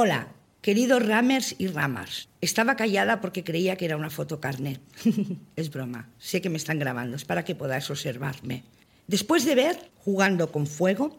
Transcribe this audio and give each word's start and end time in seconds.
Hola, 0.00 0.28
queridos 0.60 1.04
Ramers 1.04 1.56
y 1.58 1.66
Ramas. 1.66 2.28
Estaba 2.40 2.76
callada 2.76 3.20
porque 3.20 3.42
creía 3.42 3.74
que 3.74 3.84
era 3.84 3.96
una 3.96 4.10
foto 4.10 4.38
carnet. 4.38 4.80
es 5.56 5.72
broma, 5.72 6.08
sé 6.20 6.40
que 6.40 6.48
me 6.48 6.56
están 6.56 6.78
grabando, 6.78 7.16
es 7.16 7.24
para 7.24 7.44
que 7.44 7.56
podáis 7.56 7.90
observarme. 7.90 8.62
Después 9.08 9.44
de 9.44 9.56
ver 9.56 9.90
Jugando 9.96 10.52
con 10.52 10.68
Fuego, 10.68 11.18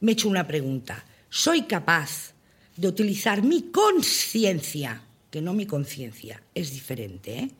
me 0.00 0.10
he 0.10 0.14
hecho 0.14 0.28
una 0.28 0.48
pregunta. 0.48 1.04
¿Soy 1.30 1.62
capaz 1.62 2.32
de 2.76 2.88
utilizar 2.88 3.44
mi 3.44 3.70
conciencia, 3.70 5.00
que 5.30 5.40
no 5.40 5.52
mi 5.52 5.66
conciencia, 5.66 6.42
es 6.56 6.72
diferente, 6.72 7.38
¿eh? 7.38 7.50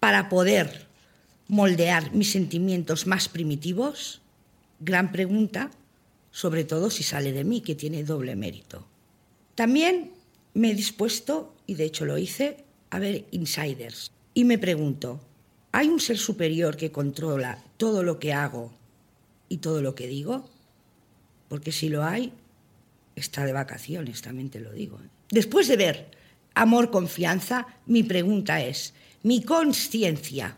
para 0.00 0.30
poder 0.30 0.86
moldear 1.48 2.14
mis 2.14 2.32
sentimientos 2.32 3.06
más 3.06 3.28
primitivos? 3.28 4.22
Gran 4.80 5.12
pregunta, 5.12 5.70
sobre 6.30 6.64
todo 6.64 6.88
si 6.88 7.02
sale 7.02 7.32
de 7.32 7.44
mí, 7.44 7.60
que 7.60 7.74
tiene 7.74 8.02
doble 8.02 8.34
mérito. 8.34 8.88
También 9.54 10.12
me 10.54 10.70
he 10.70 10.74
dispuesto, 10.74 11.54
y 11.66 11.74
de 11.74 11.84
hecho 11.84 12.04
lo 12.04 12.18
hice, 12.18 12.64
a 12.90 12.98
ver 12.98 13.26
insiders. 13.30 14.10
Y 14.34 14.44
me 14.44 14.58
pregunto, 14.58 15.20
¿hay 15.72 15.88
un 15.88 16.00
ser 16.00 16.18
superior 16.18 16.76
que 16.76 16.92
controla 16.92 17.62
todo 17.76 18.02
lo 18.02 18.18
que 18.18 18.32
hago 18.32 18.72
y 19.48 19.58
todo 19.58 19.80
lo 19.82 19.94
que 19.94 20.06
digo? 20.06 20.48
Porque 21.48 21.72
si 21.72 21.88
lo 21.88 22.04
hay, 22.04 22.32
está 23.16 23.44
de 23.44 23.52
vacaciones, 23.52 24.22
también 24.22 24.50
te 24.50 24.60
lo 24.60 24.72
digo. 24.72 24.98
¿eh? 24.98 25.08
Después 25.30 25.68
de 25.68 25.76
ver 25.76 26.10
amor, 26.54 26.90
confianza, 26.90 27.66
mi 27.86 28.02
pregunta 28.02 28.62
es, 28.62 28.94
mi 29.22 29.42
conciencia, 29.42 30.56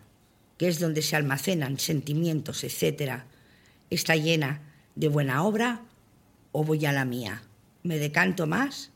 que 0.59 0.69
es 0.69 0.79
donde 0.79 1.03
se 1.03 1.17
almacenan 1.17 1.79
sentimientos, 1.79 2.65
etcétera, 2.65 3.27
está 3.91 4.17
llena 4.17 4.63
de 4.95 5.09
buena 5.09 5.45
obra 5.45 5.83
o 6.53 6.65
voy 6.65 6.85
a 6.87 6.93
la 6.93 7.05
mía. 7.05 7.43
Me 7.87 8.01
decanto 8.01 8.49
más 8.49 8.91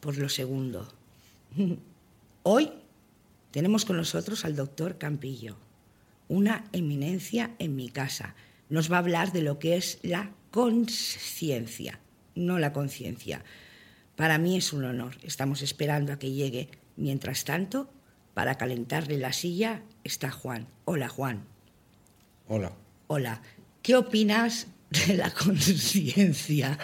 por 0.00 0.16
lo 0.16 0.30
segundo. 0.30 0.90
Hoy 2.42 2.70
tenemos 3.50 3.84
con 3.84 3.98
nosotros 3.98 4.46
al 4.46 4.56
doctor 4.56 4.96
Campillo, 4.96 5.58
una 6.26 6.64
eminencia 6.72 7.50
en 7.58 7.76
mi 7.76 7.90
casa. 7.90 8.34
Nos 8.70 8.90
va 8.90 8.96
a 8.96 9.00
hablar 9.00 9.32
de 9.32 9.42
lo 9.42 9.58
que 9.58 9.76
es 9.76 9.98
la 10.02 10.30
conciencia, 10.52 12.00
no 12.34 12.58
la 12.58 12.72
conciencia. 12.72 13.44
Para 14.16 14.38
mí 14.38 14.56
es 14.56 14.72
un 14.72 14.84
honor. 14.84 15.18
Estamos 15.22 15.60
esperando 15.60 16.14
a 16.14 16.18
que 16.18 16.32
llegue. 16.32 16.70
Mientras 16.96 17.44
tanto, 17.44 17.90
para 18.32 18.54
calentarle 18.54 19.18
la 19.18 19.34
silla 19.34 19.82
está 20.02 20.30
Juan. 20.30 20.66
Hola, 20.86 21.10
Juan. 21.10 21.44
Hola. 22.48 22.72
Hola. 23.06 23.42
¿Qué 23.82 23.96
opinas 23.96 24.68
de 24.88 25.18
la 25.18 25.30
conciencia? 25.34 26.78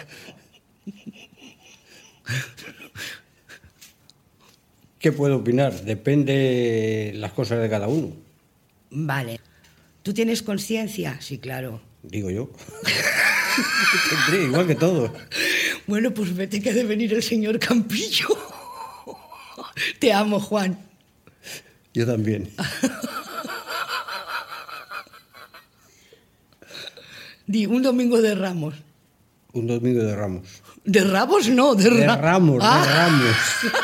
¿Qué 4.99 5.11
puedo 5.11 5.37
opinar? 5.37 5.73
Depende 5.83 7.11
las 7.15 7.33
cosas 7.33 7.61
de 7.61 7.69
cada 7.69 7.87
uno. 7.87 8.13
Vale. 8.89 9.39
¿Tú 10.03 10.13
tienes 10.13 10.41
conciencia? 10.41 11.19
Sí, 11.21 11.37
claro. 11.37 11.81
Digo 12.03 12.29
yo. 12.29 12.49
Tendré, 14.27 14.45
igual 14.45 14.67
que 14.67 14.75
todo. 14.75 15.13
Bueno, 15.85 16.13
pues 16.13 16.35
vete 16.35 16.61
que 16.61 16.69
ha 16.69 16.73
de 16.73 16.83
venir 16.83 17.13
el 17.13 17.23
señor 17.23 17.59
Campillo. 17.59 18.27
Te 19.99 20.13
amo, 20.13 20.39
Juan. 20.39 20.79
Yo 21.93 22.05
también. 22.05 22.49
Di, 27.47 27.65
un 27.65 27.81
domingo 27.81 28.21
de 28.21 28.35
Ramos. 28.35 28.75
Un 29.53 29.67
domingo 29.67 30.03
de 30.03 30.15
Ramos. 30.15 30.61
¿De 30.93 31.01
Ramos? 31.03 31.49
No, 31.49 31.75
de, 31.75 31.89
De 31.89 32.05
Ra- 32.07 32.15
Ramos, 32.15 32.59
de 32.63 32.65
Ah. 32.65 32.83
Ramos. 32.95 33.35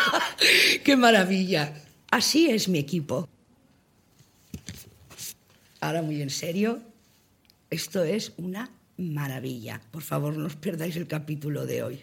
¡Qué 0.85 0.95
maravilla! 0.95 1.73
Así 2.09 2.49
es 2.49 2.69
mi 2.69 2.79
equipo. 2.79 3.27
Ahora 5.81 6.01
muy 6.01 6.21
en 6.21 6.29
serio, 6.29 6.79
esto 7.69 8.03
es 8.05 8.31
una 8.37 8.69
maravilla. 8.97 9.81
Por 9.91 10.01
favor, 10.01 10.31
no 10.37 10.45
os 10.47 10.55
perdáis 10.55 10.95
el 10.95 11.07
capítulo 11.07 11.65
de 11.65 11.83
hoy. 11.83 11.97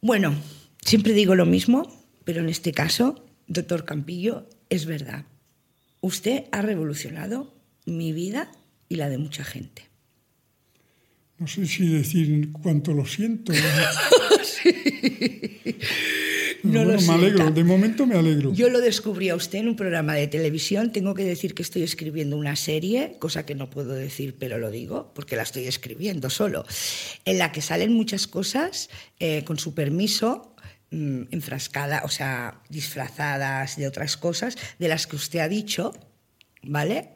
Bueno, 0.00 0.34
siempre 0.84 1.12
digo 1.12 1.34
lo 1.34 1.46
mismo, 1.46 1.82
pero 2.24 2.40
en 2.40 2.48
este 2.48 2.72
caso, 2.72 3.24
doctor 3.48 3.84
Campillo, 3.84 4.46
es 4.68 4.86
verdad. 4.86 5.24
Usted 6.06 6.44
ha 6.52 6.62
revolucionado 6.62 7.52
mi 7.84 8.12
vida 8.12 8.52
y 8.88 8.94
la 8.94 9.08
de 9.08 9.18
mucha 9.18 9.42
gente. 9.42 9.88
No 11.36 11.48
sé 11.48 11.66
si 11.66 11.88
decir 11.88 12.52
cuánto 12.52 12.92
lo 12.92 13.04
siento. 13.06 13.52
No 13.52 13.58
Bueno, 16.62 17.00
me 17.00 17.12
alegro, 17.12 17.50
de 17.50 17.64
momento 17.64 18.06
me 18.06 18.16
alegro. 18.16 18.52
Yo 18.52 18.68
lo 18.68 18.80
descubrí 18.80 19.28
a 19.28 19.36
usted 19.36 19.58
en 19.58 19.68
un 19.68 19.76
programa 19.76 20.14
de 20.14 20.26
televisión. 20.26 20.90
Tengo 20.90 21.14
que 21.14 21.24
decir 21.24 21.54
que 21.54 21.62
estoy 21.62 21.82
escribiendo 21.82 22.36
una 22.36 22.56
serie, 22.56 23.16
cosa 23.18 23.46
que 23.46 23.54
no 23.54 23.70
puedo 23.70 23.92
decir, 23.92 24.36
pero 24.38 24.58
lo 24.58 24.70
digo, 24.70 25.12
porque 25.14 25.36
la 25.36 25.42
estoy 25.42 25.66
escribiendo 25.66 26.30
solo, 26.30 26.64
en 27.24 27.38
la 27.38 27.52
que 27.52 27.62
salen 27.62 27.92
muchas 27.92 28.26
cosas 28.26 28.90
eh, 29.20 29.44
con 29.44 29.58
su 29.58 29.74
permiso 29.74 30.55
mm, 30.90 31.22
enfrascadas, 31.30 32.04
o 32.04 32.08
sea, 32.08 32.60
disfrazadas 32.68 33.76
de 33.76 33.86
otras 33.86 34.16
cosas, 34.16 34.56
de 34.78 34.88
las 34.88 35.06
que 35.06 35.16
usted 35.16 35.40
ha 35.40 35.48
dicho, 35.48 35.92
¿vale? 36.62 37.10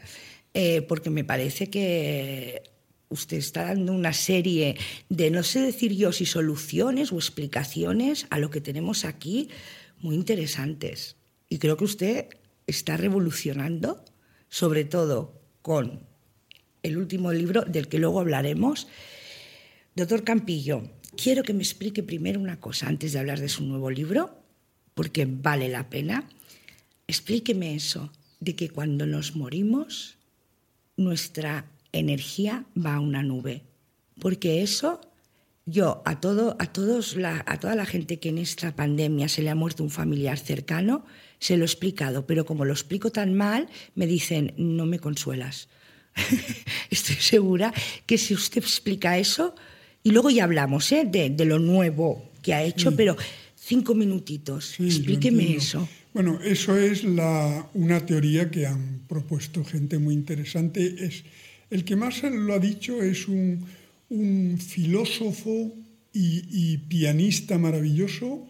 Eh, 0.54 0.82
porque 0.82 1.10
me 1.10 1.24
parece 1.24 1.70
que 1.70 2.62
usted 3.08 3.36
está 3.36 3.64
dando 3.64 3.92
una 3.92 4.12
serie 4.12 4.76
de, 5.08 5.30
no 5.30 5.42
sé 5.42 5.60
decir 5.60 5.92
yo 5.94 6.12
si 6.12 6.26
soluciones 6.26 7.12
o 7.12 7.16
explicaciones 7.16 8.26
a 8.30 8.38
lo 8.38 8.50
que 8.50 8.60
tenemos 8.60 9.04
aquí 9.04 9.50
muy 9.98 10.14
interesantes. 10.14 11.16
Y 11.48 11.58
creo 11.58 11.76
que 11.76 11.84
usted 11.84 12.28
está 12.66 12.96
revolucionando, 12.96 14.04
sobre 14.48 14.84
todo 14.84 15.40
con 15.62 16.06
el 16.82 16.96
último 16.96 17.32
libro 17.32 17.62
del 17.62 17.88
que 17.88 17.98
luego 17.98 18.20
hablaremos. 18.20 18.88
Doctor 19.94 20.24
Campillo, 20.24 20.84
quiero 21.16 21.42
que 21.42 21.54
me 21.54 21.62
explique 21.62 22.02
primero 22.02 22.40
una 22.40 22.60
cosa 22.60 22.88
antes 22.88 23.12
de 23.12 23.18
hablar 23.18 23.40
de 23.40 23.48
su 23.48 23.64
nuevo 23.64 23.90
libro, 23.90 24.38
porque 24.94 25.26
vale 25.26 25.68
la 25.68 25.88
pena. 25.88 26.28
Explíqueme 27.06 27.74
eso, 27.74 28.12
de 28.40 28.56
que 28.56 28.70
cuando 28.70 29.06
nos 29.06 29.36
morimos, 29.36 30.16
nuestra 30.96 31.66
energía 31.92 32.64
va 32.76 32.96
a 32.96 33.00
una 33.00 33.22
nube. 33.22 33.62
Porque 34.18 34.62
eso, 34.62 35.00
yo 35.66 36.02
a, 36.04 36.20
todo, 36.20 36.56
a, 36.58 36.66
todos 36.66 37.16
la, 37.16 37.42
a 37.46 37.58
toda 37.58 37.74
la 37.74 37.86
gente 37.86 38.18
que 38.18 38.28
en 38.28 38.38
esta 38.38 38.74
pandemia 38.76 39.28
se 39.28 39.42
le 39.42 39.50
ha 39.50 39.54
muerto 39.54 39.82
un 39.82 39.90
familiar 39.90 40.38
cercano, 40.38 41.04
se 41.38 41.56
lo 41.56 41.64
he 41.64 41.66
explicado, 41.66 42.26
pero 42.26 42.44
como 42.44 42.64
lo 42.64 42.72
explico 42.72 43.10
tan 43.10 43.34
mal, 43.34 43.68
me 43.94 44.06
dicen, 44.06 44.52
no 44.56 44.86
me 44.86 44.98
consuelas. 44.98 45.68
Estoy 46.90 47.16
segura 47.16 47.72
que 48.06 48.18
si 48.18 48.34
usted 48.34 48.62
explica 48.62 49.18
eso, 49.18 49.54
y 50.02 50.10
luego 50.10 50.30
ya 50.30 50.44
hablamos 50.44 50.90
¿eh? 50.92 51.04
de, 51.06 51.30
de 51.30 51.44
lo 51.44 51.58
nuevo 51.58 52.30
que 52.42 52.54
ha 52.54 52.62
hecho, 52.62 52.96
pero 52.96 53.16
cinco 53.54 53.94
minutitos, 53.94 54.74
Sí, 54.76 54.86
explíqueme 54.86 55.54
eso. 55.56 55.88
Bueno, 56.12 56.40
eso 56.42 56.76
es 56.76 57.04
la, 57.04 57.68
una 57.74 58.04
teoría 58.04 58.50
que 58.50 58.66
han 58.66 59.02
propuesto 59.06 59.64
gente 59.64 59.98
muy 59.98 60.14
interesante. 60.14 61.06
Es, 61.06 61.22
el 61.70 61.84
que 61.84 61.94
más 61.94 62.22
lo 62.22 62.54
ha 62.54 62.58
dicho 62.58 63.00
es 63.00 63.28
un, 63.28 63.64
un 64.08 64.58
filósofo 64.58 65.72
y, 66.12 66.42
y 66.50 66.78
pianista 66.78 67.58
maravilloso, 67.58 68.49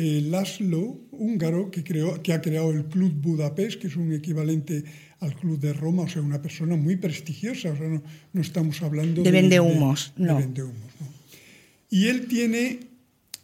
eh, 0.00 0.22
Laszlo, 0.22 1.00
húngaro, 1.10 1.70
que, 1.72 1.82
creó, 1.82 2.22
que 2.22 2.32
ha 2.32 2.40
creado 2.40 2.70
el 2.70 2.84
Club 2.86 3.12
Budapest, 3.20 3.80
que 3.80 3.88
es 3.88 3.96
un 3.96 4.12
equivalente 4.12 4.84
al 5.20 5.34
Club 5.34 5.58
de 5.58 5.72
Roma, 5.72 6.02
o 6.04 6.08
sea, 6.08 6.22
una 6.22 6.40
persona 6.40 6.76
muy 6.76 6.96
prestigiosa. 6.96 7.72
O 7.72 7.76
sea, 7.76 7.88
no, 7.88 8.02
no 8.32 8.40
estamos 8.40 8.80
hablando 8.82 9.22
De 9.22 9.30
vendehumos, 9.32 10.12
de- 10.16 10.22
de 10.24 10.28
no. 10.32 10.38
vendehumos, 10.38 10.90
no. 11.00 11.06
Y 11.90 12.06
él 12.06 12.26
tiene, 12.28 12.80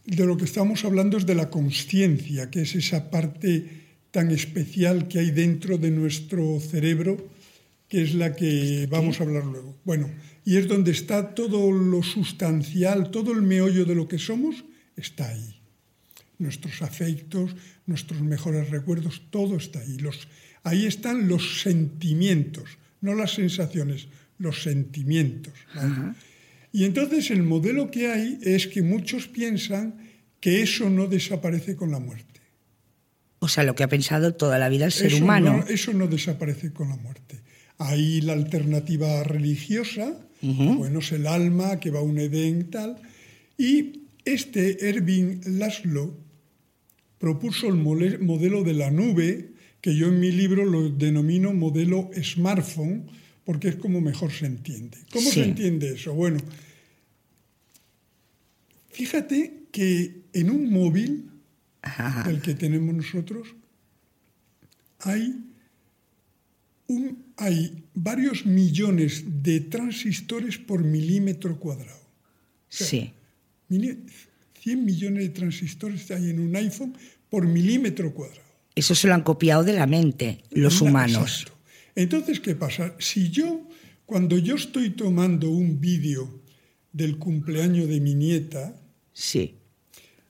de 0.07 0.25
lo 0.27 0.37
que 0.37 0.45
estamos 0.45 0.85
hablando 0.85 1.17
es 1.19 1.27
de 1.27 1.35
la 1.35 1.51
conciencia, 1.51 2.51
que 2.51 2.61
es 2.63 2.75
esa 2.77 3.11
parte 3.11 3.67
tan 4.13 4.31
especial 4.31 5.09
que 5.09 5.19
hay 5.19 5.31
dentro 5.33 5.77
de 5.79 5.91
nuestro 5.91 6.61
cerebro, 6.61 7.17
que 7.89 8.03
es 8.03 8.15
la 8.15 8.37
que 8.37 8.87
vamos 8.89 9.19
a 9.21 9.25
hablar 9.25 9.45
luego. 9.45 9.77
Bueno, 9.85 10.09
y 10.45 10.57
es 10.57 10.69
donde 10.69 10.93
está 10.93 11.35
todo 11.35 11.73
lo 11.73 12.03
sustancial, 12.03 13.11
todo 13.11 13.33
el 13.33 13.43
meollo 13.43 13.85
de 13.87 13.95
lo 13.97 14.07
que 14.07 14.19
somos, 14.19 14.65
está 14.97 15.29
ahí. 15.31 15.61
Nuestros 16.39 16.83
afectos, 16.83 17.55
nuestros 17.87 18.21
mejores 18.23 18.71
recuerdos, 18.71 19.23
todo 19.31 19.57
está 19.57 19.81
ahí. 19.81 19.99
Los, 19.99 20.29
ahí 20.63 20.87
están 20.87 21.29
los 21.29 21.63
sentimientos, 21.63 22.79
no 23.01 23.15
las 23.15 23.35
sensaciones, 23.35 24.09
los 24.39 24.63
sentimientos. 24.63 25.55
¿vale? 25.75 26.15
Y 26.73 26.85
entonces 26.85 27.31
el 27.31 27.45
modelo 27.45 27.91
que 27.91 28.11
hay 28.11 28.39
es 28.43 28.67
que 28.67 28.83
muchos 28.83 29.29
piensan 29.29 29.95
que 30.41 30.61
eso 30.61 30.91
no 30.91 31.07
desaparece 31.07 31.77
con 31.77 31.93
la 31.93 32.01
muerte. 32.01 32.41
O 33.39 33.49
sea, 33.49 33.63
lo 33.63 33.75
que 33.75 33.85
ha 33.85 33.89
pensado 33.89 34.35
toda 34.35 34.59
la 34.59 34.69
vida 34.69 34.87
el 34.87 34.93
ser 34.93 35.13
Eso 35.13 35.23
humano. 35.23 35.59
No, 35.59 35.67
eso 35.69 35.93
no 35.93 36.07
desaparece 36.07 36.73
con 36.73 36.89
la 36.89 36.97
muerte. 36.97 37.41
Hay 37.79 38.21
la 38.23 38.33
alternativa 38.33 39.23
religiosa, 39.23 40.19
bueno, 40.43 40.99
es 40.99 41.13
el 41.13 41.27
alma 41.27 41.81
que 41.81 41.91
va 41.91 42.01
a 42.01 42.03
un 42.03 42.19
Edén 42.19 42.71
tal. 42.71 42.97
Y 43.57 44.04
este 44.25 44.89
Erving 44.89 45.41
Laszlo 45.59 46.17
propuso 47.19 47.69
el 47.69 47.77
modelo 47.77 48.65
de 48.65 48.75
la 48.75 48.91
nube, 48.91 49.51
que 49.81 49.97
yo 49.97 50.09
en 50.09 50.21
mi 50.21 50.31
libro 50.31 50.65
lo 50.65 50.91
denomino 50.91 51.53
modelo 51.53 52.11
smartphone, 52.23 53.07
porque 53.45 53.69
es 53.69 53.77
como 53.77 54.01
mejor 54.01 54.33
se 54.33 54.47
entiende. 54.47 54.99
¿Cómo 55.13 55.31
se 55.31 55.45
entiende 55.45 55.95
eso? 55.95 56.15
Bueno, 56.15 56.39
fíjate 58.91 59.65
que 59.71 60.23
en 60.33 60.51
un 60.51 60.71
móvil, 60.71 61.31
el 62.27 62.41
que 62.41 62.55
tenemos 62.55 62.95
nosotros, 62.95 63.55
hay, 65.01 65.37
un, 66.87 67.25
hay 67.37 67.85
varios 67.95 68.47
millones 68.47 69.25
de 69.43 69.61
transistores 69.61 70.59
por 70.59 70.83
milímetro 70.83 71.59
cuadrado. 71.59 72.09
sí. 72.69 73.13
100 74.61 74.85
millones 74.85 75.25
de 75.25 75.29
transistores 75.31 76.11
hay 76.11 76.31
en 76.31 76.41
un 76.41 76.57
iPhone 76.57 76.97
por 77.29 77.47
milímetro 77.47 78.15
cuadrado. 78.15 78.41
Eso 78.75 78.95
se 78.95 79.07
lo 79.09 79.15
han 79.15 79.23
copiado 79.23 79.63
de 79.63 79.73
la 79.73 79.87
mente 79.87 80.43
los 80.51 80.81
humanos. 80.81 81.47
Entonces, 81.95 82.41
¿qué 82.41 82.57
pasa? 82.57 82.95
Si 82.99 83.31
yo, 83.31 83.69
cuando 84.07 84.39
yo 84.39 84.57
estoy 84.57 84.91
tomando 84.91 85.51
un 85.51 85.81
vídeo 85.81 86.43
del 86.93 87.19
cumpleaños 87.19 87.89
de 87.89 88.01
mi 88.01 88.15
nieta, 88.15 88.81
sí. 89.13 89.57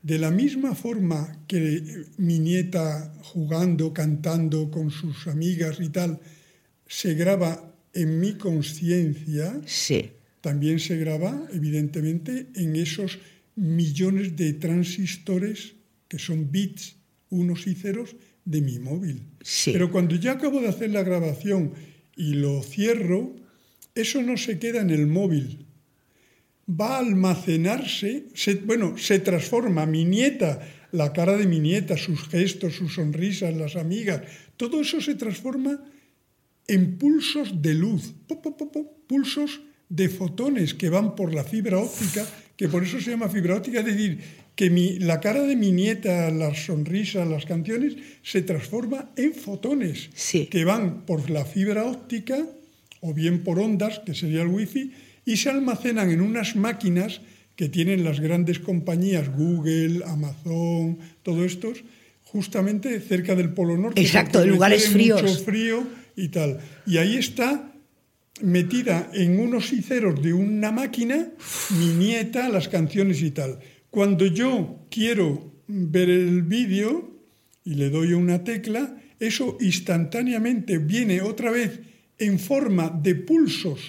de 0.02 0.18
la 0.18 0.30
misma 0.30 0.74
forma 0.74 1.44
que 1.46 2.04
mi 2.18 2.38
nieta 2.38 3.14
jugando, 3.22 3.92
cantando 3.92 4.70
con 4.70 4.90
sus 4.90 5.26
amigas 5.26 5.78
y 5.80 5.88
tal, 5.88 6.20
se 6.86 7.14
graba 7.14 7.72
en 7.94 8.20
mi 8.20 8.34
conciencia, 8.34 9.60
sí. 9.64 10.10
también 10.40 10.80
se 10.80 10.96
graba, 10.96 11.46
evidentemente, 11.52 12.48
en 12.56 12.76
esos 12.76 13.18
millones 13.56 14.36
de 14.36 14.52
transistores 14.54 15.74
que 16.08 16.18
son 16.18 16.50
bits, 16.50 16.96
unos 17.30 17.66
y 17.66 17.74
ceros, 17.74 18.16
de 18.44 18.60
mi 18.60 18.78
móvil. 18.78 19.22
Pero 19.64 19.90
cuando 19.90 20.16
ya 20.16 20.32
acabo 20.32 20.60
de 20.60 20.68
hacer 20.68 20.90
la 20.90 21.02
grabación 21.02 21.72
y 22.16 22.34
lo 22.34 22.62
cierro, 22.62 23.34
eso 23.94 24.22
no 24.22 24.36
se 24.36 24.58
queda 24.58 24.80
en 24.80 24.90
el 24.90 25.06
móvil. 25.06 25.66
Va 26.68 26.96
a 26.96 26.98
almacenarse, 26.98 28.26
bueno, 28.64 28.96
se 28.96 29.18
transforma 29.18 29.86
mi 29.86 30.04
nieta, 30.04 30.60
la 30.92 31.12
cara 31.12 31.36
de 31.36 31.46
mi 31.46 31.58
nieta, 31.58 31.96
sus 31.96 32.28
gestos, 32.28 32.74
sus 32.76 32.94
sonrisas, 32.94 33.54
las 33.54 33.76
amigas, 33.76 34.22
todo 34.56 34.80
eso 34.80 35.00
se 35.00 35.14
transforma 35.14 35.82
en 36.66 36.96
pulsos 36.96 37.60
de 37.60 37.74
luz, 37.74 38.14
pulsos 39.06 39.60
de 39.88 40.08
fotones 40.08 40.72
que 40.74 40.88
van 40.88 41.14
por 41.14 41.34
la 41.34 41.44
fibra 41.44 41.78
óptica, 41.78 42.26
que 42.56 42.68
por 42.68 42.82
eso 42.82 43.00
se 43.00 43.10
llama 43.10 43.28
fibra 43.28 43.56
óptica, 43.56 43.80
es 43.80 43.86
decir, 43.86 44.18
que 44.54 44.70
la 45.00 45.20
cara 45.20 45.42
de 45.42 45.56
mi 45.56 45.72
nieta, 45.72 46.30
las 46.30 46.66
sonrisas, 46.66 47.26
las 47.26 47.44
canciones, 47.44 47.96
se 48.22 48.42
transforma 48.42 49.10
en 49.16 49.34
fotones 49.34 50.10
que 50.50 50.64
van 50.64 51.04
por 51.04 51.30
la 51.30 51.44
fibra 51.44 51.84
óptica 51.84 52.46
o 53.00 53.12
bien 53.12 53.42
por 53.42 53.58
ondas, 53.58 54.00
que 54.06 54.14
sería 54.14 54.42
el 54.42 54.48
wifi, 54.48 54.92
y 55.26 55.36
se 55.36 55.50
almacenan 55.50 56.10
en 56.10 56.20
unas 56.20 56.56
máquinas 56.56 57.20
que 57.56 57.68
tienen 57.68 58.04
las 58.04 58.20
grandes 58.20 58.58
compañías, 58.58 59.30
Google, 59.30 60.02
Amazon, 60.06 60.98
todo 61.22 61.44
estos, 61.44 61.84
justamente 62.22 62.98
cerca 63.00 63.34
del 63.34 63.50
Polo 63.50 63.76
Norte. 63.76 64.00
Exacto, 64.00 64.42
en 64.42 64.50
lugares 64.50 64.88
fríos. 64.88 65.22
Mucho 65.22 65.44
frío 65.44 65.86
y 66.16 66.28
tal. 66.28 66.60
Y 66.86 66.96
ahí 66.96 67.16
está 67.16 67.73
metida 68.40 69.10
en 69.12 69.38
unos 69.38 69.72
hiceros 69.72 70.22
de 70.22 70.32
una 70.32 70.72
máquina 70.72 71.28
mi 71.78 71.86
nieta, 71.94 72.48
las 72.48 72.68
canciones 72.68 73.22
y 73.22 73.30
tal. 73.30 73.60
Cuando 73.90 74.26
yo 74.26 74.86
quiero 74.90 75.52
ver 75.68 76.10
el 76.10 76.42
vídeo 76.42 77.14
y 77.64 77.74
le 77.74 77.90
doy 77.90 78.12
una 78.12 78.44
tecla, 78.44 79.00
eso 79.20 79.56
instantáneamente 79.60 80.78
viene 80.78 81.22
otra 81.22 81.50
vez 81.50 81.80
en 82.18 82.38
forma 82.38 82.90
de 82.90 83.14
pulsos, 83.14 83.80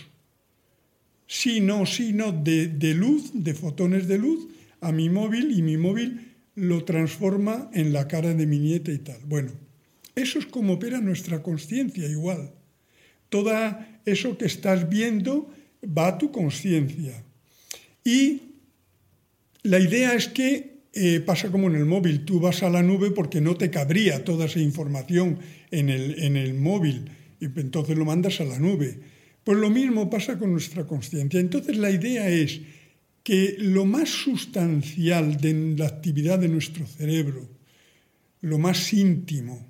si 1.27 1.59
no, 1.59 1.85
si 1.85 2.13
no, 2.13 2.31
de, 2.31 2.67
de 2.67 2.93
luz, 2.93 3.31
de 3.33 3.53
fotones 3.53 4.07
de 4.07 4.17
luz, 4.17 4.47
a 4.81 4.91
mi 4.91 5.09
móvil 5.09 5.57
y 5.57 5.61
mi 5.61 5.77
móvil 5.77 6.35
lo 6.53 6.85
transforma 6.85 7.69
en 7.73 7.91
la 7.91 8.07
cara 8.07 8.33
de 8.33 8.45
mi 8.45 8.59
nieta 8.59 8.91
y 8.91 8.99
tal. 8.99 9.19
Bueno, 9.25 9.51
eso 10.15 10.39
es 10.39 10.45
como 10.45 10.73
opera 10.73 11.01
nuestra 11.01 11.41
conciencia 11.41 12.07
igual. 12.07 12.51
Todo 13.29 13.51
eso 14.05 14.37
que 14.37 14.45
estás 14.45 14.89
viendo 14.89 15.51
va 15.85 16.07
a 16.07 16.17
tu 16.17 16.31
conciencia. 16.31 17.23
Y 18.03 18.41
la 19.63 19.79
idea 19.79 20.13
es 20.13 20.27
que 20.27 20.75
eh, 20.93 21.19
pasa 21.19 21.51
como 21.51 21.67
en 21.67 21.75
el 21.75 21.85
móvil, 21.85 22.23
tú 22.23 22.39
vas 22.39 22.63
a 22.63 22.69
la 22.69 22.81
nube 22.81 23.11
porque 23.11 23.41
no 23.41 23.55
te 23.55 23.69
cabría 23.69 24.23
toda 24.23 24.45
esa 24.45 24.59
información 24.59 25.39
en 25.71 25.89
el, 25.89 26.23
en 26.23 26.37
el 26.37 26.53
móvil 26.53 27.09
y 27.41 27.45
entonces 27.45 27.97
lo 27.97 28.05
mandas 28.05 28.39
a 28.39 28.45
la 28.45 28.59
nube. 28.59 28.99
Pues 29.43 29.57
lo 29.57 29.69
mismo 29.69 30.09
pasa 30.09 30.39
con 30.39 30.51
nuestra 30.51 30.85
conciencia. 30.87 31.39
Entonces 31.39 31.77
la 31.77 31.91
idea 31.91 32.29
es 32.29 32.61
que 33.23 33.55
lo 33.59 33.85
más 33.85 34.09
sustancial 34.09 35.37
de 35.37 35.75
la 35.77 35.87
actividad 35.87 36.39
de 36.39 36.47
nuestro 36.47 36.85
cerebro, 36.85 37.49
lo 38.41 38.57
más 38.57 38.93
íntimo, 38.93 39.67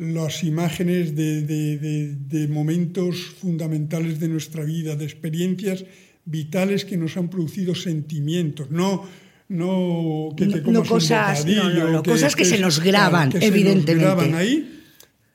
las 0.00 0.44
imágenes 0.44 1.14
de, 1.14 1.42
de, 1.42 2.48
momentos 2.48 3.36
fundamentales 3.38 4.18
de 4.18 4.28
nuestra 4.28 4.64
vida, 4.64 4.96
de 4.96 5.04
experiencias 5.04 5.84
vitales 6.24 6.86
que 6.86 6.96
nos 6.96 7.18
han 7.18 7.28
producido 7.28 7.74
sentimientos, 7.74 8.70
no, 8.70 9.06
no 9.48 10.30
que 10.34 10.46
te 10.46 10.62
comas 10.62 10.88
cosas, 10.88 11.44
un 11.44 11.92
no, 11.92 12.02
cosas 12.02 12.34
que, 12.34 12.46
se 12.46 12.58
nos 12.58 12.80
graban, 12.80 13.30
evidentemente. 13.42 14.34
ahí. 14.34 14.84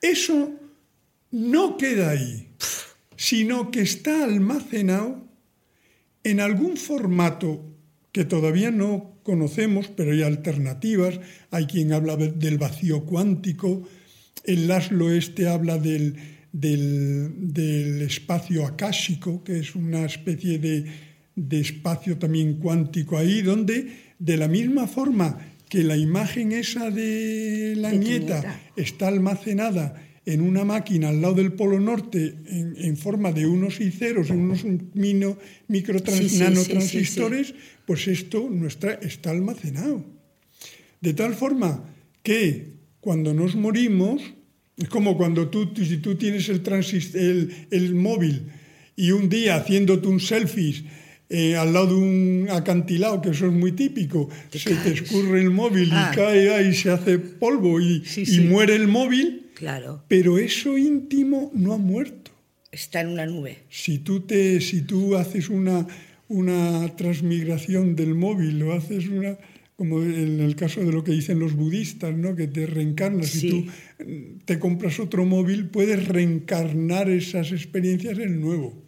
Eso 0.02 0.50
no 1.30 1.76
queda 1.76 2.10
ahí, 2.10 2.48
sino 3.14 3.70
que 3.70 3.82
está 3.82 4.24
almacenado 4.24 5.28
en 6.24 6.40
algún 6.40 6.76
formato 6.76 7.64
que 8.10 8.24
todavía 8.24 8.72
no 8.72 9.20
conocemos, 9.22 9.86
pero 9.96 10.10
hay 10.10 10.22
alternativas. 10.22 11.20
Hay 11.52 11.66
quien 11.66 11.92
habla 11.92 12.16
del 12.16 12.58
vacío 12.58 13.04
cuántico, 13.04 13.86
el 14.46 14.68
Laszlo 14.68 15.12
este 15.12 15.48
habla 15.48 15.78
del, 15.78 16.16
del, 16.52 18.02
espacio 18.02 18.64
akáshico, 18.64 19.44
que 19.44 19.58
es 19.58 19.74
una 19.74 20.06
especie 20.06 20.58
de, 20.58 21.60
espacio 21.60 22.16
también 22.16 22.54
cuántico 22.54 23.18
ahí, 23.18 23.42
donde 23.42 23.88
de 24.18 24.36
la 24.36 24.48
misma 24.48 24.86
forma 24.86 25.38
que 25.68 25.82
la 25.82 25.96
imagen 25.96 26.52
esa 26.52 26.90
de 26.90 27.74
la 27.76 27.92
nieta, 27.92 28.60
está 28.76 29.08
almacenada 29.08 30.02
en 30.24 30.40
una 30.40 30.64
máquina 30.64 31.08
al 31.08 31.20
lado 31.20 31.34
del 31.34 31.52
Polo 31.52 31.78
Norte 31.78 32.36
en, 32.46 32.96
forma 32.96 33.32
de 33.32 33.46
unos 33.46 33.80
y 33.80 33.90
ceros, 33.90 34.30
en 34.30 34.40
unos 34.40 34.64
mino, 34.94 35.38
nanotransistores, 35.68 37.54
pues 37.84 38.08
esto 38.08 38.48
nuestra, 38.48 38.94
está 38.94 39.30
almacenado. 39.30 40.04
De 41.00 41.14
tal 41.14 41.34
forma 41.34 41.84
que 42.22 42.75
cuando 43.06 43.32
nos 43.32 43.54
morimos, 43.54 44.20
es 44.76 44.88
como 44.88 45.16
cuando 45.16 45.46
tú, 45.46 45.70
si 45.76 45.98
tú 45.98 46.16
tienes 46.16 46.48
el, 46.48 46.60
el, 47.14 47.54
el 47.70 47.94
móvil 47.94 48.50
y 48.96 49.12
un 49.12 49.28
día 49.28 49.54
haciéndote 49.54 50.08
un 50.08 50.18
selfie 50.18 50.82
eh, 51.28 51.54
al 51.54 51.72
lado 51.72 51.86
de 51.86 51.94
un 51.94 52.48
acantilado, 52.50 53.20
que 53.20 53.30
eso 53.30 53.46
es 53.46 53.52
muy 53.52 53.70
típico, 53.70 54.28
se 54.50 54.74
te 54.74 54.92
escurre 54.92 55.40
el 55.40 55.50
móvil 55.50 55.86
y 55.86 55.92
ah. 55.92 56.10
cae 56.16 56.52
ahí, 56.52 56.74
se 56.74 56.90
hace 56.90 57.20
polvo 57.20 57.80
y, 57.80 58.02
y 58.16 58.40
muere 58.40 58.74
el 58.74 58.88
móvil. 58.88 59.52
Claro. 59.54 60.02
Pero 60.08 60.36
eso 60.36 60.76
íntimo 60.76 61.52
no 61.54 61.74
ha 61.74 61.78
muerto. 61.78 62.32
Está 62.72 63.02
en 63.02 63.10
una 63.10 63.24
nube. 63.24 63.58
Si 63.70 63.98
tú, 63.98 64.22
te, 64.22 64.60
si 64.60 64.80
tú 64.80 65.14
haces 65.14 65.48
una, 65.48 65.86
una 66.26 66.96
transmigración 66.96 67.94
del 67.94 68.16
móvil 68.16 68.60
o 68.64 68.72
haces 68.72 69.06
una 69.08 69.38
como 69.76 70.02
en 70.02 70.40
el 70.40 70.56
caso 70.56 70.80
de 70.80 70.90
lo 70.90 71.04
que 71.04 71.12
dicen 71.12 71.38
los 71.38 71.54
budistas, 71.54 72.16
¿no? 72.16 72.34
que 72.34 72.46
te 72.48 72.66
reencarnas. 72.66 73.28
Si 73.28 73.50
tú 73.50 73.66
te 74.46 74.58
compras 74.58 74.98
otro 74.98 75.26
móvil, 75.26 75.68
puedes 75.68 76.08
reencarnar 76.08 77.10
esas 77.10 77.52
experiencias 77.52 78.18
en 78.18 78.24
el 78.24 78.40
nuevo. 78.40 78.86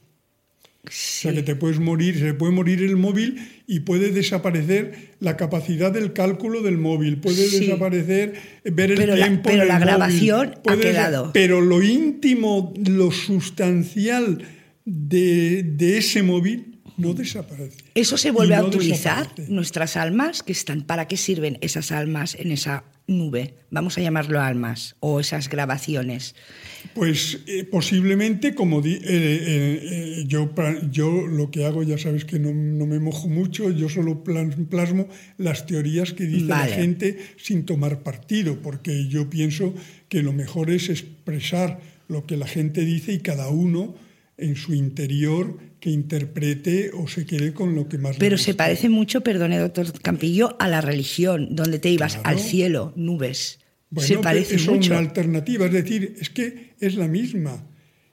O 0.84 0.90
sea, 0.90 1.34
que 1.34 1.42
te 1.42 1.54
puedes 1.54 1.78
morir, 1.78 2.18
se 2.18 2.32
puede 2.32 2.52
morir 2.52 2.82
el 2.82 2.96
móvil 2.96 3.38
y 3.66 3.80
puede 3.80 4.10
desaparecer 4.10 5.16
la 5.20 5.36
capacidad 5.36 5.92
del 5.92 6.14
cálculo 6.14 6.62
del 6.62 6.78
móvil, 6.78 7.18
puede 7.18 7.50
desaparecer 7.50 8.34
ver 8.64 8.92
el 8.92 9.14
tiempo. 9.14 9.50
pero 9.50 9.66
la 9.66 9.78
grabación 9.78 10.54
ha 10.66 10.76
quedado. 10.78 11.32
Pero 11.34 11.60
lo 11.60 11.82
íntimo, 11.82 12.72
lo 12.88 13.10
sustancial 13.10 14.42
de, 14.86 15.62
de 15.62 15.98
ese 15.98 16.22
móvil 16.22 16.77
no 16.98 17.14
desaparece. 17.14 17.78
¿Eso 17.94 18.16
se 18.18 18.30
vuelve 18.30 18.54
a 18.56 18.64
utilizar? 18.64 19.22
desaparece. 19.22 19.52
¿Nuestras 19.52 19.96
almas 19.96 20.42
que 20.42 20.52
están? 20.52 20.82
¿Para 20.82 21.08
qué 21.08 21.16
sirven 21.16 21.56
esas 21.62 21.92
almas 21.92 22.34
en 22.34 22.52
esa 22.52 22.84
nube? 23.06 23.54
Vamos 23.70 23.96
a 23.96 24.02
llamarlo 24.02 24.40
almas 24.40 24.96
o 25.00 25.20
esas 25.20 25.48
grabaciones. 25.48 26.34
Pues 26.94 27.40
eh, 27.46 27.64
posiblemente, 27.64 28.54
como 28.54 28.82
di- 28.82 28.96
eh, 28.96 29.00
eh, 29.04 30.24
yo, 30.26 30.52
yo 30.90 31.26
lo 31.26 31.50
que 31.50 31.64
hago, 31.64 31.82
ya 31.82 31.98
sabes 31.98 32.24
que 32.24 32.38
no, 32.38 32.52
no 32.52 32.86
me 32.86 32.98
mojo 33.00 33.28
mucho, 33.28 33.70
yo 33.70 33.88
solo 33.88 34.22
plas- 34.24 34.56
plasmo 34.68 35.08
las 35.38 35.66
teorías 35.66 36.12
que 36.12 36.24
dice 36.24 36.46
Vale. 36.46 36.70
la 36.70 36.76
gente 36.76 37.18
sin 37.36 37.64
tomar 37.64 38.02
partido, 38.02 38.60
porque 38.62 39.06
yo 39.08 39.30
pienso 39.30 39.74
que 40.08 40.22
lo 40.22 40.32
mejor 40.32 40.70
es 40.70 40.88
expresar 40.88 41.80
lo 42.08 42.26
que 42.26 42.36
la 42.36 42.46
gente 42.46 42.84
dice 42.84 43.12
y 43.12 43.18
cada 43.20 43.48
uno 43.48 43.94
en 44.38 44.56
su 44.56 44.72
interior 44.74 45.58
que 45.80 45.90
interprete 45.90 46.90
o 46.94 47.06
se 47.08 47.26
quede 47.26 47.52
con 47.52 47.74
lo 47.74 47.88
que 47.88 47.98
más 47.98 48.12
le 48.14 48.18
Pero 48.20 48.38
se 48.38 48.52
gusta. 48.52 48.64
parece 48.64 48.88
mucho, 48.88 49.20
perdone, 49.22 49.58
doctor 49.58 49.92
Campillo, 50.00 50.56
a 50.60 50.68
la 50.68 50.80
religión, 50.80 51.54
donde 51.54 51.78
te 51.78 51.90
ibas 51.90 52.14
Claro. 52.14 52.28
al 52.30 52.38
cielo, 52.38 52.92
nubes. 52.96 53.58
Bueno, 53.90 54.06
se 54.08 54.18
parece 54.18 54.56
es 54.56 54.66
mucho. 54.68 54.90
una 54.92 54.98
alternativa, 55.00 55.66
es 55.66 55.72
decir, 55.72 56.14
es 56.20 56.30
que 56.30 56.74
es 56.80 56.94
la 56.96 57.08
misma. 57.08 57.64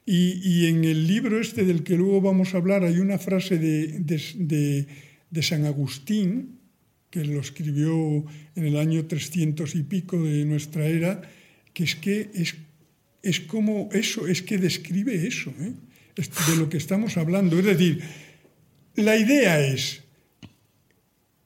Y, 0.06 0.40
y 0.44 0.66
en 0.68 0.84
el 0.84 1.08
libro 1.08 1.40
este 1.42 1.64
del 1.64 1.84
que 1.84 1.96
luego 1.98 2.22
vamos 2.22 2.54
a 2.54 2.58
hablar 2.58 2.84
hay 2.84 3.00
una 3.00 3.18
frase 3.18 3.58
de, 3.58 3.88
de- 4.00 4.22
de- 4.36 4.88
de 5.32 5.42
San 5.44 5.66
Agustín, 5.66 6.60
que 7.10 7.26
lo 7.26 7.40
escribió 7.42 8.26
en 8.56 8.66
el 8.66 8.78
año 8.78 9.06
300 9.06 9.74
y 9.76 9.84
pico 9.84 10.22
de 10.22 10.46
nuestra 10.46 10.86
era, 10.86 11.22
que 11.74 11.84
es 11.84 11.96
que 11.96 12.30
es, 12.36 12.56
es 13.24 13.40
como 13.42 13.90
eso, 13.92 14.28
es 14.28 14.42
que 14.42 14.58
describe 14.58 15.26
eso, 15.28 15.52
¿eh? 15.60 15.74
De 16.16 16.56
lo 16.58 16.70
que 16.70 16.78
estamos 16.78 17.18
hablando. 17.18 17.60
Es 17.60 17.66
decir, 17.66 18.02
la 18.96 19.18
idea 19.18 19.60
es 19.60 20.04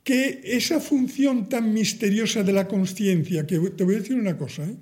que 0.04 0.42
esa 0.44 0.80
función 0.80 1.50
tan 1.50 1.74
misteriosa 1.74 2.44
de 2.44 2.54
la 2.54 2.68
conciencia, 2.68 3.46
que 3.48 3.58
te 3.72 3.84
voy 3.84 3.96
a 3.96 4.00
decir 4.00 4.16
una 4.16 4.38
cosa, 4.38 4.64
¿eh? 4.66 4.76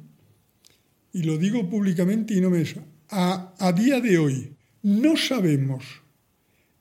y 1.13 1.23
lo 1.23 1.37
digo 1.37 1.69
públicamente 1.69 2.33
y 2.33 2.41
no 2.41 2.49
me... 2.49 2.63
A, 3.09 3.53
a 3.57 3.71
día 3.71 4.01
de 4.01 4.17
hoy 4.17 4.51
no 4.83 5.15
sabemos 5.15 5.83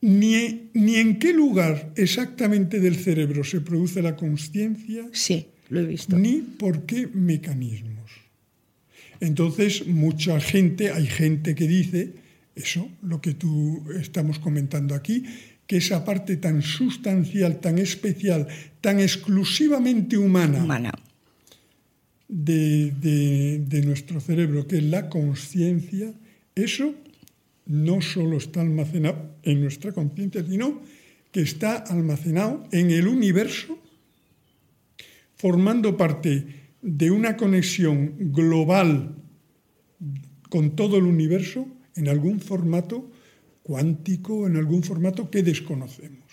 ni, 0.00 0.70
ni 0.74 0.96
en 0.96 1.18
qué 1.18 1.32
lugar 1.32 1.92
exactamente 1.96 2.80
del 2.80 2.96
cerebro 2.96 3.44
se 3.44 3.60
produce 3.60 4.02
la 4.02 4.16
conciencia, 4.16 5.08
Sí, 5.12 5.46
lo 5.68 5.80
he 5.80 5.86
visto. 5.86 6.18
ni 6.18 6.38
por 6.38 6.84
qué 6.86 7.08
mecanismos. 7.12 8.10
Entonces, 9.20 9.86
mucha 9.86 10.40
gente, 10.40 10.90
hay 10.90 11.06
gente 11.06 11.54
que 11.54 11.66
dice 11.66 12.12
eso, 12.56 12.88
lo 13.02 13.20
que 13.20 13.34
tú 13.34 13.84
estamos 14.00 14.38
comentando 14.40 14.94
aquí, 14.94 15.24
que 15.66 15.76
esa 15.76 16.04
parte 16.04 16.36
tan 16.38 16.62
sustancial, 16.62 17.60
tan 17.60 17.78
especial, 17.78 18.48
tan 18.80 18.98
exclusivamente 19.00 20.16
humana, 20.16 20.64
Humana. 20.64 20.92
de, 22.28 22.90
de- 22.92 23.58
de 23.66 23.82
nuestro 23.82 24.20
cerebro, 24.20 24.66
que 24.66 24.78
es 24.78 24.84
la 24.84 25.08
conciencia, 25.08 26.12
eso 26.54 26.94
no 27.66 28.00
solo 28.00 28.38
está 28.38 28.60
almacenado 28.62 29.36
en 29.42 29.60
nuestra 29.60 29.92
conciencia, 29.92 30.44
sino 30.48 30.80
que 31.32 31.40
está 31.42 31.76
almacenado 31.76 32.64
en 32.72 32.90
el 32.90 33.06
universo, 33.08 33.78
formando 35.36 35.96
parte 35.96 36.46
de 36.80 37.10
una 37.10 37.36
conexión 37.36 38.14
global 38.32 39.16
con 40.48 40.76
todo 40.76 40.96
el 40.96 41.04
universo 41.04 41.66
en 41.96 42.08
algún 42.08 42.40
formato 42.40 43.10
cuántico, 43.62 44.46
en 44.46 44.56
algún 44.56 44.82
formato 44.82 45.30
que 45.30 45.42
desconocemos. 45.42 46.24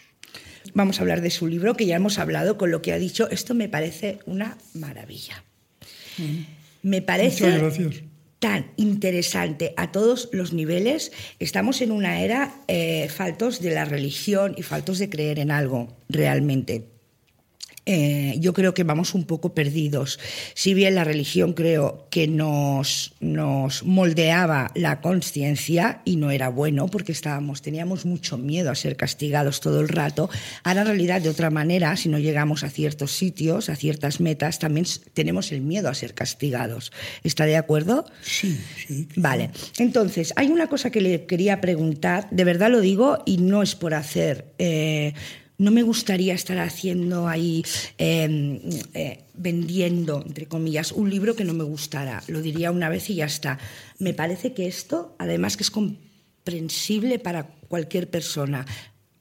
Vamos 0.74 1.00
a 1.00 1.02
hablar 1.02 1.22
de 1.22 1.30
su 1.30 1.48
libro, 1.48 1.76
que 1.76 1.86
ya 1.86 1.96
hemos 1.96 2.20
hablado 2.20 2.58
con 2.58 2.72
lo 2.72 2.82
que 2.82 2.94
ha 2.94 3.00
dicho. 3.00 3.30
Esto 3.30 3.54
me 3.54 3.70
parece 3.70 4.20
una 4.26 4.58
maravilla. 4.74 5.44
Me 6.84 7.02
parece 7.02 8.08
tan 8.40 8.72
interesante 8.76 9.74
a 9.78 9.92
todos 9.92 10.30
los 10.32 10.54
niveles. 10.54 11.12
Estamos 11.40 11.82
en 11.82 11.92
una 11.92 12.22
era 12.22 12.54
eh, 12.68 13.08
faltos 13.10 13.62
de 13.62 13.72
la 13.72 13.86
religión 13.86 14.54
y 14.58 14.64
faltos 14.64 15.00
de 15.00 15.10
creer 15.10 15.40
en 15.40 15.50
algo 15.50 15.98
realmente. 16.10 16.93
Eh, 17.86 18.36
yo 18.40 18.54
creo 18.54 18.74
que 18.74 18.84
vamos 18.84 19.14
un 19.14 19.26
poco 19.26 19.54
perdidos. 19.54 20.20
Si 20.54 20.74
bien 20.74 20.96
la 20.96 21.04
religión 21.04 21.54
creo 21.54 22.08
que 22.10 22.28
nos, 22.28 23.14
nos 23.20 23.84
moldeaba 23.84 24.72
la 24.74 25.02
conciencia 25.02 26.02
y 26.06 26.16
no 26.16 26.32
era 26.32 26.48
bueno 26.48 26.88
porque 26.88 27.12
estábamos, 27.12 27.62
teníamos 27.62 28.06
mucho 28.06 28.38
miedo 28.38 28.72
a 28.72 28.76
ser 28.76 28.96
castigados 28.96 29.60
todo 29.60 29.82
el 29.82 29.90
rato, 29.90 30.30
ahora 30.64 30.82
en 30.82 30.88
realidad 30.88 31.22
de 31.22 31.30
otra 31.30 31.50
manera, 31.50 31.98
si 31.98 32.08
no 32.08 32.20
llegamos 32.20 32.64
a 32.64 32.70
ciertos 32.70 33.12
sitios, 33.12 33.70
a 33.70 33.76
ciertas 33.76 34.22
metas, 34.22 34.60
también 34.60 34.86
tenemos 35.14 35.52
el 35.52 35.62
miedo 35.62 35.90
a 35.90 35.94
ser 35.94 36.14
castigados. 36.14 36.94
¿Está 37.24 37.46
de 37.46 37.58
acuerdo? 37.58 38.06
Sí, 38.22 38.58
sí. 38.88 39.10
Vale, 39.18 39.52
entonces, 39.78 40.34
hay 40.38 40.48
una 40.48 40.68
cosa 40.68 40.90
que 40.90 41.02
le 41.02 41.26
quería 41.26 41.60
preguntar, 41.60 42.30
de 42.32 42.46
verdad 42.46 42.72
lo 42.72 42.80
digo 42.80 43.24
y 43.26 43.38
no 43.38 43.62
es 43.62 43.76
por 43.76 43.94
hacer... 43.94 44.46
eh, 44.58 45.14
no 45.58 45.72
me 45.72 45.84
gustaría 45.84 46.34
estar 46.34 46.58
haciendo 46.60 47.28
ahí, 47.28 47.64
eh, 47.98 48.60
eh, 48.94 49.20
vendiendo, 49.34 50.24
entre 50.26 50.48
comillas, 50.48 50.92
un 50.92 51.10
libro 51.10 51.36
que 51.36 51.44
no 51.46 51.54
me 51.54 51.64
gustara. 51.64 52.24
Lo 52.28 52.42
diría 52.42 52.72
una 52.72 52.90
vez 52.90 53.10
y 53.10 53.16
ya 53.16 53.26
está. 53.26 53.60
Me 54.00 54.14
parece 54.14 54.54
que 54.54 54.68
esto, 54.68 55.16
además 55.20 55.58
que 55.58 55.64
es 55.64 55.72
comprensible 55.72 57.20
para 57.20 57.48
cualquier 57.68 58.10
persona. 58.10 58.66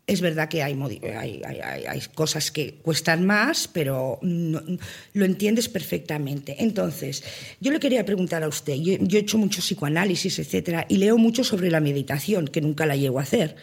Es 0.04 0.20
verdad 0.20 0.48
que 0.48 0.62
hay, 0.62 0.74
hay, 0.74 2.02
cosas 2.14 2.50
que 2.50 2.74
cuestan 2.82 3.24
más, 3.24 3.68
pero 3.68 4.18
lo 4.20 5.24
entiendes 5.24 5.68
perfectamente. 5.68 6.56
Entonces, 6.58 7.22
yo 7.60 7.70
le 7.70 7.78
quería 7.78 8.04
preguntar 8.04 8.42
a 8.42 8.48
usted, 8.48 8.74
yo, 8.74 8.94
yo 9.00 9.18
he 9.18 9.22
hecho 9.22 9.38
mucho 9.38 9.60
psicoanálisis, 9.60 10.40
etcétera, 10.40 10.86
y 10.88 10.96
leo 10.96 11.18
mucho 11.18 11.44
sobre 11.44 11.70
la 11.70 11.80
meditación, 11.80 12.48
que 12.48 12.60
nunca 12.60 12.84
la 12.84 12.96
llego 12.96 13.20
a 13.20 13.22
hacer, 13.22 13.54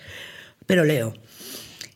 pero 0.65 0.85
leo. 0.85 1.13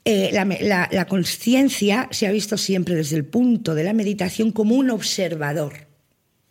Eh, 0.06 0.32
la, 0.34 0.44
la- 0.46 0.90
la 0.92 1.06
conciencia 1.06 2.10
se 2.12 2.28
ha 2.28 2.32
visto 2.32 2.58
siempre 2.58 2.96
desde 2.96 3.16
el 3.16 3.26
punto 3.26 3.74
de 3.74 3.84
la 3.86 3.94
meditación 3.94 4.52
como 4.52 4.76
un 4.76 4.90
observador 4.90 5.88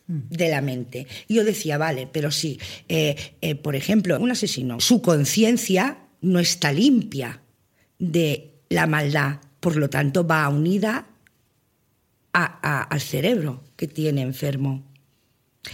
de 0.07 0.49
la 0.51 0.61
mente. 0.63 1.07
Y 1.29 1.35
yo 1.35 1.45
decía, 1.45 1.79
vale, 1.79 2.09
pero 2.11 2.31
sí, 2.31 2.59
eh, 2.89 3.17
eh, 3.41 3.55
por 3.55 3.77
ejemplo, 3.77 4.19
un 4.21 4.31
asesino, 4.31 4.81
su 4.81 5.01
conciencia 5.03 5.99
no 6.23 6.39
está 6.39 6.73
limpia 6.73 7.41
de 7.99 8.51
la 8.69 8.87
maldad, 8.87 9.41
por 9.61 9.77
lo 9.77 9.89
tanto 9.91 10.27
va 10.27 10.49
unida 10.49 11.07
a- 12.33 12.59
a- 12.63 12.83
al 12.85 13.01
cerebro 13.01 13.63
que 13.77 13.87
tiene 13.87 14.23
enfermo. 14.23 14.83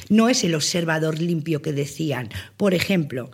No 0.09 0.29
es 0.29 0.43
el 0.45 0.55
observador 0.55 1.19
limpio 1.21 1.63
que 1.63 1.73
decían. 1.73 2.29
Por 2.57 2.75
ejemplo, 2.75 3.31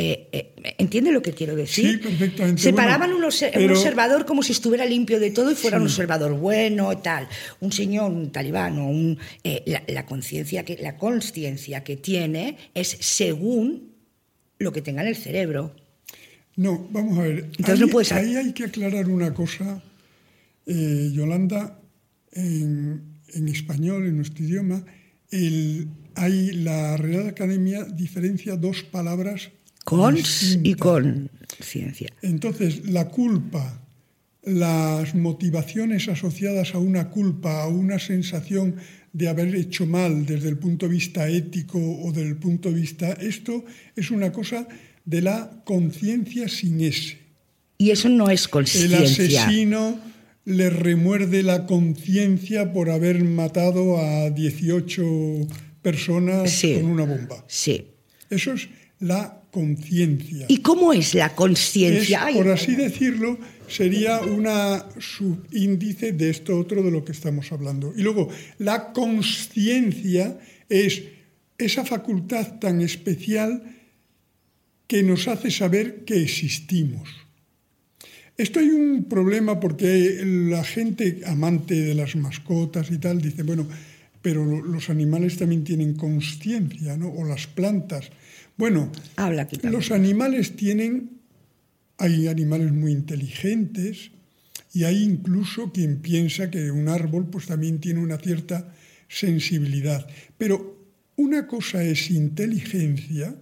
eh, 0.00 0.28
eh, 0.30 0.74
¿entiende 0.78 1.10
lo 1.10 1.20
que 1.22 1.32
quiero 1.32 1.56
decir? 1.56 1.90
Sí, 1.90 1.96
perfectamente. 1.96 2.62
Separaban 2.62 3.10
Bueno, 3.10 3.26
un, 3.26 3.70
observador 3.70 4.26
como 4.26 4.44
si 4.44 4.52
estuviera 4.52 4.86
limpio 4.86 5.18
de 5.18 5.32
todo 5.32 5.50
y 5.50 5.56
fuera 5.56 5.78
un 5.78 5.82
observador 5.82 6.34
bueno 6.34 6.92
y 6.92 6.96
tal. 7.02 7.28
Un 7.58 7.72
señor, 7.72 8.12
un 8.12 8.30
talibán, 8.30 8.78
o 8.78 8.86
un, 8.86 9.18
eh, 9.42 9.64
la, 9.66 9.82
la 9.88 10.06
conciencia 10.06 10.64
que 10.64 10.76
la 10.80 10.96
consciencia 10.96 11.82
que 11.82 11.96
tiene 11.96 12.56
es 12.74 12.96
según 13.00 13.90
lo 14.60 14.70
que 14.70 14.82
tenga 14.82 15.02
en 15.02 15.08
el 15.08 15.16
cerebro. 15.16 15.74
No, 16.54 16.86
vamos 16.92 17.18
a 17.18 17.22
ver. 17.22 17.50
Entonces 17.58 18.12
ahí, 18.12 18.34
no 18.34 18.38
ahí 18.38 18.46
hay 18.46 18.52
que 18.52 18.66
aclarar 18.66 19.08
una 19.08 19.34
cosa, 19.34 19.82
Yolanda, 20.64 21.80
en, 22.34 23.02
en 23.34 23.48
español, 23.48 24.06
en 24.06 24.14
nuestro 24.14 24.44
idioma, 24.44 24.84
el, 25.32 25.88
hay, 26.14 26.52
la 26.52 26.96
Real 26.96 27.26
Academia 27.26 27.82
diferencia 27.82 28.54
dos 28.54 28.84
palabras 28.84 29.50
Cons 29.84 30.42
y 30.42 30.56
distintas. 30.74 31.16
conciencia. 31.56 32.08
Entonces, 32.22 32.86
la 32.88 33.08
culpa, 33.08 33.80
las 34.44 35.14
motivaciones 35.14 36.08
asociadas 36.08 36.74
a 36.74 36.78
una 36.78 37.10
culpa, 37.10 37.62
a 37.62 37.68
una 37.68 37.98
sensación 37.98 38.76
de 39.12 39.28
haber 39.28 39.54
hecho 39.54 39.86
mal 39.86 40.26
desde 40.26 40.48
el 40.50 40.58
punto 40.58 40.86
de 40.86 40.92
vista 40.92 41.28
ético 41.28 41.78
o 41.78 42.12
del 42.12 42.36
punto 42.36 42.70
de 42.70 42.80
vista... 42.80 43.12
Esto 43.12 43.64
es 43.96 44.10
una 44.10 44.30
cosa 44.32 44.68
de 45.04 45.22
la 45.22 45.62
conciencia 45.64 46.48
sin 46.48 46.80
ese. 46.82 47.16
Y 47.78 47.90
eso 47.90 48.08
no 48.08 48.28
es 48.30 48.44
El 48.44 48.50
conciencia. 48.50 48.98
asesino 49.44 49.98
le 50.44 50.70
remuerde 50.70 51.42
la 51.42 51.66
conciencia 51.66 52.72
por 52.72 52.90
haber 52.90 53.22
matado 53.24 53.98
a 53.98 54.30
18 54.30 55.02
personas 55.82 56.50
Sí. 56.50 56.74
con 56.74 56.86
una 56.86 57.04
bomba. 57.04 57.44
Sí. 57.48 57.86
Eso 58.30 58.52
es 58.52 58.68
la 58.98 59.37
conciencia. 59.50 60.46
¿Y 60.48 60.58
cómo 60.58 60.92
es 60.92 61.14
la 61.14 61.34
conciencia? 61.34 62.26
Por 62.32 62.48
así 62.48 62.74
decirlo, 62.74 63.38
sería 63.68 64.20
una 64.20 64.86
subíndice 64.98 66.12
de 66.12 66.30
esto 66.30 66.58
otro 66.58 66.82
de 66.82 66.90
lo 66.90 67.04
que 67.04 67.12
estamos 67.12 67.50
hablando. 67.52 67.92
Y 67.96 68.02
luego, 68.02 68.28
la 68.58 68.92
conciencia 68.92 70.38
es 70.68 71.02
esa 71.56 71.84
facultad 71.84 72.58
tan 72.58 72.80
especial 72.80 73.62
que 74.86 75.02
nos 75.02 75.28
hace 75.28 75.50
saber 75.50 76.04
que 76.04 76.22
existimos. 76.22 77.08
Esto 78.36 78.60
hay 78.60 78.68
un 78.70 79.04
problema 79.04 79.58
porque 79.58 80.22
la 80.24 80.62
gente 80.62 81.22
amante 81.26 81.74
de 81.74 81.94
las 81.94 82.14
mascotas 82.14 82.90
y 82.90 82.98
tal 82.98 83.20
dice, 83.20 83.42
bueno, 83.42 83.66
pero 84.22 84.44
los 84.44 84.90
animales 84.90 85.36
también 85.36 85.64
tienen 85.64 85.94
conciencia, 85.94 86.96
¿no? 86.96 87.08
O 87.08 87.24
las 87.24 87.46
plantas. 87.46 88.10
Bueno, 88.58 88.90
Habla 89.16 89.42
aquí 89.42 89.56
también. 89.56 89.72
los 89.80 89.90
animales 89.92 90.56
tienen, 90.56 91.20
hay 91.96 92.26
animales 92.28 92.72
muy 92.72 92.92
inteligentes 92.92 94.10
y 94.74 94.84
hay 94.84 95.02
incluso 95.02 95.72
quien 95.72 96.00
piensa 96.02 96.50
que 96.50 96.70
un 96.70 96.88
árbol 96.88 97.28
pues 97.30 97.46
también 97.46 97.80
tiene 97.80 98.00
una 98.00 98.18
cierta 98.18 98.74
sensibilidad. 99.08 100.06
Pero 100.36 100.76
una 101.16 101.46
cosa 101.46 101.82
es 101.82 102.10
inteligencia, 102.10 103.34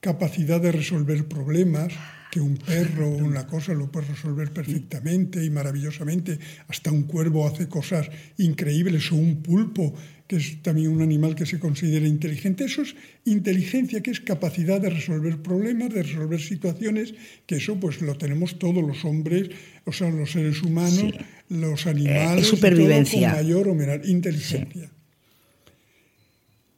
capacidad 0.00 0.60
de 0.60 0.72
resolver 0.72 1.28
problemas, 1.28 1.92
que 2.30 2.40
un 2.40 2.56
perro 2.56 3.08
o 3.08 3.16
una 3.16 3.46
cosa 3.46 3.74
lo 3.74 3.90
puede 3.90 4.06
resolver 4.08 4.52
perfectamente 4.52 5.44
y 5.44 5.50
maravillosamente. 5.50 6.38
Hasta 6.68 6.92
un 6.92 7.02
cuervo 7.02 7.46
hace 7.46 7.68
cosas 7.68 8.08
increíbles 8.38 9.10
o 9.10 9.16
un 9.16 9.42
pulpo, 9.42 9.92
que 10.28 10.36
es 10.36 10.62
también 10.62 10.92
un 10.92 11.02
animal 11.02 11.34
que 11.34 11.44
se 11.44 11.58
considera 11.58 12.06
inteligente. 12.06 12.64
Eso 12.64 12.82
es 12.82 12.94
inteligencia, 13.24 14.00
que 14.00 14.12
es 14.12 14.20
capacidad 14.20 14.80
de 14.80 14.90
resolver 14.90 15.42
problemas, 15.42 15.92
de 15.92 16.04
resolver 16.04 16.40
situaciones, 16.40 17.14
que 17.46 17.56
eso 17.56 17.80
pues 17.80 18.00
lo 18.00 18.14
tenemos 18.16 18.60
todos 18.60 18.84
los 18.86 19.04
hombres, 19.04 19.50
o 19.84 19.92
sea, 19.92 20.08
los 20.10 20.30
seres 20.30 20.62
humanos, 20.62 21.12
los 21.48 21.86
animales, 21.88 22.44
Eh, 22.46 22.50
supervivencia. 22.50 23.32
con 23.32 23.38
mayor 23.42 23.68
o 23.68 23.74
menor 23.74 24.02
inteligencia. 24.06 24.88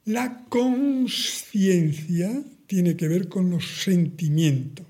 La 0.06 0.44
conciencia 0.48 2.42
tiene 2.66 2.96
que 2.96 3.06
ver 3.06 3.28
con 3.28 3.50
los 3.50 3.82
sentimientos 3.82 4.86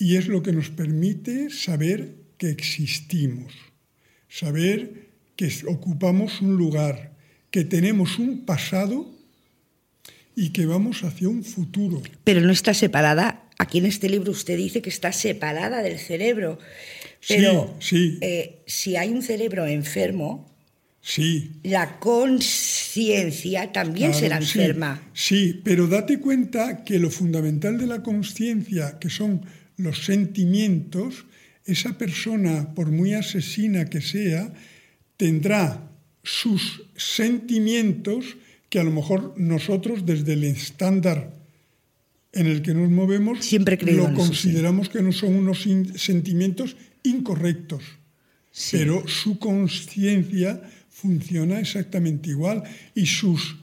y 0.00 0.16
es 0.16 0.26
lo 0.26 0.42
que 0.42 0.52
nos 0.52 0.70
permite 0.70 1.50
saber 1.50 2.14
que 2.38 2.48
existimos, 2.48 3.52
saber 4.28 5.10
que 5.36 5.52
ocupamos 5.68 6.40
un 6.40 6.56
lugar, 6.56 7.12
que 7.50 7.64
tenemos 7.64 8.18
un 8.18 8.44
pasado 8.46 9.06
y 10.34 10.50
que 10.50 10.64
vamos 10.64 11.04
hacia 11.04 11.28
un 11.28 11.44
futuro. 11.44 12.02
Pero 12.24 12.40
no 12.40 12.50
está 12.50 12.72
separada. 12.72 13.44
Aquí 13.58 13.76
en 13.78 13.86
este 13.86 14.08
libro 14.08 14.32
usted 14.32 14.56
dice 14.56 14.80
que 14.80 14.88
está 14.88 15.12
separada 15.12 15.82
del 15.82 15.98
cerebro. 15.98 16.58
Pero 17.28 17.76
Sí, 17.78 17.96
sí. 18.12 18.18
eh, 18.22 18.62
si 18.66 18.96
hay 18.96 19.10
un 19.10 19.22
cerebro 19.22 19.66
enfermo, 19.66 20.48
Sí. 21.02 21.52
la 21.62 21.98
conciencia 21.98 23.72
también 23.72 24.12
Claro, 24.12 24.20
será 24.20 24.40
sí, 24.40 24.58
enferma. 24.60 25.02
Sí, 25.12 25.60
pero 25.62 25.86
date 25.88 26.20
cuenta 26.20 26.84
que 26.84 26.98
lo 26.98 27.10
fundamental 27.10 27.76
de 27.78 27.86
la 27.86 28.02
conciencia, 28.02 28.98
que 28.98 29.10
son 29.10 29.44
los 29.82 30.04
sentimientos, 30.04 31.24
esa 31.64 31.96
persona, 31.98 32.74
por 32.74 32.90
muy 32.90 33.14
asesina 33.14 33.84
que 33.86 34.00
sea, 34.00 34.52
tendrá 35.16 35.90
sus 36.22 36.82
sentimientos 36.96 38.36
que 38.68 38.78
a 38.80 38.84
lo 38.84 38.90
mejor 38.92 39.34
nosotros 39.36 40.06
desde 40.06 40.34
el 40.34 40.44
estándar 40.44 41.34
en 42.32 42.46
el 42.46 42.62
que 42.62 42.74
nos 42.74 42.88
movemos 42.90 43.44
Siempre 43.44 43.76
lo 43.80 43.88
en 43.90 43.98
eso, 43.98 44.08
sí. 44.10 44.16
consideramos 44.16 44.88
que 44.88 45.02
no 45.02 45.12
son 45.12 45.34
unos 45.34 45.66
in- 45.66 45.98
sentimientos 45.98 46.76
incorrectos 47.02 47.82
Sí. 48.52 48.76
pero 48.78 49.06
su 49.08 49.38
conciencia 49.38 50.60
funciona 50.88 51.60
exactamente 51.60 52.30
igual 52.30 52.62
y 52.94 53.06
sus 53.06 53.56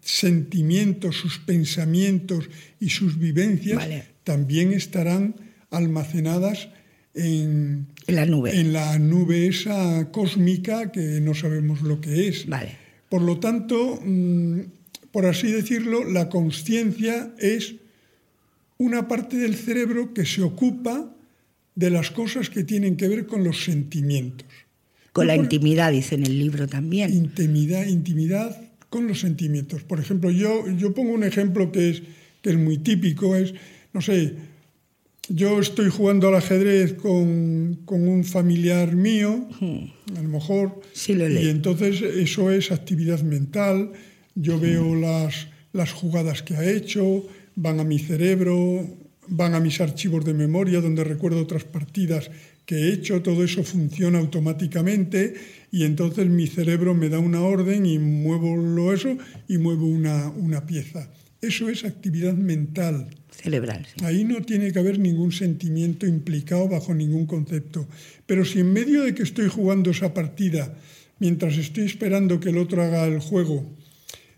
sentimientos, 0.00 1.16
sus 1.16 1.38
pensamientos 1.38 2.48
y 2.80 2.88
sus 2.90 3.18
vivencias 3.18 3.76
Vale. 3.78 4.04
también 4.24 4.72
estarán 4.72 5.34
almacenadas 5.72 6.68
en, 7.14 7.86
En 8.06 8.14
la 8.16 8.26
nube. 8.26 8.58
en 8.58 8.72
la 8.72 8.98
nube 8.98 9.46
esa 9.46 10.10
cósmica 10.12 10.90
que 10.92 11.20
no 11.20 11.34
sabemos 11.34 11.82
lo 11.82 12.00
que 12.00 12.28
es. 12.28 12.46
Vale. 12.46 12.76
Por 13.08 13.22
lo 13.22 13.38
tanto, 13.38 14.00
mm, 14.04 14.60
por 15.10 15.26
así 15.26 15.50
decirlo, 15.52 16.04
la 16.10 16.28
conciencia 16.28 17.34
es 17.38 17.74
una 18.78 19.08
parte 19.08 19.36
del 19.36 19.54
cerebro 19.54 20.14
que 20.14 20.24
se 20.24 20.42
ocupa 20.42 21.14
de 21.74 21.90
las 21.90 22.10
cosas 22.10 22.50
que 22.50 22.64
tienen 22.64 22.96
que 22.96 23.08
ver 23.08 23.26
con 23.26 23.44
los 23.44 23.64
sentimientos. 23.64 24.46
Con 25.12 25.26
la 25.26 25.34
Por- 25.34 25.44
intimidad, 25.44 25.92
dice 25.92 26.14
en 26.14 26.24
el 26.24 26.38
libro 26.38 26.66
también. 26.66 27.12
Intimidad, 27.12 27.86
intimidad 27.86 28.56
con 28.88 29.06
los 29.06 29.20
sentimientos. 29.20 29.82
Por 29.82 30.00
ejemplo, 30.00 30.30
yo, 30.30 30.64
yo 30.78 30.94
pongo 30.94 31.12
un 31.12 31.24
ejemplo 31.24 31.70
que 31.70 31.90
es, 31.90 32.02
que 32.42 32.50
es 32.50 32.56
muy 32.58 32.78
típico, 32.78 33.36
es, 33.36 33.52
no 33.92 34.00
sé, 34.00 34.34
yo 35.28 35.60
estoy 35.60 35.88
jugando 35.88 36.28
al 36.28 36.34
ajedrez 36.34 36.94
con, 36.94 37.80
con 37.84 38.08
un 38.08 38.24
familiar 38.24 38.94
mío, 38.94 39.48
a 40.16 40.22
lo 40.22 40.28
mejor, 40.28 40.80
Sí, 40.92 41.14
lo 41.14 41.28
y 41.28 41.48
entonces 41.48 42.02
eso 42.02 42.50
es 42.50 42.72
actividad 42.72 43.20
mental, 43.22 43.92
yo 44.34 44.58
veo 44.58 44.94
las, 44.94 45.48
las 45.72 45.92
jugadas 45.92 46.42
que 46.42 46.56
ha 46.56 46.68
hecho, 46.68 47.26
van 47.54 47.80
a 47.80 47.84
mi 47.84 47.98
cerebro, 47.98 48.86
van 49.28 49.54
a 49.54 49.60
mis 49.60 49.80
archivos 49.80 50.24
de 50.24 50.34
memoria 50.34 50.80
donde 50.80 51.04
recuerdo 51.04 51.40
otras 51.40 51.64
partidas 51.64 52.30
que 52.66 52.76
he 52.76 52.92
hecho, 52.92 53.22
todo 53.22 53.44
eso 53.44 53.64
funciona 53.64 54.18
automáticamente 54.18 55.34
y 55.70 55.84
entonces 55.84 56.28
mi 56.28 56.46
cerebro 56.46 56.94
me 56.94 57.08
da 57.08 57.18
una 57.18 57.42
orden 57.42 57.86
y 57.86 57.98
muevo 57.98 58.56
lo 58.56 58.92
eso 58.92 59.16
y 59.48 59.58
muevo 59.58 59.86
una, 59.86 60.28
una 60.30 60.66
pieza. 60.66 61.10
Eso 61.40 61.68
es 61.68 61.84
actividad 61.84 62.34
mental. 62.34 63.08
Sí. 63.84 64.04
Ahí 64.04 64.24
no 64.24 64.42
tiene 64.42 64.72
que 64.72 64.78
haber 64.78 64.98
ningún 64.98 65.32
sentimiento 65.32 66.06
implicado 66.06 66.68
bajo 66.68 66.94
ningún 66.94 67.26
concepto. 67.26 67.88
Pero 68.26 68.44
si 68.44 68.60
en 68.60 68.72
medio 68.72 69.02
de 69.02 69.14
que 69.14 69.22
estoy 69.22 69.48
jugando 69.48 69.90
esa 69.90 70.14
partida, 70.14 70.76
mientras 71.18 71.56
estoy 71.56 71.84
esperando 71.84 72.40
que 72.40 72.50
el 72.50 72.58
otro 72.58 72.82
haga 72.82 73.06
el 73.06 73.20
juego, 73.20 73.64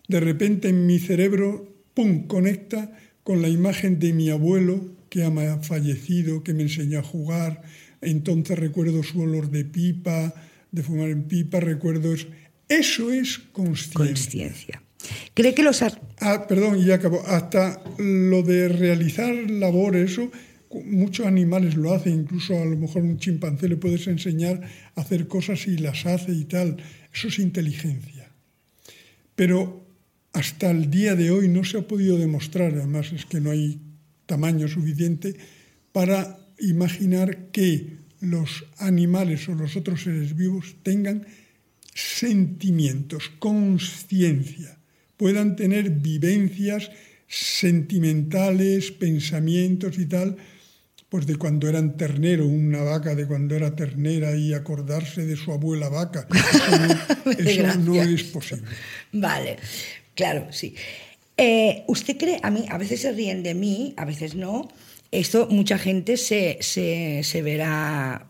de 0.09 0.21
repente 0.21 0.69
en 0.69 0.87
mi 0.87 0.99
cerebro, 0.99 1.75
¡pum!, 1.95 2.27
conecta 2.27 2.97
con 3.23 3.43
la 3.43 3.49
imagen 3.49 3.99
de 3.99 4.13
mi 4.13 4.31
abuelo 4.31 4.95
que 5.09 5.25
ha 5.25 5.59
fallecido, 5.63 6.43
que 6.43 6.55
me 6.55 6.63
enseñó 6.65 6.99
a 6.99 7.03
jugar. 7.03 7.63
Entonces 8.01 8.59
recuerdo 8.59 9.03
su 9.03 9.21
olor 9.21 9.51
de 9.51 9.65
pipa, 9.65 10.35
de 10.73 10.83
fumar 10.83 11.09
en 11.09 11.25
pipa, 11.25 11.61
recuerdo 11.61 12.13
eso. 12.13 12.27
Eso 12.69 13.13
es 13.13 13.39
consciencia. 13.39 13.95
Conciencia. 13.95 14.83
¿Cree 15.35 15.55
que 15.55 15.63
los 15.63 15.83
Ah, 16.21 16.47
perdón, 16.47 16.79
y 16.79 16.87
ya 16.87 16.97
acabo. 16.97 17.23
Hasta 17.27 17.83
lo 17.99 18.43
de 18.43 18.69
realizar 18.69 19.35
labores, 19.51 20.13
eso 20.13 20.31
muchos 20.83 21.27
animales 21.27 21.77
lo 21.77 21.93
hacen, 21.95 22.15
incluso 22.15 22.61
a 22.61 22.65
lo 22.65 22.77
mejor 22.77 23.03
un 23.03 23.19
chimpancé 23.19 23.69
le 23.69 23.77
puedes 23.77 24.07
enseñar 24.07 24.61
a 24.97 25.01
hacer 25.01 25.29
cosas 25.29 25.67
y 25.67 25.79
las 25.79 26.07
hace 26.07 26.33
y 26.33 26.45
tal. 26.45 26.79
Eso 27.13 27.29
es 27.29 27.39
inteligencia. 27.39 28.31
Pero 29.37 29.87
hasta 30.33 30.71
el 30.71 30.91
día 30.91 31.15
de 31.15 31.31
hoy 31.31 31.49
no 31.49 31.65
se 31.65 31.79
ha 31.79 31.89
podido 31.89 32.19
demostrar, 32.19 32.73
además 32.73 33.13
es 33.13 33.25
que 33.25 33.41
no 33.41 33.51
hay 33.51 33.81
tamaño 34.27 34.69
suficiente 34.69 35.37
para 35.93 36.39
imaginar 36.59 37.51
que 37.53 37.99
los 38.21 38.65
animales 38.79 39.49
o 39.49 39.55
los 39.55 39.77
otros 39.77 40.03
seres 40.03 40.35
vivos 40.35 40.77
tengan 40.83 41.27
sentimientos, 41.95 43.31
conciencia, 43.39 44.79
puedan 45.25 45.57
tener 45.57 45.89
vivencias 45.89 46.91
sentimentales, 47.27 48.91
pensamientos 48.91 49.99
y 49.99 50.05
tal, 50.05 50.37
pues 51.09 51.27
de 51.27 51.37
cuando 51.37 51.67
eran 51.67 51.97
ternero, 51.97 52.47
una 52.47 52.83
vaca 52.83 53.15
de 53.15 53.27
cuando 53.27 53.57
era 53.57 53.75
ternera 53.75 54.37
y 54.37 54.53
acordarse 54.53 55.25
de 55.25 55.35
su 55.35 55.51
abuela 55.51 55.89
vaca. 55.89 56.29
Eso 57.39 57.63
no, 57.63 57.71
eso 57.71 57.79
no 57.79 57.95
Gracias. 57.95 58.21
es 58.21 58.25
posible. 58.25 58.65
Vale, 59.13 59.57
claro, 60.15 60.53
sí. 60.53 60.75
Eh, 61.39 61.85
¿Usted 61.87 62.19
cree, 62.19 62.39
a 62.43 62.51
mí, 62.51 62.67
a 62.69 62.77
veces 62.77 63.01
se 63.01 63.13
ríen 63.13 63.43
de 63.43 63.55
mí, 63.55 63.95
a 63.97 64.05
veces 64.05 64.35
no, 64.35 64.71
esto 65.11 65.49
mucha 65.51 65.79
gente 65.79 66.19
se, 66.19 66.59
se, 66.61 67.23
se 67.25 67.41
verá 67.41 68.27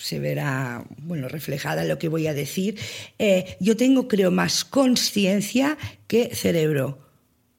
se 0.00 0.18
verá 0.18 0.84
bueno 0.98 1.28
reflejada 1.28 1.82
en 1.82 1.88
lo 1.88 1.98
que 1.98 2.08
voy 2.08 2.26
a 2.26 2.34
decir. 2.34 2.78
Eh, 3.18 3.56
yo 3.60 3.76
tengo 3.76 4.08
creo 4.08 4.30
más 4.30 4.64
conciencia 4.64 5.76
que 6.06 6.34
cerebro. 6.34 6.98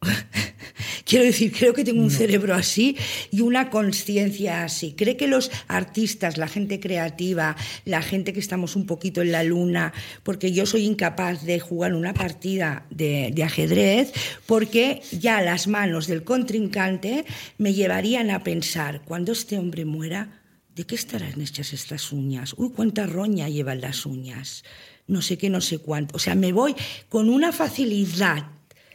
Quiero 1.06 1.25
decir, 1.25 1.51
creo 1.51 1.73
que 1.73 1.84
tengo 1.84 2.01
un 2.01 2.10
cerebro 2.10 2.56
así 2.56 2.97
y 3.32 3.41
una 3.41 3.69
conciencia 3.69 4.63
así. 4.63 4.93
¿Cree 4.93 5.17
que 5.17 5.27
los 5.27 5.51
artistas, 5.67 6.38
la 6.38 6.47
gente 6.47 6.80
creativa, 6.80 7.56
la 7.86 8.01
gente 8.01 8.34
que 8.34 8.39
estamos 8.39 8.75
un 8.75 8.86
poquito 8.86 9.21
en 9.21 9.32
la 9.32 9.43
luna, 9.43 9.93
porque 10.23 10.51
yo 10.51 10.65
soy 10.65 10.86
incapaz 10.86 11.43
de 11.43 11.60
jugar 11.60 11.93
una 11.93 12.13
partida 12.13 12.86
de, 12.89 13.32
de 13.34 13.43
ajedrez, 13.43 14.13
porque 14.45 15.01
ya 15.12 15.41
las 15.41 15.67
manos 15.67 16.08
del 16.08 16.23
contrincante 16.23 17.25
me 17.58 17.73
llevarían 17.73 18.32
a 18.32 18.43
pensar, 18.43 19.01
cuando 19.04 19.34
este 19.34 19.58
hombre 19.58 19.86
muera, 19.86 20.40
¿de 20.81 20.87
qué 20.87 20.95
estarán 20.95 21.39
hechas 21.39 21.73
estas 21.73 22.11
uñas? 22.11 22.55
Uy, 22.57 22.69
cuánta 22.75 23.05
roña 23.05 23.47
llevan 23.49 23.81
las 23.81 24.05
uñas. 24.05 24.63
No 25.07 25.21
sé 25.21 25.37
qué, 25.37 25.47
no 25.49 25.61
sé 25.61 25.77
cuánto. 25.77 26.15
O 26.15 26.19
sea, 26.19 26.33
me 26.35 26.51
voy 26.53 26.73
con 27.07 27.29
una 27.29 27.51
facilidad 27.51 28.45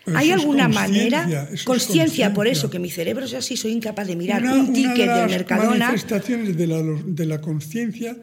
Eso 0.05 0.17
¿Hay 0.19 0.31
alguna 0.33 0.69
manera? 0.69 1.49
Conciencia, 1.65 2.33
por 2.35 2.47
eso, 2.47 2.71
que 2.71 2.79
mi 2.79 2.91
cerebro 2.91 3.25
es 3.25 3.35
así, 3.35 3.57
soy 3.57 3.73
incapaz 3.73 4.07
de 4.07 4.17
mirar 4.17 4.43
Una- 4.43 4.55
un 4.55 4.61
una 4.61 4.73
ticket 4.73 4.97
de 4.97 5.03
del 5.07 5.09
las 5.09 5.31
Mercadona. 5.31 5.79
manifestaciones 5.87 6.57
de 6.57 6.67
la, 6.67 6.83
de 6.83 7.27
la 7.27 7.41
conciencia 7.41 8.17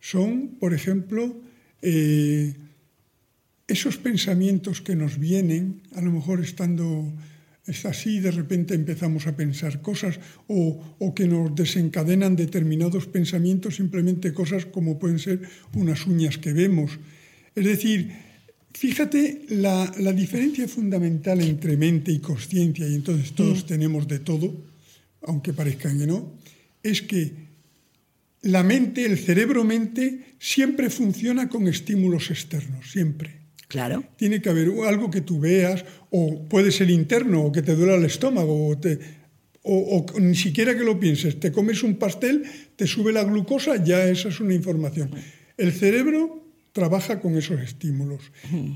son, 0.00 0.56
por 0.60 0.72
ejemplo, 0.74 1.40
eh, 1.82 2.54
esos 3.66 3.96
pensamientos 3.96 4.80
que 4.80 4.94
nos 4.96 5.18
vienen, 5.18 5.82
a 5.94 6.00
lo 6.02 6.10
mejor 6.12 6.40
estando 6.44 7.12
es 7.66 7.86
así, 7.86 8.18
de 8.18 8.32
repente 8.32 8.74
empezamos 8.74 9.26
a 9.26 9.36
pensar 9.36 9.80
cosas 9.82 10.18
o, 10.48 10.96
o 10.98 11.14
que 11.14 11.28
nos 11.28 11.54
desencadenan 11.54 12.34
determinados 12.34 13.06
pensamientos, 13.06 13.76
simplemente 13.76 14.32
cosas 14.32 14.66
como 14.66 14.98
pueden 14.98 15.18
ser 15.18 15.42
unas 15.74 16.06
uñas 16.06 16.38
que 16.38 16.52
vemos. 16.52 16.98
Es 17.54 17.64
decir, 17.64 18.10
fíjate 18.74 19.46
la, 19.50 19.92
la 19.98 20.12
diferencia 20.12 20.66
fundamental 20.66 21.40
entre 21.40 21.76
mente 21.76 22.10
y 22.10 22.18
conciencia, 22.18 22.88
y 22.88 22.94
entonces 22.94 23.32
todos 23.32 23.64
tenemos 23.66 24.08
de 24.08 24.18
todo, 24.18 24.52
aunque 25.22 25.52
parezcan 25.52 25.98
que 25.98 26.06
no, 26.06 26.34
es 26.82 27.02
que 27.02 27.52
la 28.42 28.64
mente, 28.64 29.06
el 29.06 29.18
cerebro-mente, 29.18 30.34
siempre 30.40 30.90
funciona 30.90 31.48
con 31.48 31.68
estímulos 31.68 32.30
externos, 32.30 32.90
siempre. 32.90 33.41
Claro. 33.72 34.04
Tiene 34.16 34.42
que 34.42 34.50
haber 34.50 34.68
algo 34.86 35.10
que 35.10 35.22
tú 35.22 35.40
veas, 35.40 35.82
o 36.10 36.44
puede 36.46 36.70
ser 36.70 36.90
interno, 36.90 37.40
o 37.46 37.52
que 37.52 37.62
te 37.62 37.74
duela 37.74 37.94
el 37.96 38.04
estómago, 38.04 38.68
o, 38.68 38.76
te- 38.76 38.98
o- 39.62 40.04
o 40.14 40.20
ni 40.20 40.34
siquiera 40.36 40.76
que 40.76 40.84
lo 40.84 41.00
pienses. 41.00 41.40
Te 41.40 41.50
comes 41.52 41.82
un 41.82 41.96
pastel, 41.96 42.44
te 42.76 42.86
sube 42.86 43.12
la 43.14 43.24
glucosa, 43.24 43.82
ya 43.82 44.04
esa 44.04 44.28
es 44.28 44.40
una 44.40 44.52
información. 44.52 45.10
El 45.56 45.72
cerebro 45.72 46.44
trabaja 46.72 47.20
con 47.20 47.34
esos 47.38 47.60
estímulos, 47.62 48.20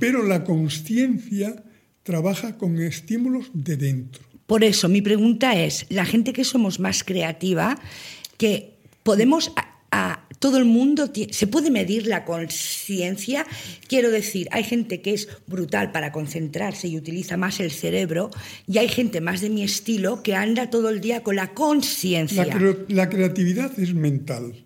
pero 0.01 0.23
la 0.23 0.45
conciencia 0.45 1.63
trabaja 2.03 2.57
con 2.57 2.79
estímulos 2.81 3.51
de 3.53 3.77
dentro. 3.77 4.23
Por 4.47 4.65
eso, 4.65 4.89
mi 4.89 5.03
pregunta 5.03 5.61
es, 5.61 5.85
la 5.91 6.07
gente 6.07 6.33
que 6.33 6.45
somos 6.45 6.81
más 6.81 7.05
creativa, 7.05 7.79
que 8.39 8.79
podemos... 9.03 9.53
A, 9.57 9.77
a- 9.91 10.26
todo 10.39 10.59
el 10.59 10.65
mundo 10.65 11.11
se 11.31 11.47
puede 11.47 11.71
medir 11.71 12.07
la 12.07 12.25
conciencia. 12.25 13.47
Quiero 13.89 14.11
decir, 14.11 14.49
hay 14.51 14.65
gente 14.65 15.01
que 15.01 15.15
es 15.15 15.29
brutal 15.47 15.93
para 15.93 16.13
concentrarse 16.13 16.89
y 16.89 16.97
utiliza 16.97 17.37
más 17.37 17.61
el 17.61 17.71
cerebro, 17.71 18.31
y 18.67 18.79
hay 18.79 18.89
gente 18.89 19.21
más 19.21 19.41
de 19.41 19.51
mi 19.51 19.63
estilo 19.63 20.23
que 20.23 20.35
anda 20.35 20.71
todo 20.71 20.91
el 20.91 21.01
día 21.01 21.23
con 21.23 21.37
la 21.37 21.55
conciencia. 21.55 22.45
La, 22.89 23.09
creatividad 23.09 23.79
es 23.79 23.95
mental. 23.95 24.65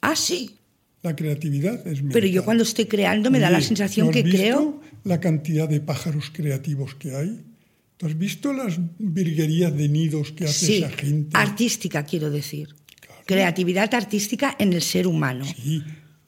Ah, 0.00 0.16
sí. 0.16 0.56
La 1.02 1.16
creatividad 1.16 1.86
es 1.86 2.02
mental. 2.02 2.12
Pero 2.12 2.26
yo 2.26 2.44
cuando 2.44 2.62
estoy 2.62 2.86
creando 2.86 3.30
me 3.30 3.38
da 3.40 3.50
la 3.50 3.60
sensación 3.60 4.06
¿no 4.06 4.10
has 4.10 4.16
que 4.16 4.22
visto 4.22 4.38
creo. 4.38 4.80
la 5.04 5.18
cantidad 5.18 5.68
de 5.68 5.80
pájaros 5.80 6.30
creativos 6.32 6.94
que 6.94 7.16
hay? 7.16 7.40
¿Tú 7.96 8.06
has 8.06 8.16
visto 8.16 8.52
las 8.52 8.78
virguerías 8.98 9.76
de 9.76 9.88
nidos 9.88 10.32
que 10.32 10.44
hace 10.44 10.66
Sí, 10.66 10.76
esa 10.78 10.90
gente? 10.90 11.30
artística 11.36 12.04
quiero 12.04 12.30
decir. 12.30 12.68
Creatividad 13.34 13.94
artística 13.94 14.56
en 14.58 14.72
el 14.72 14.82
ser 14.82 15.06
humano. 15.06 15.44
Sí, 15.44 15.82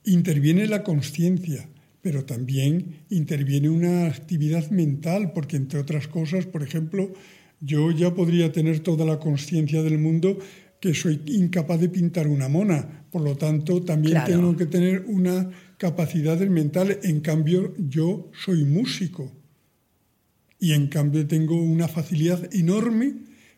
interviene 0.05 0.67
la 0.67 0.83
conciencia, 0.83 1.69
pero 2.01 2.25
también 2.25 3.05
interviene 3.11 3.69
una 3.69 4.07
actividad 4.07 4.71
mental, 4.71 5.33
porque 5.33 5.57
entre 5.57 5.81
otras 5.81 6.07
cosas, 6.07 6.47
por 6.47 6.63
ejemplo, 6.63 7.13
yo 7.61 7.91
ya 7.91 8.15
podría 8.15 8.53
tener 8.53 8.81
toda 8.81 9.05
la 9.05 9.19
conciencia 9.19 9.83
del 9.83 9.99
mundo 9.99 10.39
que 10.81 10.95
soy 10.95 11.21
incapaz 11.27 11.81
de 11.81 11.89
pintar 11.89 12.27
una 12.27 12.49
mona, 12.49 13.05
por 13.11 13.23
lo 13.23 13.37
tanto 13.37 13.83
también 13.83 14.15
Claro. 14.15 14.33
tengo 14.33 14.57
que 14.57 14.67
tener 14.67 15.05
una 15.07 15.51
capacidad 15.79 16.39
mental, 16.41 16.99
en 17.03 17.21
cambio 17.21 17.75
yo 17.79 18.31
soy 18.45 18.65
músico 18.65 19.33
y 20.59 20.73
en 20.73 20.87
cambio 20.87 21.27
tengo 21.27 21.61
una 21.61 21.89
facilidad 21.89 22.53
enorme 22.55 23.15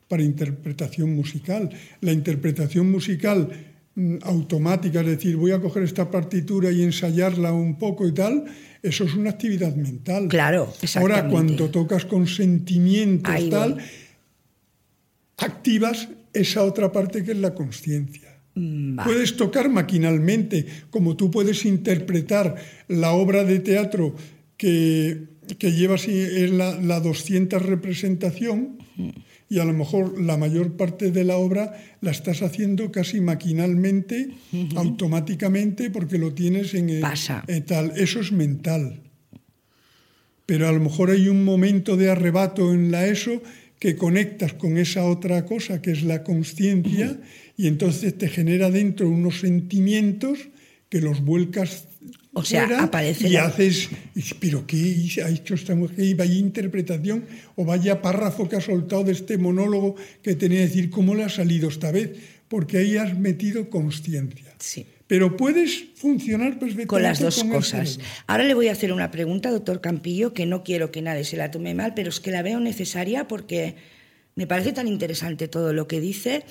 para 0.08 0.22
interpretación 0.22 1.14
musical. 1.14 1.70
La 2.00 2.12
interpretación 2.12 2.90
musical 2.90 3.48
mm, 3.94 4.16
automática, 4.22 5.00
es 5.00 5.06
decir, 5.06 5.36
voy 5.36 5.52
a 5.52 5.60
coger 5.60 5.82
esta 5.82 6.10
partitura 6.10 6.70
y 6.70 6.82
ensayarla 6.82 7.52
un 7.52 7.78
poco 7.78 8.06
y 8.06 8.12
tal, 8.12 8.44
eso 8.82 9.04
es 9.04 9.14
una 9.14 9.30
actividad 9.30 9.74
mental. 9.74 10.28
Claro, 10.28 10.64
Ahora, 10.64 10.76
exactamente. 10.82 11.32
cuando 11.32 11.70
tocas 11.70 12.04
con 12.04 12.26
sentimientos 12.26 13.32
Ahí 13.32 13.48
tal, 13.48 13.74
voy. 13.74 13.82
activas 15.38 16.08
esa 16.32 16.62
otra 16.64 16.92
parte 16.92 17.24
que 17.24 17.32
es 17.32 17.38
la 17.38 17.54
conciencia. 17.54 18.38
Mm. 18.54 18.98
Puedes 19.04 19.36
tocar 19.36 19.68
maquinalmente, 19.68 20.66
como 20.90 21.16
tú 21.16 21.30
puedes 21.30 21.64
interpretar 21.64 22.56
la 22.88 23.12
obra 23.12 23.42
de 23.44 23.58
teatro 23.60 24.14
que, 24.56 25.24
que 25.58 25.72
lleva 25.72 25.96
así, 25.96 26.12
es 26.12 26.50
la, 26.50 26.78
la 26.80 27.00
200 27.00 27.60
representación 27.62 28.78
y 29.48 29.58
a 29.58 29.64
lo 29.64 29.72
mejor 29.72 30.20
la 30.20 30.36
mayor 30.36 30.72
parte 30.76 31.10
de 31.10 31.24
la 31.24 31.36
obra 31.36 31.74
la 32.00 32.10
estás 32.10 32.42
haciendo 32.42 32.90
casi 32.90 33.20
maquinalmente, 33.20 34.30
automáticamente, 34.76 35.90
porque 35.90 36.18
lo 36.18 36.32
tienes 36.34 36.74
en, 36.74 36.90
el- 36.90 37.00
Pasa. 37.00 37.44
en 37.46 37.64
tal. 37.64 37.92
Eso 37.96 38.20
es 38.20 38.32
mental. 38.32 39.00
Pero 40.46 40.68
a 40.68 40.72
lo 40.72 40.80
mejor 40.80 41.10
hay 41.10 41.28
un 41.28 41.44
momento 41.44 41.96
de 41.96 42.10
arrebato 42.10 42.72
en 42.74 42.90
la 42.90 43.06
ESO 43.06 43.42
que 43.78 43.96
conectas 43.96 44.54
con 44.54 44.76
esa 44.78 45.04
otra 45.04 45.44
cosa 45.46 45.80
que 45.82 45.90
es 45.92 46.02
la 46.04 46.22
conciencia 46.22 47.18
y 47.56 47.66
entonces 47.66 48.16
te 48.16 48.28
genera 48.28 48.70
dentro 48.70 49.08
unos 49.08 49.40
sentimientos 49.40 50.38
que 50.88 51.00
los 51.00 51.22
vuelcas 51.24 51.88
O 52.36 52.42
sea, 52.44 52.82
aparece 52.82 53.28
y 53.28 53.32
la- 53.32 53.46
haces 53.46 53.88
pero 54.40 54.66
qué 54.66 54.76
ha 55.24 55.28
hecho 55.28 55.54
esta 55.54 55.74
mujer 55.74 56.00
y 56.04 56.14
vaya 56.14 56.34
interpretación 56.34 57.24
o 57.56 57.64
vaya 57.64 58.02
párrafo 58.02 58.48
que 58.48 58.56
ha 58.56 58.60
soltado 58.60 59.04
de 59.04 59.12
este 59.12 59.38
monólogo 59.38 59.94
que 60.22 60.34
tenía 60.34 60.58
que 60.60 60.66
decir 60.66 60.90
cómo 60.90 61.14
le 61.14 61.22
ha 61.24 61.28
salido 61.28 61.68
esta 61.68 61.92
vez 61.92 62.10
porque 62.48 62.78
ahí 62.78 62.96
has 62.96 63.16
metido 63.18 63.70
conciencia 63.70 64.52
Sí. 64.58 64.84
pero 65.06 65.36
puedes 65.36 65.84
funcionar 65.96 66.58
perfectamente 66.58 66.86
Con 66.88 67.02
las 67.02 67.20
dos 67.20 67.38
con 67.38 67.46
el 67.48 67.52
cosas. 67.54 67.98
Ahora 68.26 68.44
le 68.44 68.54
voy 68.54 68.68
a 68.68 68.72
hacer 68.72 68.92
una 68.92 69.10
pregunta, 69.10 69.50
doctor 69.50 69.80
Campillo, 69.80 70.32
que 70.34 70.44
no 70.46 70.64
quiero 70.64 70.90
que 70.90 71.02
nadie 71.02 71.24
se 71.24 71.36
la 71.36 71.50
tome 71.50 71.74
mal, 71.74 71.94
pero 71.94 72.08
es 72.08 72.18
que 72.20 72.30
la 72.32 72.42
veo 72.42 72.58
necesaria 72.60 73.28
porque 73.28 73.76
me 74.34 74.46
parece 74.46 74.72
tan 74.72 74.88
interesante 74.88 75.46
todo 75.46 75.72
lo 75.72 75.86
que 75.86 76.00
dice. 76.00 76.42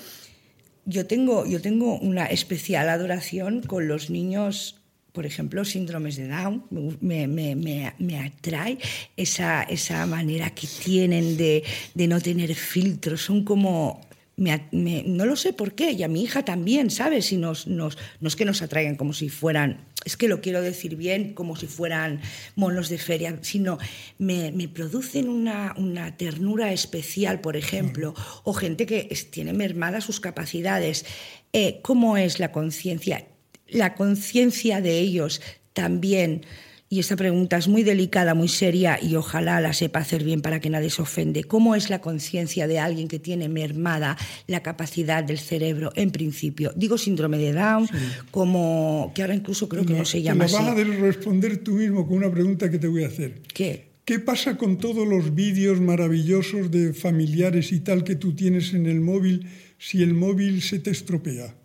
Yo 0.86 1.06
tengo, 1.06 1.46
yo 1.46 1.60
tengo 1.60 1.98
una 1.98 2.26
especial 2.26 2.88
adoración 2.88 3.62
con 3.62 3.88
los 3.88 4.10
niños, 4.10 4.80
por 5.14 5.26
ejemplo, 5.26 5.64
síndromes 5.64 6.16
de 6.16 6.26
Down. 6.26 6.64
Me, 7.00 7.28
me- 7.28 7.54
me- 7.54 7.94
me 8.00 8.18
atrae 8.18 8.78
esa, 9.16 9.62
esa 9.62 10.04
manera 10.06 10.50
que 10.50 10.66
tienen 10.66 11.36
de, 11.36 11.62
de 11.94 12.08
no 12.08 12.20
tener 12.20 12.52
filtros. 12.56 13.22
Son 13.22 13.44
como 13.44 14.00
me 14.36 14.60
me- 14.72 15.04
no 15.06 15.24
lo 15.24 15.36
sé 15.36 15.52
por 15.52 15.76
qué, 15.76 15.92
y 15.92 16.02
a 16.02 16.08
mi 16.08 16.24
hija 16.24 16.44
también, 16.44 16.90
¿sabes? 16.90 17.30
Y 17.30 17.36
nos, 17.36 17.68
nos- 17.68 17.96
no 18.20 18.26
es 18.26 18.34
que 18.34 18.44
nos 18.44 18.60
atraigan 18.60 18.96
como 18.96 19.12
si 19.12 19.28
fueran, 19.28 19.86
es 20.04 20.16
que 20.16 20.26
lo 20.26 20.40
quiero 20.40 20.60
decir 20.62 20.96
bien, 20.96 21.32
como 21.34 21.54
si 21.54 21.68
fueran 21.68 22.20
monos 22.56 22.88
de 22.88 22.98
feria, 22.98 23.38
sino 23.42 23.78
me, 24.18 24.50
me 24.50 24.66
producen 24.66 25.28
una, 25.28 25.74
una 25.78 26.16
ternura 26.16 26.72
especial, 26.72 27.40
por 27.40 27.56
ejemplo, 27.56 28.14
o 28.42 28.52
gente 28.52 28.84
que 28.86 29.04
tiene 29.30 29.52
mermadas 29.52 30.02
sus 30.02 30.18
capacidades. 30.18 31.06
Eh, 31.52 31.78
¿Cómo 31.82 32.16
es 32.16 32.40
la 32.40 32.50
conciencia? 32.50 33.28
La 33.68 33.94
conciencia 33.94 34.80
de 34.80 34.98
ellos 34.98 35.40
también. 35.72 36.42
Y 36.90 37.00
esta 37.00 37.16
pregunta 37.16 37.56
es 37.56 37.66
muy 37.66 37.82
delicada, 37.82 38.34
muy 38.34 38.46
seria 38.46 39.00
y 39.02 39.16
ojalá 39.16 39.60
la 39.60 39.72
sepa 39.72 39.98
hacer 40.00 40.22
bien 40.22 40.42
para 40.42 40.60
que 40.60 40.70
nadie 40.70 40.90
se 40.90 41.02
ofende. 41.02 41.42
¿Cómo 41.42 41.74
es 41.74 41.90
la 41.90 42.00
conciencia 42.00 42.68
de 42.68 42.78
alguien 42.78 43.08
que 43.08 43.18
tiene 43.18 43.48
mermada 43.48 44.16
la 44.46 44.62
capacidad 44.62 45.24
del 45.24 45.38
cerebro 45.38 45.90
en 45.96 46.10
principio? 46.12 46.72
Digo 46.76 46.96
síndrome 46.96 47.38
de 47.38 47.52
Down, 47.52 47.88
como 48.30 49.10
que 49.14 49.22
ahora 49.22 49.34
incluso 49.34 49.68
creo 49.68 49.84
que 49.84 49.94
no 49.94 50.04
se 50.04 50.22
llama 50.22 50.46
lo 50.46 50.52
vas 50.52 50.60
a 50.60 50.72
así. 50.72 50.84
de- 50.84 50.96
responder 50.98 51.56
tú 51.64 51.72
mismo 51.72 52.06
con 52.06 52.18
una 52.18 52.30
pregunta 52.30 52.70
que 52.70 52.78
te 52.78 52.86
voy 52.86 53.02
a 53.02 53.08
hacer. 53.08 53.40
¿Qué? 53.52 53.86
¿Qué 54.04 54.20
pasa 54.20 54.56
con 54.58 54.76
todos 54.78 55.08
los 55.08 55.34
vídeos 55.34 55.80
maravillosos 55.80 56.70
de 56.70 56.92
familiares 56.92 57.72
y 57.72 57.80
tal 57.80 58.04
que 58.04 58.14
tú 58.14 58.34
tienes 58.36 58.72
en 58.74 58.86
el 58.86 59.00
móvil 59.00 59.46
si 59.78 60.02
el 60.02 60.14
móvil 60.14 60.60
se 60.62 60.78
te 60.78 60.90
estropea? 60.90 61.56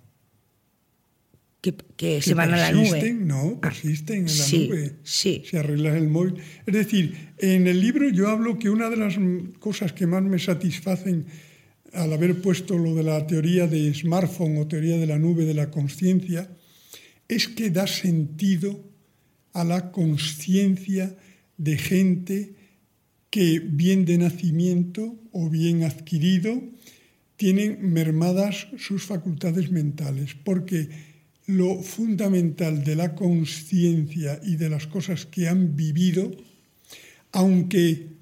Que, 1.61 1.73
que 1.73 1.83
¿Que 1.95 2.21
se 2.21 2.33
van 2.33 2.53
a 2.53 2.57
la 2.57 2.71
nube. 2.71 2.89
persisten? 2.89 3.27
No, 3.27 3.59
persisten 3.59 4.17
en 4.19 4.23
la 4.25 4.29
sí, 4.29 4.67
nube. 4.69 4.95
sí. 5.03 5.43
Si 5.45 5.57
arreglas 5.57 5.97
el 5.97 6.07
móvil. 6.07 6.35
Es 6.65 6.73
decir, 6.73 7.33
en 7.37 7.67
el 7.67 7.81
libro 7.81 8.09
yo 8.09 8.29
hablo 8.29 8.57
que 8.57 8.69
una 8.69 8.89
de 8.89 8.95
las 8.95 9.15
cosas 9.59 9.91
que 9.91 10.07
más 10.07 10.23
me 10.23 10.39
satisfacen 10.39 11.25
al 11.91 12.13
haber 12.13 12.41
puesto 12.41 12.77
lo 12.77 12.95
de 12.95 13.03
la 13.03 13.25
teoría 13.27 13.67
de 13.67 13.93
smartphone 13.93 14.57
o 14.57 14.67
teoría 14.67 14.97
de 14.97 15.07
la 15.07 15.17
nube 15.19 15.45
de 15.45 15.53
la 15.53 15.69
conciencia 15.69 16.49
es 17.27 17.47
que 17.47 17.69
da 17.71 17.87
sentido 17.87 18.83
a 19.53 19.63
la 19.63 19.91
conciencia 19.91 21.15
de 21.57 21.77
gente 21.77 22.53
que 23.29 23.59
bien 23.59 24.05
de 24.05 24.17
nacimiento 24.17 25.19
o 25.31 25.49
bien 25.49 25.83
adquirido 25.83 26.61
tienen 27.35 27.93
mermadas 27.93 28.67
sus 28.77 29.03
facultades 29.03 29.71
mentales, 29.71 30.35
porque 30.43 30.89
lo 31.49 31.81
fundamental 31.81 32.83
de 32.83 32.95
la 32.95 33.15
conciencia 33.15 34.39
y 34.43 34.55
de 34.55 34.69
las 34.69 34.85
cosas 34.85 35.25
que 35.25 35.47
han 35.47 35.75
vivido, 35.75 36.31
aunque 37.31 38.19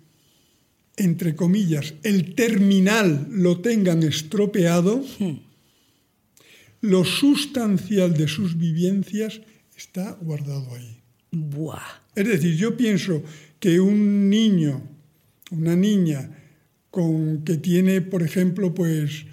entre 0.97 1.35
comillas, 1.35 1.93
el 2.03 2.33
terminal 2.33 3.27
lo 3.29 3.61
tengan 3.61 4.01
estropeado, 4.01 5.05
lo 6.81 7.05
sustancial 7.05 8.17
de 8.17 8.27
sus 8.27 8.57
vivencias 8.57 9.41
está 9.75 10.13
guardado 10.13 10.73
ahí. 10.73 10.97
Buah. 11.31 12.01
Es 12.15 12.27
decir, 12.27 12.55
yo 12.55 12.75
pienso 12.75 13.23
que 13.59 13.79
un 13.79 14.29
niño, 14.29 14.81
una 15.51 15.75
niña 15.75 16.31
con, 16.89 17.43
que 17.43 17.57
tiene, 17.57 18.01
por 18.01 18.23
ejemplo, 18.23 18.73
pues 18.73 19.25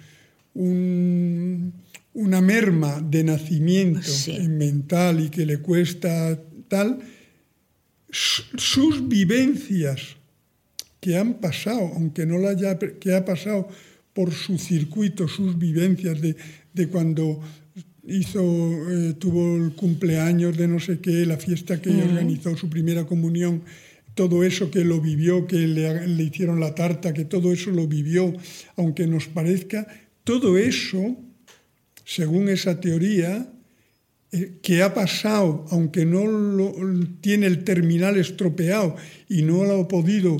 un, 0.53 1.73
una 2.15 2.41
merma 2.41 3.01
de 3.01 3.23
nacimiento 3.23 4.01
Sí. 4.09 4.39
mental 4.49 5.19
y 5.23 5.29
que 5.29 5.45
le 5.45 5.59
cuesta 5.59 6.39
tal, 6.67 6.99
sus 8.09 9.07
vivencias 9.07 10.15
que 11.01 11.17
han 11.17 11.35
pasado, 11.35 11.91
aunque 11.95 12.25
no 12.25 12.37
la 12.39 12.49
haya, 12.51 12.79
que 12.79 13.13
ha 13.13 13.23
pasado 13.25 13.67
por 14.13 14.31
su 14.33 14.57
circuito, 14.57 15.27
sus 15.27 15.57
vivencias 15.59 16.19
de, 16.21 16.35
de 16.73 16.87
cuando 16.87 17.41
hizo, 18.07 18.41
eh, 18.91 19.13
tuvo 19.19 19.57
el 19.57 19.73
cumpleaños 19.73 20.55
de 20.57 20.67
no 20.67 20.79
sé 20.79 20.99
qué, 20.99 21.25
la 21.25 21.37
fiesta 21.37 21.81
que 21.81 21.89
organizó, 21.89 22.55
su 22.55 22.69
primera 22.69 23.05
comunión, 23.05 23.63
todo 24.13 24.43
eso 24.45 24.71
que 24.71 24.85
lo 24.85 25.01
vivió, 25.01 25.45
que 25.47 25.57
le, 25.67 26.07
le 26.07 26.23
hicieron 26.23 26.61
la 26.61 26.73
tarta, 26.73 27.13
que 27.13 27.25
todo 27.25 27.51
eso 27.51 27.71
lo 27.71 27.87
vivió, 27.87 28.31
aunque 28.77 29.05
nos 29.05 29.27
parezca, 29.27 29.85
todo 30.23 30.57
eso, 30.57 31.17
según 32.05 32.47
esa 32.47 32.79
teoría, 32.79 33.51
eh, 34.31 34.59
que 34.61 34.81
ha 34.81 34.93
pasado, 34.93 35.65
aunque 35.71 36.05
no 36.05 36.25
lo, 36.25 36.73
tiene 37.19 37.47
el 37.47 37.63
terminal 37.63 38.17
estropeado 38.17 38.95
y 39.27 39.41
no 39.41 39.63
lo 39.65 39.81
ha 39.81 39.87
podido 39.87 40.37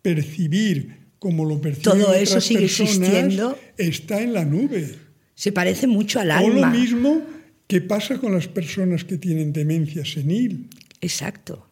percibir 0.00 0.96
como 1.18 1.44
lo 1.44 1.60
perciben 1.60 1.98
Todo 1.98 2.14
eso 2.14 2.32
otras 2.34 2.44
sigue 2.44 2.60
personas, 2.60 2.90
existiendo. 2.90 3.58
está 3.76 4.22
en 4.22 4.32
la 4.32 4.44
nube. 4.44 4.94
Se 5.34 5.52
parece 5.52 5.86
mucho 5.86 6.20
al 6.20 6.30
O 6.30 6.48
lo 6.48 6.64
alma. 6.64 6.70
mismo 6.70 7.22
que 7.66 7.80
pasa 7.80 8.18
con 8.18 8.32
las 8.32 8.48
personas 8.48 9.04
que 9.04 9.18
tienen 9.18 9.52
demencia 9.52 10.04
senil. 10.04 10.68
Exacto. 11.00 11.68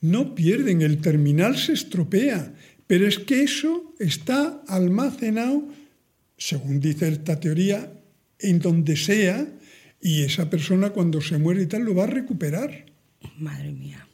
No 0.00 0.34
pierden, 0.34 0.82
el 0.82 0.98
terminal 1.00 1.56
se 1.56 1.74
estropea, 1.74 2.52
pero 2.86 3.06
es 3.06 3.18
que 3.18 3.42
eso 3.42 3.94
está 4.00 4.62
almacenado, 4.66 5.62
según 6.36 6.80
dice 6.80 7.08
esta 7.08 7.38
teoría, 7.38 7.92
en 8.42 8.58
donde 8.58 8.96
sea, 8.96 9.46
y 10.00 10.22
esa 10.22 10.50
persona 10.50 10.90
cuando 10.90 11.20
se 11.20 11.38
muere 11.38 11.62
y 11.62 11.66
tal 11.66 11.82
lo 11.84 11.94
va 11.94 12.04
a 12.04 12.08
recuperar. 12.08 12.86
Madre 13.38 13.72
mía. 13.72 14.08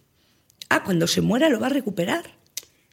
Ah, 0.69 0.85
cuando 0.85 1.07
se 1.07 1.21
muera 1.23 1.49
lo 1.49 1.59
va 1.61 1.67
a 1.69 1.71
recuperar. 1.71 2.25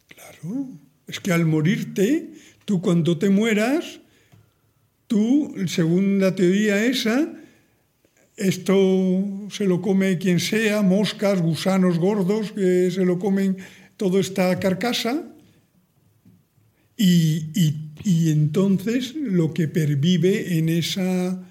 Claro, 0.08 0.70
es 1.08 1.20
que 1.20 1.34
al 1.34 1.46
morirte, 1.46 2.32
tú 2.64 2.82
cuando 2.82 3.18
te 3.18 3.30
mueras, 3.30 4.00
tú, 5.08 5.54
según 5.68 6.20
la 6.20 6.36
teoría 6.36 6.86
esa, 6.86 7.34
esto 8.38 9.48
se 9.50 9.66
lo 9.66 9.82
come 9.82 10.18
quien 10.18 10.40
sea, 10.40 10.82
moscas, 10.82 11.42
gusanos 11.42 12.00
gordos, 12.00 12.54
que 12.54 12.90
se 12.92 13.04
lo 13.06 13.20
comen 13.20 13.58
toda 13.98 14.20
esta 14.22 14.58
carcasa, 14.60 15.24
y, 16.98 17.50
y- 17.56 17.85
y 18.04 18.30
entonces 18.32 19.16
lo 19.16 19.54
que 19.54 19.68
pervive 19.68 20.58
en 20.58 20.70
esa, 20.70 21.42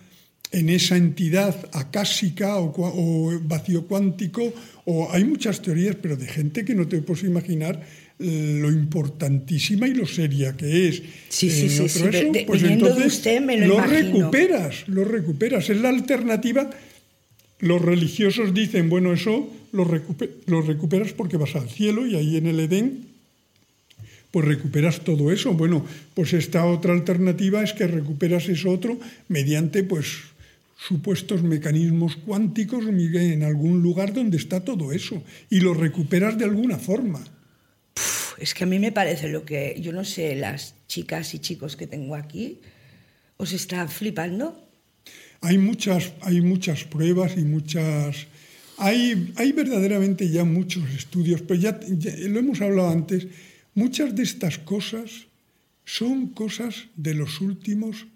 en 0.52 0.68
esa 0.68 0.96
entidad 0.96 1.68
acásica 1.72 2.56
o, 2.58 2.72
o 2.76 3.40
vacío 3.44 3.86
cuántico, 3.86 4.52
o 4.84 5.10
hay 5.10 5.24
muchas 5.24 5.62
teorías, 5.62 5.96
pero 6.00 6.16
de 6.16 6.26
gente 6.26 6.64
que 6.64 6.74
no 6.74 6.86
te 6.86 7.00
puedes 7.00 7.24
imaginar 7.24 7.82
eh, 8.18 8.58
lo 8.60 8.70
importantísima 8.70 9.88
y 9.88 9.94
lo 9.94 10.06
seria 10.06 10.56
que 10.56 10.88
es. 10.88 11.02
Sí, 11.28 11.50
sí, 11.50 11.68
sí, 11.68 11.88
sí, 11.88 12.02
de- 12.04 12.30
de- 12.30 12.44
pues 12.46 12.62
entonces 12.62 13.06
usted 13.06 13.40
me 13.40 13.56
lo 13.58 13.74
imagino. 13.74 13.90
recuperas, 14.20 14.86
lo 14.88 15.04
recuperas. 15.04 15.70
Es 15.70 15.78
la 15.80 15.88
alternativa. 15.88 16.70
Los 17.60 17.80
religiosos 17.80 18.52
dicen, 18.52 18.90
bueno, 18.90 19.12
eso 19.14 19.50
lo, 19.72 19.84
recupe- 19.86 20.30
lo 20.46 20.60
recuperas 20.60 21.12
porque 21.12 21.36
vas 21.38 21.56
al 21.56 21.68
cielo 21.70 22.06
y 22.06 22.14
ahí 22.14 22.36
en 22.36 22.46
el 22.46 22.60
Edén 22.60 23.06
pues 24.34 24.48
recuperas 24.48 25.04
todo 25.04 25.30
eso. 25.30 25.52
Bueno, 25.54 25.86
pues 26.12 26.32
esta 26.32 26.66
otra 26.66 26.92
alternativa 26.92 27.62
es 27.62 27.72
que 27.72 27.86
recuperas 27.86 28.48
eso 28.48 28.68
otro 28.68 28.98
mediante 29.28 29.84
pues 29.84 30.08
supuestos 30.76 31.44
mecanismos 31.44 32.16
cuánticos 32.16 32.84
en 32.88 33.44
algún 33.44 33.80
lugar 33.80 34.12
donde 34.12 34.36
está 34.36 34.64
todo 34.64 34.90
eso 34.90 35.22
y 35.50 35.60
lo 35.60 35.72
recuperas 35.72 36.36
de 36.36 36.46
alguna 36.46 36.78
forma. 36.78 37.22
Es 38.36 38.54
que 38.54 38.64
a 38.64 38.66
mí 38.66 38.80
me 38.80 38.90
parece 38.90 39.28
lo 39.28 39.44
que, 39.44 39.78
yo 39.80 39.92
no 39.92 40.04
sé, 40.04 40.34
las 40.34 40.74
chicas 40.88 41.32
y 41.34 41.38
chicos 41.38 41.76
que 41.76 41.86
tengo 41.86 42.16
aquí, 42.16 42.58
¿os 43.36 43.52
está 43.52 43.86
flipando? 43.86 44.60
Hay 45.42 45.58
muchas, 45.58 46.12
hay 46.22 46.40
muchas 46.40 46.82
pruebas 46.82 47.36
y 47.36 47.44
muchas... 47.44 48.26
Hay, 48.78 49.32
hay 49.36 49.52
verdaderamente 49.52 50.28
ya 50.28 50.42
muchos 50.42 50.90
estudios, 50.90 51.40
pero 51.42 51.60
ya, 51.60 51.78
ya 51.86 52.16
lo 52.26 52.40
hemos 52.40 52.60
hablado 52.60 52.90
antes, 52.90 53.28
muchas 53.74 54.14
de 54.14 54.22
estas 54.22 54.58
cosas 54.58 55.26
son 55.84 56.28
cosas 56.28 56.86
de 56.96 57.14
los 57.14 57.40
últimos 57.40 58.06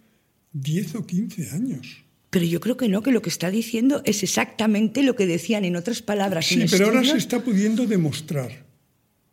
10 0.53 0.95
o 0.97 1.07
15 1.07 1.51
años. 1.51 2.05
Pero 2.31 2.45
yo 2.45 2.61
creo 2.61 2.77
que 2.77 2.89
no, 2.89 3.03
que 3.03 3.11
lo 3.11 3.23
que 3.23 3.31
está 3.31 3.51
diciendo 3.51 4.03
es 4.05 4.23
exactamente 4.23 5.03
lo 5.03 5.17
que 5.17 5.27
decían 5.27 5.65
en 5.65 5.77
otras 5.77 6.03
palabras. 6.03 6.47
Sí, 6.47 6.65
pero 6.71 6.87
ahora 6.87 7.05
se 7.05 7.17
está 7.17 7.43
pudiendo 7.43 7.87
demostrar. 7.87 8.67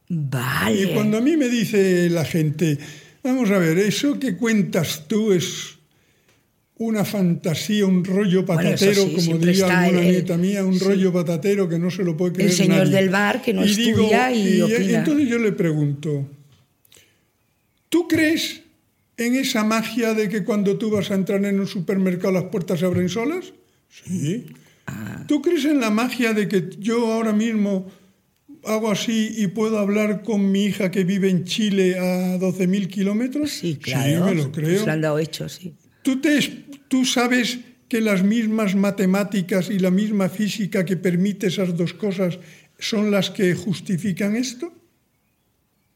Vale. 0.07 0.83
Y 0.83 0.93
cuando 0.93 1.17
a 1.17 1.21
mí 1.21 1.35
me 1.35 1.49
dice 1.49 2.09
la 2.09 2.23
gente, 2.23 2.77
vamos 3.23 3.49
a 3.51 3.57
ver, 3.57 3.77
eso 3.79 4.19
que 4.19 4.37
cuentas 4.37 5.07
tú 5.07 5.33
es 5.33 5.77
una 6.77 7.05
fantasía, 7.05 7.85
un 7.85 8.03
rollo 8.03 8.43
Bueno, 8.43 8.61
patatero, 8.63 9.03
sí, 9.05 9.15
como 9.15 9.37
diría 9.37 9.65
alguna 9.85 10.01
el- 10.05 10.11
nieta 10.11 10.37
mía, 10.37 10.65
un 10.65 10.77
sí. 10.77 10.83
rollo 10.83 11.13
patatero 11.13 11.69
que 11.69 11.79
no 11.79 11.89
se 11.89 12.03
lo 12.03 12.17
puede 12.17 12.33
creer 12.33 12.51
señor 12.51 12.79
nadie. 12.79 12.95
del 12.95 13.09
bar 13.09 13.41
que 13.41 13.53
no 13.53 13.63
estudia 13.63 14.31
y 14.35 14.61
opina. 14.61 14.97
entonces 14.99 15.29
yo 15.29 15.37
le 15.39 15.53
pregunto, 15.53 16.27
¿tú 17.89 18.07
crees 18.07 18.61
en 19.17 19.35
esa 19.35 19.63
magia 19.63 20.13
de 20.13 20.27
que 20.27 20.43
cuando 20.43 20.77
tú 20.77 20.89
vas 20.89 21.11
a 21.11 21.15
entrar 21.15 21.43
en 21.45 21.59
un 21.59 21.67
supermercado 21.67 22.33
las 22.33 22.43
puertas 22.45 22.79
se 22.79 22.85
abren 22.85 23.07
solas? 23.09 23.53
Sí. 23.89 24.45
Ah. 24.87 25.23
¿Tú 25.27 25.41
crees 25.41 25.63
en 25.65 25.79
la 25.79 25.89
magia 25.89 26.33
de 26.33 26.47
que 26.47 26.69
yo 26.79 27.13
ahora 27.13 27.31
mismo 27.31 27.89
hago 28.65 28.91
así 28.91 29.33
y 29.37 29.47
puedo 29.47 29.79
hablar 29.79 30.23
con 30.23 30.51
mi 30.51 30.65
hija 30.65 30.91
que 30.91 31.03
vive 31.05 31.29
en 31.29 31.45
Chile 31.45 31.97
a 31.97 32.37
12.000 32.37 32.87
kilómetros? 32.89 33.51
Sí, 33.51 33.77
claro. 33.77 34.25
Sí, 34.27 34.31
me 34.35 34.43
lo 34.43 34.51
creo. 34.51 34.67
Pues 34.69 34.85
lo 34.85 34.91
han 34.91 35.01
dado 35.01 35.19
hecho, 35.19 35.47
sí. 35.47 35.73
¿Tú, 36.05 36.21
te, 36.21 36.39
¿Tú 36.87 37.03
sabes 37.03 37.57
que 37.89 37.99
las 37.99 38.21
mismas 38.23 38.75
matemáticas 38.75 39.71
y 39.71 39.79
la 39.79 39.89
misma 39.89 40.29
física 40.29 40.85
que 40.85 40.97
permite 40.97 41.47
esas 41.47 41.75
dos 41.75 41.93
cosas 41.93 42.37
son 42.77 43.09
las 43.09 43.31
que 43.31 43.55
justifican 43.55 44.35
esto? 44.35 44.71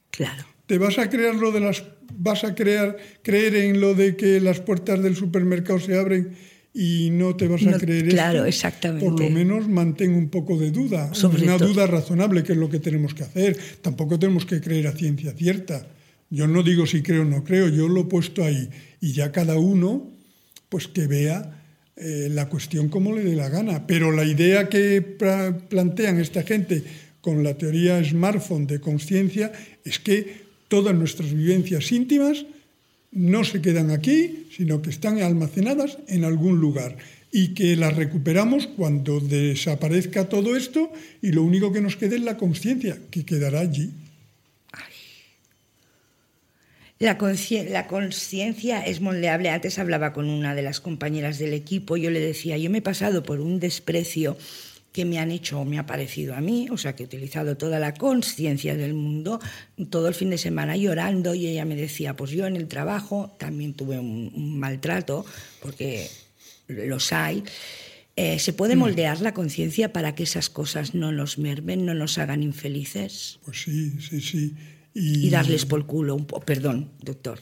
Claro. 0.09 0.43
¿Te 0.65 0.79
vas 0.79 0.97
a 0.97 1.09
creer 1.09 1.35
lo 1.35 1.51
de 1.51 1.59
las 1.61 1.83
vas 2.17 2.43
a 2.43 2.55
crear 2.55 2.97
creer 3.21 3.53
en 3.55 3.79
lo 3.79 3.93
de 3.93 4.15
que 4.15 4.41
las 4.41 4.59
puertas 4.61 5.01
del 5.01 5.15
supermercado 5.15 5.79
se 5.79 5.95
abren 5.97 6.33
y 6.73 7.09
no 7.11 7.35
te 7.35 7.47
vas 7.47 7.61
a 7.67 7.71
No, 7.71 7.77
creer 7.77 8.07
claro, 8.09 8.39
esto? 8.39 8.47
exactamente. 8.47 9.05
Por 9.05 9.19
lo 9.21 9.29
menos 9.29 9.67
mantén 9.69 10.13
un 10.15 10.29
poco 10.29 10.57
de 10.57 10.71
duda, 10.71 11.13
Sobre 11.13 11.43
una 11.43 11.57
todo. 11.57 11.69
duda 11.69 11.85
razonable 11.87 12.43
que 12.43 12.53
es 12.53 12.57
lo 12.57 12.69
que 12.69 12.79
tenemos 12.79 13.13
que 13.13 13.23
hacer. 13.23 13.57
Tampoco 13.81 14.17
tenemos 14.17 14.45
que 14.45 14.59
creer 14.59 14.87
a 14.87 14.91
ciencia 14.91 15.33
cierta. 15.33 15.87
Yo 16.31 16.47
no 16.47 16.61
digo 16.63 16.85
si 16.85 17.01
creo 17.01 17.21
o 17.21 17.25
no 17.25 17.43
creo, 17.43 17.69
yo 17.69 17.87
lo 17.87 18.01
he 18.01 18.05
puesto 18.05 18.43
ahí 18.43 18.69
y 19.01 19.13
ya 19.13 19.31
cada 19.31 19.57
uno 19.57 20.07
pues 20.69 20.87
que 20.87 21.07
vea 21.07 21.63
eh, 21.95 22.29
la 22.31 22.47
cuestión 22.47 22.89
como 22.89 23.13
le 23.13 23.23
dé 23.23 23.35
la 23.35 23.49
gana. 23.49 23.85
Pero 23.87 24.11
la 24.11 24.23
idea 24.23 24.69
que 24.69 25.01
plantean 25.01 26.19
esta 26.19 26.43
gente 26.43 26.83
con 27.21 27.43
la 27.43 27.57
teoría 27.57 28.03
smartphone 28.03 28.67
de 28.67 28.79
conciencia 28.79 29.51
es 29.83 29.99
que 29.99 30.47
todas 30.67 30.95
nuestras 30.95 31.33
vivencias 31.33 31.91
íntimas 31.91 32.45
no 33.11 33.43
se 33.43 33.61
quedan 33.61 33.91
aquí, 33.91 34.47
sino 34.55 34.81
que 34.81 34.91
están 34.91 35.21
almacenadas 35.21 35.97
en 36.07 36.23
algún 36.23 36.59
lugar 36.59 36.97
y 37.31 37.49
que 37.49 37.75
las 37.75 37.95
recuperamos 37.95 38.67
cuando 38.67 39.19
desaparezca 39.19 40.29
todo 40.29 40.55
esto 40.55 40.91
y 41.21 41.31
lo 41.31 41.43
único 41.43 41.71
que 41.71 41.81
nos 41.81 41.95
quede 41.95 42.15
es 42.15 42.21
la 42.21 42.37
conciencia, 42.37 42.97
que 43.11 43.25
quedará 43.25 43.59
allí. 43.59 43.91
La 46.99 47.17
conciencia 47.87 48.81
es 48.81 48.99
moldeable. 48.99 49.49
Antes 49.49 49.79
hablaba 49.79 50.11
con 50.11 50.29
una 50.29 50.53
de 50.53 50.61
las 50.61 50.81
compañeras 50.81 51.39
del 51.39 51.53
equipo, 51.53 51.95
yo 51.95 52.11
le 52.11 52.19
decía, 52.19 52.57
yo 52.57 52.69
me 52.69 52.79
he 52.79 52.81
pasado 52.81 53.23
por 53.23 53.39
un 53.39 53.57
desprecio 53.61 54.37
que 54.91 55.05
me 55.05 55.17
han 55.17 55.31
hecho 55.31 55.61
o 55.61 55.65
me 55.65 55.79
ha 55.79 55.85
parecido 55.85 56.35
a 56.35 56.41
mí, 56.41 56.67
o 56.69 56.77
sea, 56.77 56.95
que 56.95 57.03
he 57.03 57.05
utilizado 57.05 57.55
toda 57.55 57.79
la 57.79 57.93
conciencia 57.93 58.75
del 58.75 58.95
mundo, 58.95 59.39
todo 59.89 60.09
el 60.09 60.13
fin 60.13 60.29
de 60.29 60.37
semana 60.37 60.75
llorando 60.75 61.35
y 61.35 61.47
ella 61.47 61.63
me 61.63 61.75
decía, 61.77 62.17
pues 62.17 62.31
yo 62.31 62.47
en 62.47 62.57
el 62.57 62.67
trabajo 62.67 63.33
también 63.39 63.75
tuve 63.75 63.97
un, 63.97 64.31
un 64.35 64.59
maltrato, 64.59 65.25
porque 65.61 66.09
los 66.67 67.13
hay. 67.13 67.43
Eh, 68.17 68.39
¿Se 68.39 68.51
puede 68.51 68.75
moldear 68.75 69.21
la 69.21 69.33
conciencia 69.33 69.93
para 69.93 70.15
que 70.15 70.23
esas 70.23 70.49
cosas 70.49 70.95
no 70.95 71.13
nos 71.13 71.37
mermen, 71.37 71.85
no 71.85 71.93
nos 71.93 72.17
hagan 72.17 72.43
infelices? 72.43 73.39
Pues 73.45 73.61
sí, 73.61 74.01
sí, 74.01 74.19
sí. 74.19 74.55
Y, 74.99 75.27
y 75.27 75.29
darles 75.29 75.65
por 75.65 75.85
culo, 75.85 76.15
un 76.15 76.25
po- 76.25 76.41
perdón, 76.41 76.89
doctor, 77.01 77.39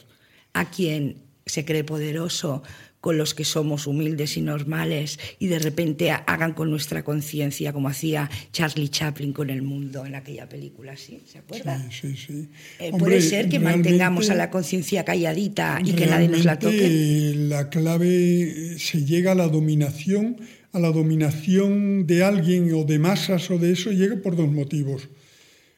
a 0.52 0.70
quien 0.70 1.16
se 1.46 1.64
cree 1.64 1.82
poderoso 1.84 2.62
con 3.00 3.16
los 3.16 3.32
que 3.32 3.44
somos 3.44 3.86
humildes 3.86 4.36
y 4.36 4.40
normales 4.42 5.18
y 5.38 5.46
de 5.46 5.60
repente 5.60 6.10
ha- 6.10 6.16
hagan 6.26 6.52
con 6.52 6.68
nuestra 6.68 7.04
conciencia 7.04 7.72
como 7.72 7.88
hacía 7.88 8.28
Charlie 8.52 8.88
Chaplin 8.88 9.32
con 9.32 9.50
el 9.50 9.62
mundo 9.62 10.04
en 10.04 10.14
aquella 10.16 10.48
película, 10.48 10.96
¿sí? 10.96 11.20
¿Se 11.26 11.38
acuerda? 11.38 11.78
Sí, 11.90 12.10
sí, 12.12 12.16
sí. 12.26 12.48
Eh, 12.80 12.90
Hombre, 12.92 12.98
puede 12.98 13.20
ser 13.22 13.48
que 13.48 13.60
mantengamos 13.60 14.30
a 14.30 14.34
la 14.34 14.50
conciencia 14.50 15.04
calladita 15.04 15.80
y 15.84 15.92
que 15.92 16.06
nadie 16.06 16.28
nos 16.28 16.44
la 16.44 16.58
toque. 16.58 17.34
La 17.48 17.70
clave 17.70 18.42
eh, 18.74 18.78
se 18.80 19.04
llega 19.04 19.32
a 19.32 19.36
la 19.36 19.48
dominación, 19.48 20.36
a 20.72 20.80
la 20.80 20.90
dominación 20.90 22.04
de 22.06 22.24
alguien 22.24 22.74
o 22.74 22.84
de 22.84 22.98
masas 22.98 23.48
o 23.50 23.58
de 23.58 23.72
eso 23.72 23.90
llega 23.92 24.16
por 24.16 24.34
dos 24.36 24.50
motivos. 24.50 25.08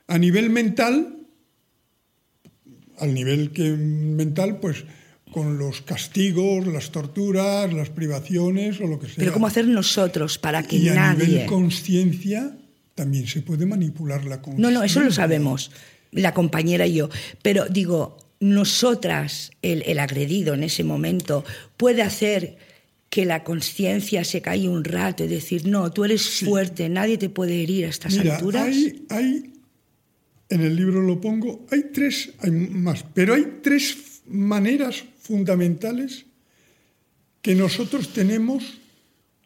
A 0.08 0.18
nivel 0.18 0.48
mental, 0.50 1.18
al 3.00 3.14
nivel 3.14 3.50
que 3.50 3.70
mental, 3.70 4.58
pues 4.60 4.84
con 5.32 5.58
los 5.58 5.80
castigos, 5.82 6.66
las 6.66 6.90
torturas, 6.90 7.72
las 7.72 7.88
privaciones 7.90 8.80
o 8.80 8.86
lo 8.86 8.98
que 8.98 9.06
sea. 9.06 9.16
Pero 9.16 9.32
¿cómo 9.32 9.46
hacer 9.46 9.66
nosotros 9.66 10.38
para 10.38 10.62
que 10.62 10.76
y 10.76 10.88
a 10.88 10.94
nadie... 10.94 11.26
nivel 11.26 11.46
conciencia 11.46 12.56
también 12.94 13.26
se 13.26 13.42
puede 13.42 13.66
manipular 13.66 14.24
la 14.24 14.42
conciencia. 14.42 14.70
No, 14.70 14.78
no, 14.78 14.84
eso 14.84 15.00
lo 15.00 15.12
sabemos, 15.12 15.70
la 16.10 16.34
compañera 16.34 16.86
y 16.86 16.94
yo. 16.94 17.08
Pero 17.42 17.66
digo, 17.66 18.18
nosotras, 18.40 19.52
el, 19.62 19.82
el 19.86 19.98
agredido 19.98 20.54
en 20.54 20.64
ese 20.64 20.84
momento, 20.84 21.44
puede 21.76 22.02
hacer 22.02 22.58
que 23.10 23.24
la 23.24 23.42
conciencia 23.42 24.24
se 24.24 24.40
calle 24.40 24.68
un 24.68 24.84
rato 24.84 25.24
y 25.24 25.28
decir, 25.28 25.66
no, 25.66 25.90
tú 25.92 26.04
eres 26.04 26.40
fuerte, 26.40 26.88
nadie 26.88 27.18
te 27.18 27.28
puede 27.28 27.62
herir 27.62 27.86
a 27.86 27.88
estas 27.88 28.14
Mira, 28.14 28.36
alturas. 28.36 28.66
hay, 28.66 29.04
hay, 29.10 29.49
en 30.50 30.60
el 30.60 30.76
libro 30.76 31.00
lo 31.00 31.20
pongo, 31.20 31.66
hay 31.70 31.90
tres, 31.92 32.34
hay 32.40 32.50
más, 32.50 33.04
pero 33.14 33.34
hay 33.34 33.60
tres 33.62 34.22
maneras 34.26 35.04
fundamentales 35.20 36.26
que 37.40 37.54
nosotros 37.54 38.12
tenemos, 38.12 38.78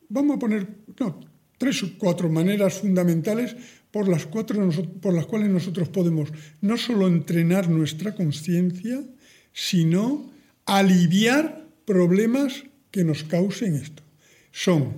vamos 0.08 0.36
a 0.36 0.38
poner, 0.40 0.66
no, 0.98 1.20
tres 1.58 1.82
o 1.82 1.90
cuatro 1.98 2.28
maneras 2.28 2.80
fundamentales 2.80 3.54
por 3.90 4.08
las, 4.08 4.26
cuatro, 4.26 4.68
por 5.00 5.14
las 5.14 5.26
cuales 5.26 5.50
nosotros 5.50 5.88
podemos 5.88 6.30
no 6.60 6.76
solo 6.76 7.06
entrenar 7.06 7.70
nuestra 7.70 8.14
conciencia, 8.14 9.04
sino 9.52 10.32
aliviar 10.66 11.68
problemas 11.84 12.64
que 12.90 13.04
nos 13.04 13.22
causen 13.22 13.76
esto. 13.76 14.02
Son, 14.50 14.94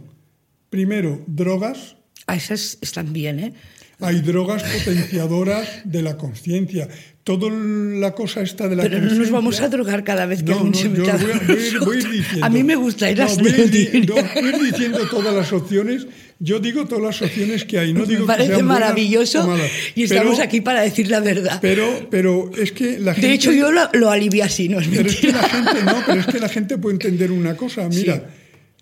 primero, 0.70 1.22
drogas, 1.26 1.96
Ah, 2.26 2.34
esas 2.34 2.78
están 2.80 3.12
bien, 3.12 3.38
¿eh? 3.38 3.52
Hay 4.00 4.20
drogas 4.20 4.62
potenciadoras 4.62 5.66
de 5.84 6.02
la 6.02 6.16
conciencia. 6.16 6.88
Toda 7.24 7.50
la 7.50 8.12
cosa 8.12 8.40
esta 8.42 8.68
de 8.68 8.76
la 8.76 8.84
Pero 8.84 9.00
no 9.00 9.12
nos 9.14 9.30
vamos 9.32 9.60
a 9.60 9.68
drogar 9.68 10.04
cada 10.04 10.26
vez 10.26 10.44
que 10.44 10.50
No, 10.52 10.60
alguien 10.60 10.72
no, 10.72 10.78
se 10.78 10.88
meta 10.88 11.16
voy 11.16 11.32
a, 11.32 11.38
voy 11.48 11.58
a 11.74 11.84
voy 11.84 12.42
a 12.42 12.48
mí 12.50 12.62
me 12.62 12.76
gusta 12.76 13.10
ir 13.10 13.18
No, 13.18 13.26
voy 13.36 13.50
a 13.50 13.58
ir 13.64 13.70
di- 13.70 14.00
no, 14.06 14.14
voy 14.14 14.70
diciendo 14.70 14.98
todas 15.10 15.34
las 15.34 15.52
opciones. 15.52 16.06
Yo 16.38 16.60
digo 16.60 16.86
todas 16.86 17.02
las 17.02 17.22
opciones 17.22 17.64
que 17.64 17.78
hay. 17.80 17.92
No 17.94 18.04
digo 18.04 18.20
me 18.20 18.26
que 18.26 18.26
parece 18.26 18.48
sean 18.54 18.66
buenas 18.68 18.80
maravilloso 18.80 19.44
malas. 19.46 19.70
y 19.96 20.04
estamos 20.04 20.34
Pero- 20.36 20.44
aquí 20.44 20.60
para 20.60 20.82
decir 20.82 21.08
la 21.10 21.18
verdad. 21.18 21.58
Pero, 21.60 22.06
pero 22.10 22.50
es 22.56 22.70
que 22.70 23.00
la 23.00 23.12
gente. 23.14 23.26
de 23.28 23.34
hecho, 23.34 23.50
yo 23.50 23.72
lo, 23.72 23.88
lo 23.94 24.10
alivié 24.10 24.44
así, 24.44 24.68
no 24.68 24.78
es 24.78 24.86
Pero 24.86 25.08
es 25.08 25.16
que 25.16 25.26
mentira. 25.32 25.42
la 25.42 25.48
gente 25.48 25.82
no, 25.84 25.96
pero 26.06 26.20
es 26.20 26.26
que 26.26 26.38
la 26.38 26.48
gente 26.48 26.78
puede 26.78 26.94
entender 26.94 27.32
una 27.32 27.56
cosa. 27.56 27.88
Mira, 27.88 28.22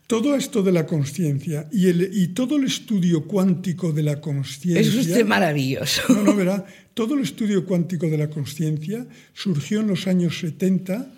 todo 0.06 0.34
esto 0.36 0.62
de 0.62 0.72
la 0.72 0.86
conciencia 0.86 1.68
y, 1.72 1.88
y 1.88 2.28
todo 2.28 2.56
el 2.56 2.64
estudio 2.64 3.24
cuántico 3.24 3.92
de 3.92 4.02
la 4.02 4.20
conciencia. 4.20 4.80
Es 4.80 4.94
usted 4.94 5.24
maravilloso. 5.24 6.02
No, 6.10 6.22
no, 6.22 6.36
verá, 6.36 6.66
todo 6.92 7.14
el 7.14 7.22
estudio 7.22 7.64
cuántico 7.64 8.08
de 8.08 8.18
la 8.18 8.28
conciencia 8.28 9.06
surgió 9.32 9.80
en 9.80 9.86
los 9.88 10.06
años 10.06 10.38
70, 10.40 11.10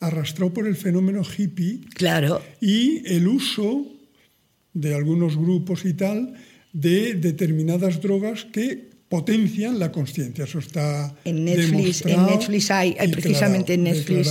arrastrado 0.00 0.52
por 0.52 0.66
el 0.66 0.76
fenómeno 0.76 1.22
hippie 1.22 1.80
Claro. 1.94 2.42
y 2.60 3.02
el 3.06 3.28
uso 3.28 3.86
de 4.72 4.94
algunos 4.94 5.36
grupos 5.36 5.84
y 5.84 5.94
tal 5.94 6.34
de 6.72 7.14
determinadas 7.14 8.00
drogas 8.02 8.44
que 8.46 8.90
potencian 9.08 9.78
la 9.78 9.92
conciencia. 9.92 10.44
Eso 10.44 10.58
está 10.58 11.14
En 11.24 11.44
Netflix, 11.44 12.04
en 12.06 12.26
Netflix 12.26 12.70
hay, 12.70 12.94
precisamente 13.12 13.74
en 13.74 13.84
Netflix, 13.84 14.28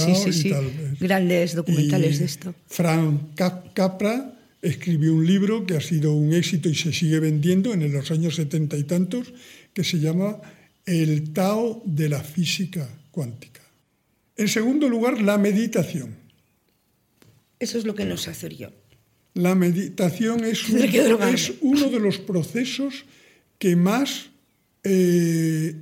grandes 1.00 1.56
documentales 1.56 2.16
Y 2.16 2.20
de 2.20 2.26
esto. 2.26 2.56
Frank 2.68 3.36
Cap- 3.36 3.74
Capra 3.74 4.38
escribió 4.62 5.14
un 5.14 5.26
libro 5.26 5.66
que 5.66 5.76
ha 5.76 5.82
sido 5.82 6.14
un 6.14 6.34
éxito 6.34 6.70
y 6.70 6.76
se 6.76 6.92
sigue 6.94 7.20
vendiendo 7.20 7.74
en 7.74 7.92
los 7.92 8.12
años 8.12 8.36
setenta 8.36 8.78
y 8.78 8.84
tantos, 8.84 9.34
que 9.74 9.84
se 9.84 10.00
llama 10.00 10.40
El 10.86 11.32
Tao 11.34 11.82
de 11.86 12.10
la 12.10 12.22
física 12.22 12.88
cuántica. 13.12 13.62
En 14.38 14.48
segundo 14.48 14.90
lugar, 14.90 15.22
la 15.22 15.38
meditación. 15.38 16.16
Eso 17.60 17.78
es 17.78 17.86
lo 17.86 17.94
que 17.96 18.06
nos 18.06 18.28
hace 18.28 18.50
yo. 18.56 18.70
La 19.34 19.56
meditación 19.56 20.44
es, 20.44 20.68
un- 20.70 20.80
es 21.34 21.54
uno 21.62 21.90
de 21.90 22.00
los 22.00 22.18
procesos 22.20 23.06
que 23.60 23.76
más 23.76 24.30
eh, 24.84 25.76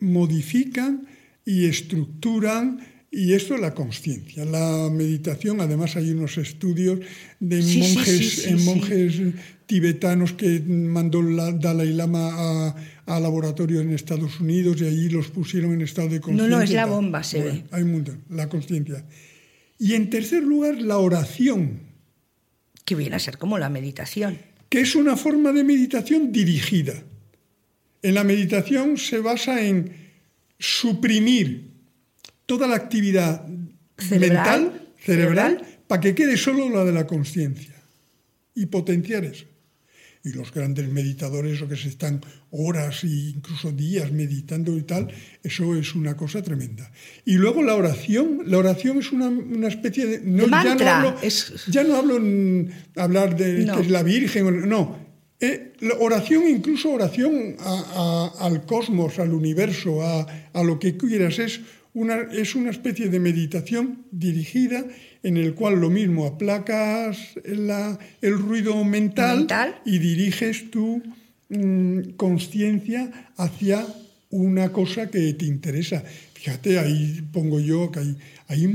modifican 0.00 1.06
y 1.44 1.66
estructuran, 1.66 2.80
y 3.10 3.32
esto 3.32 3.54
es 3.54 3.60
la 3.60 3.72
conciencia. 3.74 4.44
La 4.44 4.90
meditación, 4.92 5.60
además 5.60 5.96
hay 5.96 6.10
unos 6.10 6.36
estudios 6.38 7.00
de 7.40 7.62
Sí, 7.62 7.78
monjes, 7.78 8.06
sí, 8.06 8.24
sí, 8.42 8.48
en 8.50 8.64
monjes 8.64 9.20
tibetanos 9.66 10.32
que 10.34 10.60
mandó 10.60 11.22
la 11.22 11.52
Dalai 11.52 11.92
Lama 11.92 12.30
a, 12.34 12.76
a 13.06 13.20
laboratorio 13.20 13.80
en 13.80 13.90
Estados 13.90 14.40
Unidos 14.40 14.80
y 14.80 14.86
allí 14.86 15.08
los 15.08 15.28
pusieron 15.28 15.72
en 15.72 15.82
estado 15.82 16.08
de 16.08 16.16
No, 16.16 16.22
conciencia. 16.22 16.56
no, 16.56 16.62
es 16.62 16.70
y 16.70 16.74
la 16.74 16.86
bomba, 16.86 17.22
se 17.22 17.38
Bueno, 17.42 17.52
ve. 17.54 17.64
Hay 17.70 17.82
un 17.82 17.92
montón, 17.92 18.24
la 18.30 18.48
conciencia. 18.48 19.04
Y 19.78 19.94
en 19.94 20.10
tercer 20.10 20.42
lugar, 20.42 20.80
la 20.80 20.98
oración 20.98 21.80
Que 22.84 22.94
viene 22.94 23.16
a 23.16 23.18
ser 23.18 23.38
como 23.38 23.58
la 23.58 23.68
meditación. 23.70 24.38
que 24.68 24.80
es 24.80 24.94
una 24.94 25.16
forma 25.16 25.52
de 25.52 25.64
meditación 25.64 26.30
dirigida. 26.32 27.02
En 28.02 28.14
la 28.14 28.24
meditación 28.24 28.96
se 28.96 29.18
basa 29.18 29.62
en 29.64 29.92
suprimir 30.58 31.70
toda 32.46 32.66
la 32.66 32.76
actividad 32.76 33.46
Cerebral, 33.98 34.30
mental, 34.62 34.82
cerebral, 35.04 35.56
cerebral. 35.56 35.78
para 35.88 36.00
que 36.00 36.14
quede 36.14 36.36
solo 36.36 36.68
la 36.70 36.84
de 36.84 36.92
la 36.92 37.06
conciencia 37.06 37.74
y 38.54 38.66
potenciar 38.66 39.24
eso. 39.24 39.44
Y 40.24 40.30
los 40.32 40.52
grandes 40.52 40.88
meditadores, 40.88 41.62
o 41.62 41.68
que 41.68 41.76
se 41.76 41.88
están 41.88 42.20
horas 42.50 43.04
e 43.04 43.08
incluso 43.34 43.70
días 43.72 44.10
meditando 44.12 44.76
y 44.76 44.82
tal, 44.82 45.08
eso 45.42 45.74
es 45.76 45.94
una 45.94 46.16
cosa 46.16 46.42
tremenda. 46.42 46.90
Y 47.24 47.34
luego 47.34 47.62
la 47.62 47.74
oración, 47.76 48.42
la 48.46 48.58
oración 48.58 48.98
es 48.98 49.12
una, 49.12 49.28
una 49.28 49.68
especie 49.68 50.06
de... 50.06 50.20
No, 50.20 50.44
De 50.44 50.50
ya 50.50 50.74
no 50.74 50.88
hablo, 50.90 51.16
es- 51.22 51.66
ya 51.68 51.84
no 51.84 51.96
hablo 51.96 52.16
en 52.18 52.70
hablar 52.96 53.36
de 53.36 53.64
No. 53.64 53.76
que 53.76 53.82
es 53.82 53.90
la 53.90 54.02
Virgen, 54.02 54.68
no. 54.68 55.07
Eh, 55.40 55.72
la 55.80 55.94
oración, 56.00 56.48
incluso 56.48 56.90
oración 56.90 57.56
a- 57.60 58.32
a- 58.40 58.46
al 58.46 58.66
cosmos, 58.66 59.18
al 59.18 59.32
universo, 59.32 60.02
a, 60.02 60.26
a 60.52 60.62
lo 60.64 60.78
que 60.80 60.96
quieras, 60.96 61.38
es 61.38 61.60
una, 61.94 62.16
es 62.32 62.54
una 62.56 62.70
especie 62.70 63.08
de 63.08 63.20
meditación 63.20 64.04
dirigida 64.10 64.84
en 65.22 65.36
el 65.36 65.54
cual 65.54 65.80
lo 65.80 65.90
mismo 65.90 66.26
aplacas 66.26 67.18
la- 67.44 67.98
el 68.20 68.38
ruido 68.38 68.82
mental, 68.84 69.38
Mental. 69.38 69.80
y 69.84 69.98
diriges 69.98 70.70
tu 70.70 71.02
mm, 71.50 72.10
conciencia 72.16 73.30
hacia 73.36 73.86
una 74.30 74.70
cosa 74.72 75.08
que 75.10 75.32
te 75.34 75.46
interesa. 75.46 76.02
Fíjate, 76.34 76.78
ahí 76.78 77.22
pongo 77.32 77.60
yo 77.60 77.90
que 77.90 78.00
hay, 78.00 78.16
hay 78.48 78.66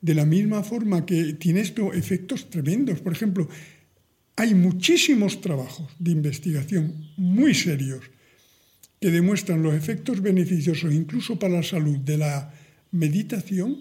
de 0.00 0.14
la 0.14 0.24
misma 0.24 0.62
forma 0.62 1.04
que 1.04 1.34
tiene 1.34 1.60
esto 1.60 1.92
efectos 1.92 2.48
tremendos. 2.48 3.00
Por 3.00 3.12
ejemplo, 3.12 3.48
hay 4.36 4.54
muchísimos 4.54 5.40
trabajos 5.40 5.90
de 5.98 6.12
investigación 6.12 7.10
muy 7.16 7.54
serios 7.54 8.04
que 9.00 9.10
demuestran 9.10 9.62
los 9.62 9.74
efectos 9.74 10.20
beneficiosos 10.20 10.92
incluso 10.92 11.38
para 11.38 11.54
la 11.54 11.62
salud 11.62 11.98
de 11.98 12.18
la 12.18 12.52
meditación 12.92 13.80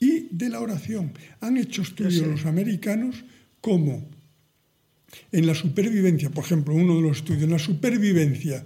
y 0.00 0.28
de 0.30 0.48
la 0.48 0.60
oración. 0.60 1.12
Han 1.40 1.56
hecho 1.56 1.82
estudios 1.82 2.26
los 2.26 2.44
americanos 2.44 3.24
como 3.60 4.10
en 5.30 5.46
la 5.46 5.54
supervivencia, 5.54 6.30
por 6.30 6.44
ejemplo, 6.44 6.74
uno 6.74 6.96
de 6.96 7.02
los 7.02 7.18
estudios, 7.18 7.44
en 7.44 7.50
la 7.50 7.58
supervivencia 7.58 8.64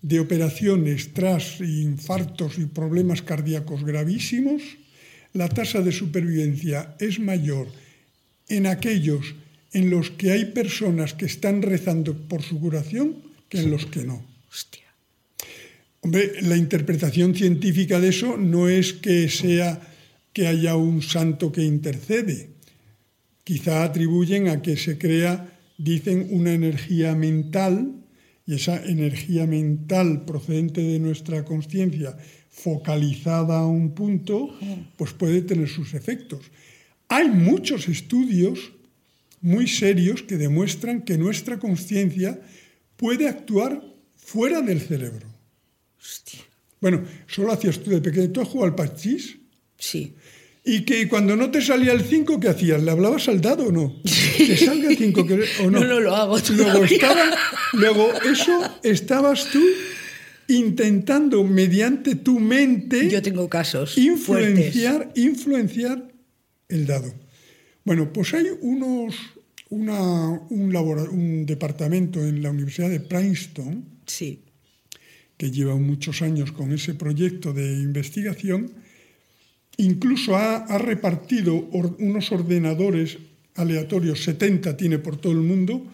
de 0.00 0.20
operaciones 0.20 1.12
tras 1.12 1.60
infartos 1.60 2.58
y 2.58 2.64
problemas 2.64 3.20
cardíacos 3.20 3.84
gravísimos, 3.84 4.62
la 5.34 5.48
tasa 5.48 5.82
de 5.82 5.92
supervivencia 5.92 6.96
es 6.98 7.20
mayor 7.20 7.68
en 8.48 8.66
aquellos 8.66 9.34
en 9.72 9.90
los 9.90 10.10
que 10.10 10.32
hay 10.32 10.46
personas 10.46 11.14
que 11.14 11.26
están 11.26 11.62
rezando 11.62 12.16
por 12.28 12.42
su 12.42 12.58
curación 12.58 13.16
que 13.48 13.60
en 13.60 13.70
los 13.70 13.86
que 13.86 14.04
no. 14.04 14.24
Hostia. 14.50 14.84
Hombre, 16.00 16.32
la 16.42 16.56
interpretación 16.56 17.34
científica 17.34 18.00
de 18.00 18.08
eso 18.08 18.36
no 18.36 18.68
es 18.68 18.94
que 18.94 19.28
sea 19.28 19.80
que 20.32 20.46
haya 20.46 20.76
un 20.76 21.02
santo 21.02 21.52
que 21.52 21.62
intercede. 21.62 22.50
Quizá 23.44 23.84
atribuyen 23.84 24.48
a 24.48 24.62
que 24.62 24.76
se 24.76 24.96
crea, 24.98 25.58
dicen, 25.76 26.28
una 26.30 26.52
energía 26.52 27.14
mental 27.14 28.00
y 28.46 28.54
esa 28.54 28.82
energía 28.84 29.46
mental 29.46 30.24
procedente 30.24 30.80
de 30.80 30.98
nuestra 30.98 31.44
conciencia 31.44 32.16
focalizada 32.48 33.58
a 33.58 33.66
un 33.66 33.94
punto, 33.94 34.56
pues 34.96 35.12
puede 35.12 35.42
tener 35.42 35.68
sus 35.68 35.94
efectos. 35.94 36.50
Hay 37.08 37.28
muchos 37.28 37.88
estudios 37.88 38.72
muy 39.40 39.66
serios 39.66 40.22
que 40.22 40.36
demuestran 40.36 41.02
que 41.02 41.16
nuestra 41.16 41.58
conciencia 41.58 42.40
puede 42.96 43.28
actuar 43.28 43.82
fuera 44.16 44.60
del 44.60 44.80
cerebro. 44.80 45.26
Hostia. 45.98 46.40
Bueno, 46.80 47.04
solo 47.26 47.52
hacías 47.52 47.78
tú 47.78 47.90
de 47.90 48.00
pequeño. 48.00 48.30
¿Tú 48.30 48.40
has 48.40 48.48
jugado 48.48 48.70
al 48.70 48.74
parchís? 48.74 49.36
Sí. 49.78 50.14
Y 50.64 50.82
que 50.82 51.08
cuando 51.08 51.36
no 51.36 51.50
te 51.50 51.62
salía 51.62 51.92
el 51.92 52.02
5, 52.02 52.38
¿qué 52.38 52.48
hacías? 52.48 52.82
¿Le 52.82 52.90
hablabas 52.90 53.28
al 53.28 53.40
dado 53.40 53.66
o 53.66 53.72
no? 53.72 54.00
Que 54.36 54.56
salga 54.56 54.88
el 54.88 54.96
5 54.96 55.20
o 55.64 55.70
no. 55.70 55.80
No, 55.80 55.84
no 55.84 56.00
lo 56.00 56.16
hago 56.16 56.38
Luego, 56.56 56.84
estaba, 56.84 57.30
luego 57.74 58.10
eso 58.22 58.78
estabas 58.82 59.48
tú 59.50 59.62
intentando 60.48 61.44
mediante 61.44 62.14
tu 62.16 62.40
mente 62.40 63.08
Yo 63.08 63.20
tengo 63.20 63.48
casos 63.48 63.94
fuertes. 63.94 64.04
influenciar, 64.04 65.12
influenciar 65.14 66.08
el 66.68 66.86
dado. 66.86 67.12
Bueno, 67.84 68.12
pues 68.12 68.34
hay 68.34 68.46
unos, 68.60 69.14
una- 69.70 70.30
un, 70.50 70.74
un 70.76 71.46
departamento 71.46 72.24
en 72.24 72.42
la 72.42 72.50
Universidad 72.50 72.90
de 72.90 73.00
Princeton 73.00 73.84
Sí. 74.06 74.40
que 75.36 75.50
lleva 75.50 75.76
muchos 75.76 76.22
años 76.22 76.52
con 76.52 76.72
ese 76.72 76.94
proyecto 76.94 77.52
de 77.52 77.72
investigación, 77.80 78.72
incluso 79.78 80.36
ha, 80.36 80.56
ha 80.56 80.78
repartido 80.78 81.68
or- 81.72 81.96
unos 81.98 82.30
ordenadores 82.32 83.18
aleatorios, 83.54 84.22
70 84.24 84.76
tiene 84.76 84.98
por 84.98 85.16
todo 85.16 85.32
el 85.32 85.38
mundo, 85.40 85.86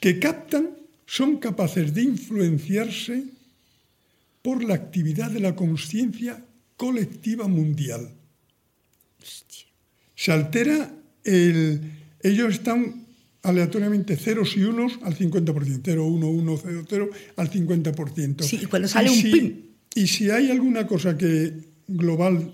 que 0.00 0.18
captan, 0.18 0.70
son 1.06 1.36
capaces 1.38 1.94
de 1.94 2.02
influenciarse 2.02 3.24
por 4.42 4.64
la 4.64 4.74
actividad 4.74 5.30
de 5.30 5.40
la 5.40 5.54
conciencia 5.54 6.42
colectiva 6.76 7.46
mundial. 7.48 8.10
Se 10.14 10.32
altera 10.32 10.92
el... 11.26 11.80
Ellos 12.22 12.54
están 12.54 13.06
aleatoriamente 13.42 14.16
ceros 14.16 14.56
y 14.56 14.64
unos 14.64 14.98
al 15.02 15.16
50%, 15.16 15.80
0, 15.84 16.04
1, 16.04 16.28
1, 16.28 16.60
0, 16.62 16.84
0 16.88 17.10
al 17.36 17.50
50%. 17.50 18.42
Sí, 18.42 18.60
y 18.62 18.66
cuando 18.66 18.88
sale 18.88 19.10
un 19.10 19.16
si, 19.16 19.30
pim. 19.30 19.54
Y 19.94 20.06
si 20.08 20.30
hay 20.30 20.50
alguna 20.50 20.86
cosa 20.86 21.16
que 21.16 21.52
global 21.86 22.52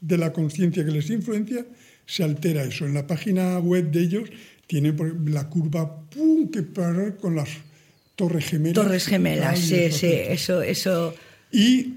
de 0.00 0.18
la 0.18 0.32
conciencia 0.32 0.84
que 0.84 0.90
les 0.90 1.08
influencia, 1.10 1.64
se 2.04 2.22
altera 2.22 2.64
eso. 2.64 2.84
En 2.86 2.94
la 2.94 3.06
página 3.06 3.58
web 3.58 3.90
de 3.90 4.00
ellos 4.02 4.28
tiene 4.66 4.92
por 4.92 5.08
ejemplo, 5.08 5.34
la 5.34 5.48
curva 5.48 6.08
pum, 6.10 6.50
que 6.50 6.62
para 6.62 7.16
con 7.16 7.34
las 7.34 7.48
torres 8.14 8.46
gemelas. 8.46 8.74
Torres 8.74 9.06
gemelas, 9.06 9.58
sí, 9.58 9.90
sí, 9.90 10.06
eso, 10.06 10.62
eso. 10.62 11.14
Y 11.50 11.94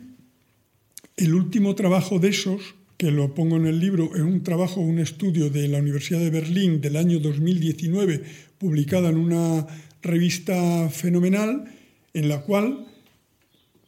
el 1.17 1.33
último 1.33 1.75
trabajo 1.75 2.19
de 2.19 2.29
esos, 2.29 2.75
que 2.99 3.11
lo 3.11 3.33
pongo 3.33 3.55
en 3.55 3.65
el 3.65 3.79
libro, 3.79 4.13
es 4.13 4.19
un 4.19 4.43
trabajo, 4.43 4.81
un 4.81 4.99
estudio 4.99 5.49
de 5.49 5.69
la 5.69 5.77
Universidad 5.77 6.19
de 6.19 6.29
Berlín 6.29 6.81
del 6.81 6.97
año 6.97 7.19
2019, 7.19 8.21
publicada 8.57 9.07
en 9.07 9.15
una 9.15 9.65
revista 10.01 10.89
fenomenal, 10.89 11.63
en 12.13 12.27
la 12.27 12.41
cual 12.41 12.87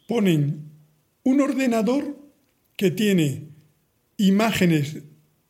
ponen 0.07 0.61
un 1.23 1.41
ordenador 1.41 2.17
que 2.77 2.89
tiene 2.89 3.49
imágenes 4.15 4.99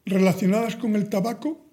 relacionadas 0.05 0.76
con 0.76 0.95
el 0.95 1.07
tabaco, 1.07 1.64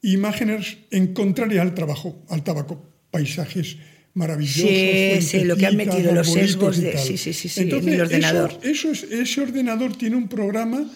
imágenes 0.00 0.78
en 0.90 1.12
contraria 1.12 1.60
al 1.60 1.74
trabajo, 1.74 2.24
al 2.30 2.42
tabaco, 2.42 2.88
paisajes 3.10 3.76
maravillosos. 4.14 4.64
Sí, 4.64 5.22
sí, 5.22 5.44
lo 5.44 5.56
que 5.56 5.66
han 5.66 5.76
metido, 5.76 6.14
los 6.14 6.30
sesgos 6.30 6.78
de- 6.80 6.98
sí, 6.98 7.16
sí, 7.16 7.32
sí, 7.32 7.48
sí, 7.48 7.60
en 7.60 7.66
Entonces, 7.66 7.94
el 7.94 8.00
ordenador. 8.02 8.50
Eso, 8.62 8.90
eso 8.90 9.06
es, 9.06 9.12
ese 9.12 9.40
ordenador 9.40 9.96
tiene 9.96 10.16
un 10.16 10.28
programa 10.28 10.90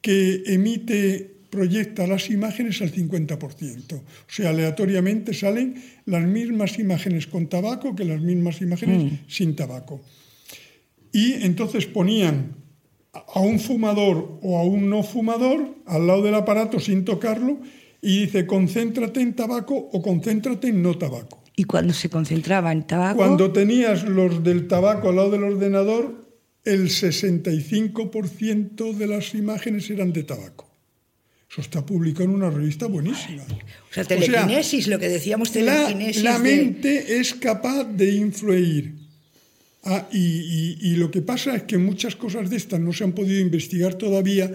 que 0.00 0.42
emite, 0.46 1.30
proyecta 1.50 2.06
las 2.06 2.30
imágenes 2.30 2.80
al 2.80 2.90
50%. 2.90 3.94
O 3.96 4.02
sea, 4.26 4.50
aleatoriamente 4.50 5.34
salen 5.34 5.82
las 6.06 6.24
mismas 6.26 6.78
imágenes 6.78 7.26
con 7.26 7.46
tabaco 7.48 7.94
que 7.94 8.04
las 8.04 8.20
mismas 8.20 8.60
imágenes 8.62 9.20
sin 9.28 9.54
tabaco. 9.54 10.00
Y 11.12 11.34
entonces 11.44 11.84
ponían 11.86 12.56
a 13.12 13.40
un 13.40 13.60
fumador 13.60 14.38
o 14.42 14.58
a 14.58 14.64
un 14.64 14.88
no 14.88 15.02
fumador 15.02 15.74
al 15.84 16.06
lado 16.06 16.22
del 16.22 16.34
aparato 16.34 16.80
sin 16.80 17.04
tocarlo 17.04 17.58
y 18.00 18.20
dice 18.22 18.46
concéntrate 18.46 19.20
en 19.20 19.34
tabaco 19.34 19.76
o 19.76 20.00
concéntrate 20.00 20.68
en 20.68 20.82
no 20.82 20.96
tabaco. 20.96 21.41
Y 21.56 21.64
cuando 21.64 21.92
se 21.92 22.08
concentraba 22.08 22.72
en 22.72 22.86
tabaco. 22.86 23.18
Cuando 23.18 23.52
tenías 23.52 24.04
los 24.04 24.42
del 24.42 24.68
tabaco 24.68 25.10
al 25.10 25.16
lado 25.16 25.30
del 25.32 25.44
ordenador, 25.44 26.26
el 26.64 26.88
65% 26.88 28.94
de 28.94 29.06
las 29.06 29.34
imágenes 29.34 29.90
eran 29.90 30.12
de 30.12 30.22
tabaco. 30.24 30.68
Eso 31.50 31.60
está 31.60 31.84
publicado 31.84 32.24
en 32.24 32.30
una 32.36 32.50
revista 32.50 32.86
buenísima. 32.86 33.42
o 33.42 33.92
sea, 33.94 34.04
telequinesis, 34.04 34.86
lo 34.88 34.98
que 34.98 35.08
decíamos, 35.08 35.54
la, 35.54 35.84
telequinesis. 35.84 36.22
la 36.22 36.38
de- 36.38 36.38
mente 36.38 37.18
es 37.20 37.34
capaz 37.34 37.84
de 37.84 38.12
influir. 38.12 38.94
Ah, 39.84 40.08
y, 40.12 40.18
y- 40.18 40.78
y 40.92 40.96
lo 40.96 41.10
que 41.10 41.20
pasa 41.20 41.54
es 41.56 41.64
que 41.64 41.76
muchas 41.76 42.16
cosas 42.16 42.48
de 42.48 42.56
estas 42.56 42.80
no 42.80 42.92
se 42.92 43.04
han 43.04 43.12
podido 43.12 43.40
investigar 43.40 43.94
todavía 43.94 44.50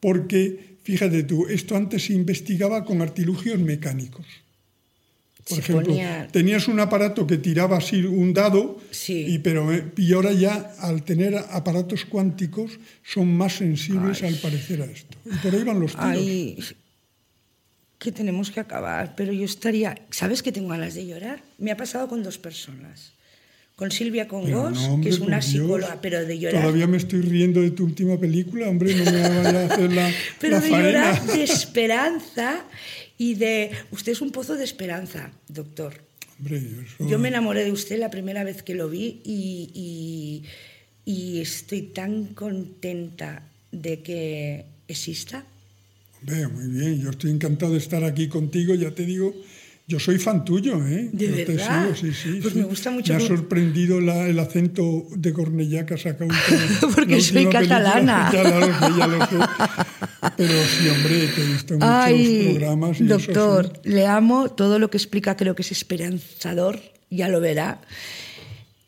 porque, 0.00 0.76
fíjate 0.82 1.22
tú, 1.22 1.46
esto 1.46 1.76
antes 1.76 2.04
se 2.06 2.12
investigaba 2.12 2.84
con 2.84 3.00
artilugios 3.00 3.58
mecánicos. 3.60 4.26
Por 5.48 5.56
Se 5.56 5.60
ejemplo, 5.60 5.86
ponía- 5.86 6.28
tenías 6.30 6.68
un 6.68 6.78
aparato 6.78 7.26
que 7.26 7.36
tiraba 7.36 7.76
así 7.78 8.04
un 8.04 8.32
dado, 8.32 8.80
Sí. 8.92 9.24
y, 9.28 9.38
pero, 9.40 9.72
eh, 9.72 9.90
y 9.96 10.12
ahora 10.12 10.32
ya 10.32 10.72
al 10.78 11.02
tener 11.02 11.34
aparatos 11.36 12.04
cuánticos 12.04 12.78
son 13.02 13.36
más 13.36 13.54
sensibles 13.56 14.22
al 14.22 14.36
parecer 14.36 14.82
a 14.82 14.84
esto. 14.84 15.16
Y 15.26 15.36
por 15.38 15.52
ahí 15.54 15.64
van 15.64 15.80
los 15.80 15.92
tiros. 15.92 16.06
Ay, 16.16 16.56
que 17.98 18.10
tenemos 18.12 18.50
que 18.50 18.60
acabar, 18.60 19.14
pero 19.16 19.32
yo 19.32 19.44
estaría... 19.44 19.96
¿Sabes 20.10 20.42
que 20.42 20.50
tengo 20.52 20.68
ganas 20.68 20.94
de 20.94 21.06
llorar? 21.06 21.42
Me 21.58 21.70
ha 21.70 21.76
pasado 21.76 22.08
con 22.08 22.22
dos 22.22 22.36
personas. 22.38 23.12
Con 23.76 23.90
Silvia 23.90 24.28
Congos, 24.28 24.72
no, 24.74 24.94
hombre, 24.94 25.08
que 25.08 25.14
es 25.14 25.20
una 25.20 25.38
Dios. 25.38 25.46
psicóloga, 25.46 25.98
pero 26.02 26.24
de 26.24 26.38
llorar. 26.38 26.62
Todavía 26.62 26.86
me 26.86 26.96
estoy 26.98 27.20
riendo 27.22 27.60
de 27.62 27.70
tu 27.70 27.84
última 27.84 28.18
película, 28.18 28.68
hombre, 28.68 28.94
no 28.94 29.04
me 29.10 29.20
vaya 29.28 29.62
a 29.62 29.66
hacer 29.66 29.92
la, 29.92 30.12
Pero 30.40 30.56
la 30.56 30.60
de 30.60 30.70
faena. 30.70 30.86
llorar, 30.88 31.26
de 31.26 31.42
esperanza 31.44 32.64
y 33.22 33.34
de... 33.34 33.70
Usted 33.92 34.12
es 34.12 34.20
un 34.20 34.30
pozo 34.32 34.56
de 34.56 34.64
esperanza, 34.64 35.30
doctor. 35.48 35.92
Hombre, 36.38 36.56
eso- 36.58 37.08
Yo 37.08 37.18
me 37.18 37.28
enamoré 37.28 37.62
de 37.64 37.70
usted 37.72 37.98
la 37.98 38.10
primera 38.10 38.42
vez 38.42 38.62
que 38.62 38.74
lo 38.74 38.88
vi 38.88 39.20
y, 39.24 39.70
y- 39.74 40.42
y 41.14 41.40
estoy 41.40 41.82
tan 41.82 42.34
contenta 42.34 43.30
de 43.70 44.00
que 44.02 44.64
exista. 44.88 45.44
Hombre, 46.20 46.48
muy 46.48 46.66
bien, 46.68 47.00
yo 47.02 47.10
estoy 47.10 47.30
encantado 47.30 47.72
de 47.72 47.78
estar 47.78 48.02
aquí 48.04 48.28
contigo, 48.28 48.74
ya 48.74 48.90
te 48.92 49.04
digo, 49.06 49.34
yo 49.92 50.00
soy 50.00 50.18
fan 50.18 50.42
tuyo, 50.44 50.76
¿eh? 50.86 51.10
¿De 51.12 51.28
Yo 51.28 51.34
te 51.34 51.44
verdad? 51.54 51.94
sigo, 51.94 52.12
sí, 52.14 52.18
sí, 52.22 52.38
Pues 52.40 52.54
sí. 52.54 52.58
me 52.60 52.64
gusta 52.64 52.90
mucho 52.90 53.12
Me 53.12 53.22
ha 53.22 53.26
sorprendido 53.26 54.00
la- 54.00 54.26
el 54.26 54.38
acento 54.38 55.06
de 55.14 55.32
Cornellá 55.34 55.84
que 55.84 55.94
ha 55.94 55.98
sacado. 55.98 56.30
Porque 56.94 57.20
soy 57.20 57.44
película. 57.46 57.60
catalana. 57.60 58.30
Ya 58.32 58.42
lo 58.42 58.66
sé, 58.66 58.98
ya 58.98 59.06
lo 59.06 59.26
sé. 59.26 59.36
Pero 60.36 60.52
sí, 60.66 60.88
hombre, 60.88 61.26
te 61.34 61.42
he 61.42 61.46
visto 61.46 61.74
muchos 61.74 61.88
Ay, 61.90 62.48
programas 62.52 63.00
y 63.00 63.04
eso 63.04 63.18
doctor, 63.18 63.72
sí. 63.84 63.90
le 63.90 64.06
amo. 64.06 64.48
Todo 64.50 64.78
lo 64.78 64.88
que 64.88 64.96
explica 64.96 65.36
creo 65.36 65.54
que 65.54 65.62
es 65.62 65.72
esperanzador, 65.72 66.80
ya 67.10 67.28
lo 67.28 67.40
verá. 67.40 67.80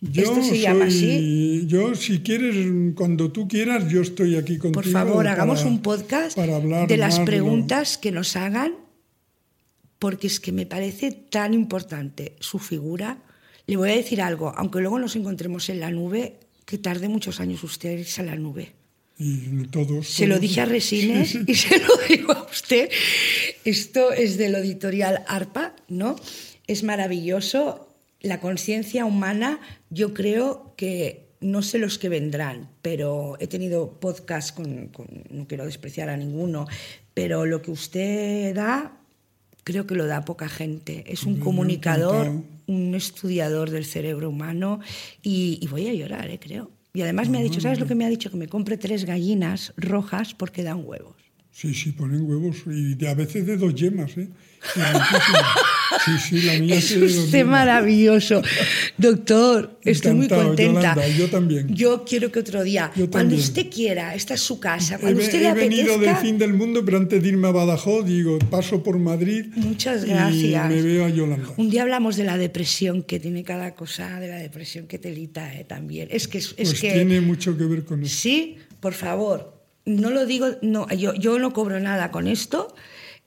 Yo 0.00 0.22
Esto 0.22 0.42
se 0.42 0.48
soy- 0.50 0.60
llama 0.60 0.84
así. 0.86 1.64
Yo, 1.66 1.94
si 1.94 2.20
quieres, 2.20 2.54
cuando 2.94 3.30
tú 3.32 3.48
quieras, 3.48 3.88
yo 3.88 4.02
estoy 4.02 4.36
aquí 4.36 4.58
contigo. 4.58 4.82
Por 4.82 4.90
favor, 4.90 5.16
para- 5.16 5.32
hagamos 5.32 5.64
un 5.64 5.80
podcast 5.82 6.36
para 6.36 6.56
hablar 6.56 6.88
de 6.88 6.96
las 6.96 7.18
lo- 7.18 7.24
preguntas 7.24 7.96
que 7.98 8.10
nos 8.12 8.36
hagan, 8.36 8.72
porque 10.04 10.26
es 10.26 10.38
que 10.38 10.52
me 10.52 10.66
parece 10.66 11.12
tan 11.12 11.54
importante 11.54 12.36
su 12.38 12.58
figura. 12.58 13.22
Le 13.66 13.78
voy 13.78 13.88
a 13.90 13.96
decir 13.96 14.20
algo, 14.20 14.52
aunque 14.54 14.80
luego 14.80 14.98
nos 14.98 15.16
encontremos 15.16 15.70
en 15.70 15.80
la 15.80 15.90
nube, 15.90 16.40
que 16.66 16.76
tarde 16.76 17.08
muchos 17.08 17.40
años 17.40 17.64
usted 17.64 17.92
en 17.92 18.00
irse 18.00 18.20
a 18.20 18.24
la 18.24 18.36
nube. 18.36 18.74
Y 19.18 19.66
todos. 19.68 20.06
Se 20.06 20.26
lo 20.26 20.34
todos. 20.34 20.42
dije 20.42 20.60
a 20.60 20.66
Resines 20.66 21.30
Sí, 21.30 21.38
sí. 21.38 21.44
y 21.46 21.54
se 21.54 21.78
lo 21.78 21.88
digo 22.06 22.32
a 22.34 22.42
usted. 22.50 22.90
Esto 23.64 24.12
es 24.12 24.36
del 24.36 24.54
editorial 24.56 25.24
ARPA, 25.26 25.74
¿no? 25.88 26.16
Es 26.66 26.82
maravilloso. 26.82 27.88
La 28.20 28.40
conciencia 28.40 29.06
humana, 29.06 29.58
yo 29.88 30.12
creo 30.12 30.74
que 30.76 31.30
no 31.40 31.62
sé 31.62 31.78
los 31.78 31.98
que 31.98 32.10
vendrán, 32.10 32.68
pero 32.82 33.38
he 33.40 33.46
tenido 33.46 33.98
podcast 34.00 34.54
con, 34.54 34.88
con- 34.88 35.24
no 35.30 35.46
quiero 35.48 35.64
despreciar 35.64 36.10
a 36.10 36.16
ninguno, 36.18 36.66
pero 37.14 37.46
lo 37.46 37.62
que 37.62 37.70
usted 37.70 38.54
da, 38.54 39.00
creo 39.64 39.86
que 39.86 39.94
lo 39.94 40.06
da 40.06 40.24
poca 40.24 40.48
gente. 40.48 41.04
Es 41.06 41.24
un 41.24 41.38
comunicador, 41.40 42.42
un 42.66 42.94
estudiador 42.94 43.70
del 43.70 43.84
cerebro 43.84 44.28
humano 44.30 44.80
y, 45.22 45.58
y 45.60 45.66
voy 45.68 45.88
a 45.88 45.94
llorar, 45.94 46.30
¿eh? 46.30 46.38
creo. 46.38 46.70
Y 46.92 47.02
además 47.02 47.28
me 47.28 47.38
ha 47.38 47.42
dicho, 47.42 47.60
¿sabes 47.60 47.80
lo 47.80 47.86
que 47.86 47.94
me 47.96 48.04
ha 48.04 48.08
dicho? 48.08 48.30
Que 48.30 48.36
me 48.36 48.46
compre 48.46 48.76
tres 48.76 49.04
gallinas 49.04 49.72
rojas 49.76 50.32
porque 50.34 50.62
dan 50.62 50.82
huevos. 50.84 51.16
Sí, 51.50 51.72
sí, 51.74 51.92
ponen 51.92 52.22
huevos 52.28 52.58
y 52.66 52.94
de- 52.94 53.08
a 53.08 53.14
veces 53.14 53.46
de 53.46 53.56
dos 53.56 53.74
yemas, 53.74 54.16
¿eh? 54.16 54.28
Sí, 56.04 56.12
Sí, 56.28 56.42
la 56.42 56.58
mía 56.58 56.76
Es 56.76 56.90
usted 56.92 57.44
maravilloso. 57.44 58.42
Doctor, 58.98 59.78
estoy 59.82 60.14
muy 60.14 60.28
contenta. 60.28 60.94
Yolanda, 60.94 61.08
yo 61.08 61.30
también. 61.30 61.74
Yo 61.74 62.04
quiero 62.04 62.32
que 62.32 62.40
otro 62.40 62.62
día, 62.62 62.90
cuando 63.10 63.36
usted 63.36 63.70
quiera, 63.70 64.14
esta 64.14 64.34
es 64.34 64.40
su 64.40 64.58
casa, 64.58 64.96
He, 64.96 64.98
cuando 64.98 65.20
usted 65.22 65.40
he 65.40 65.44
le 65.44 65.52
venido 65.54 65.98
del 65.98 66.16
fin 66.16 66.38
del 66.38 66.54
mundo, 66.54 66.84
pero 66.84 66.98
antes 66.98 67.22
de 67.22 67.28
irme 67.28 67.48
a 67.48 67.52
Badajoz, 67.52 68.04
digo, 68.04 68.38
paso 68.50 68.82
por 68.82 68.98
Madrid. 68.98 69.46
Muchas 69.54 70.04
y 70.04 70.08
gracias. 70.08 70.68
me 70.68 70.82
veo 70.82 71.04
a 71.04 71.08
Yolanda. 71.10 71.48
Un 71.56 71.70
día 71.70 71.82
hablamos 71.82 72.16
de 72.16 72.24
la 72.24 72.36
depresión 72.38 73.02
que 73.02 73.20
tiene 73.20 73.44
cada 73.44 73.74
cosa, 73.74 74.18
de 74.20 74.28
la 74.28 74.36
depresión 74.36 74.86
que 74.86 74.98
telita 74.98 75.54
eh, 75.54 75.64
también. 75.64 76.08
Es 76.10 76.28
que 76.28 76.38
es, 76.38 76.54
es 76.56 76.70
Pues 76.70 76.80
que 76.80 76.92
tiene 76.92 77.20
mucho 77.20 77.56
que 77.56 77.64
ver 77.64 77.84
con 77.84 78.02
eso. 78.02 78.14
sí, 78.14 78.56
por 78.80 78.94
favor, 78.94 79.54
no 79.86 80.10
lo 80.10 80.26
digo, 80.26 80.46
no, 80.62 80.88
yo, 80.90 81.14
yo 81.14 81.38
no 81.38 81.52
cobro 81.52 81.78
nada 81.80 82.10
con 82.10 82.26
esto. 82.26 82.74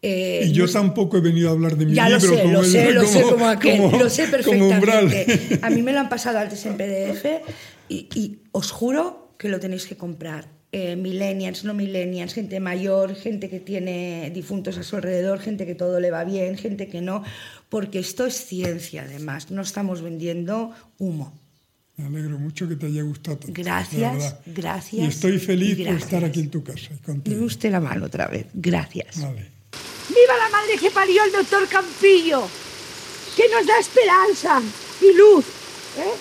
Eh, 0.01 0.43
Y 0.47 0.51
yo 0.51 0.65
no- 0.65 0.71
tampoco 0.71 1.17
he 1.17 1.21
venido 1.21 1.49
a 1.49 1.51
hablar 1.53 1.75
de 1.77 1.85
mi 1.85 1.93
ya 1.93 2.07
lo 2.09 2.17
libro 2.19 2.35
sé, 2.37 2.47
lo 2.47 2.59
el- 2.61 2.65
sé, 2.71 2.91
lo 2.91 3.05
sé 3.05 3.21
como 3.23 3.47
aquel, 3.49 3.77
como- 3.81 3.97
lo 3.97 4.09
sé 4.09 4.27
perfectamente. 4.27 5.59
A 5.61 5.69
mí 5.69 5.81
me 5.81 5.91
lo 5.93 5.99
han 5.99 6.09
pasado 6.09 6.37
antes 6.39 6.65
en 6.65 6.77
PDF 6.77 7.25
y, 7.89 8.07
y 8.15 8.39
os 8.51 8.71
juro 8.71 9.33
que 9.37 9.49
lo 9.49 9.59
tenéis 9.59 9.85
que 9.87 9.95
comprar. 9.97 10.55
Eh, 10.73 10.97
millennials, 10.97 11.63
no 11.63 11.73
millennials, 11.73 12.33
gente 12.33 12.59
mayor, 12.59 13.15
gente 13.15 13.49
que 13.49 13.61
tiene 13.61 14.29
difuntos 14.33 14.77
a 14.77 14.83
su 14.83 14.97
alrededor, 14.97 15.39
gente 15.39 15.65
que 15.65 15.75
todo 15.75 15.99
le 16.01 16.11
va 16.11 16.25
bien, 16.25 16.57
gente 16.57 16.89
que 16.89 16.99
no, 17.01 17.23
porque 17.69 17.99
esto 17.99 18.25
es 18.25 18.33
ciencia 18.45 19.03
además, 19.03 19.49
no 19.49 19.61
estamos 19.61 20.01
vendiendo 20.01 20.71
humo. 20.99 21.39
Me 21.95 22.05
alegro 22.05 22.37
mucho 22.37 22.67
que 22.67 22.75
te 22.75 22.85
haya 22.87 23.01
gustado 23.03 23.37
tanto. 23.37 23.59
Gracias, 23.63 24.35
gracias 24.45 25.03
Y 25.05 25.07
estoy 25.07 25.39
feliz 25.39 25.71
y 25.71 25.75
por 25.77 25.85
gracias. 25.85 26.03
estar 26.03 26.25
aquí 26.25 26.41
en 26.41 26.49
tu 26.49 26.63
casa. 26.63 26.89
contigo. 27.03 27.45
usted 27.45 27.71
la 27.71 27.79
mano 27.79 28.05
otra 28.05 28.27
vez, 28.27 28.47
gracias. 28.53 29.21
Vale. 29.21 29.56
¡Viva 30.09 30.37
la 30.37 30.49
madre 30.49 30.77
que 30.77 30.91
parió 30.91 31.23
el 31.23 31.31
doctor 31.31 31.67
Campillo! 31.67 32.47
Que 33.35 33.49
nos 33.49 33.65
da 33.65 33.77
esperanza 33.77 34.61
y 35.01 35.13
luz. 35.13 35.45
¿eh? 35.97 36.13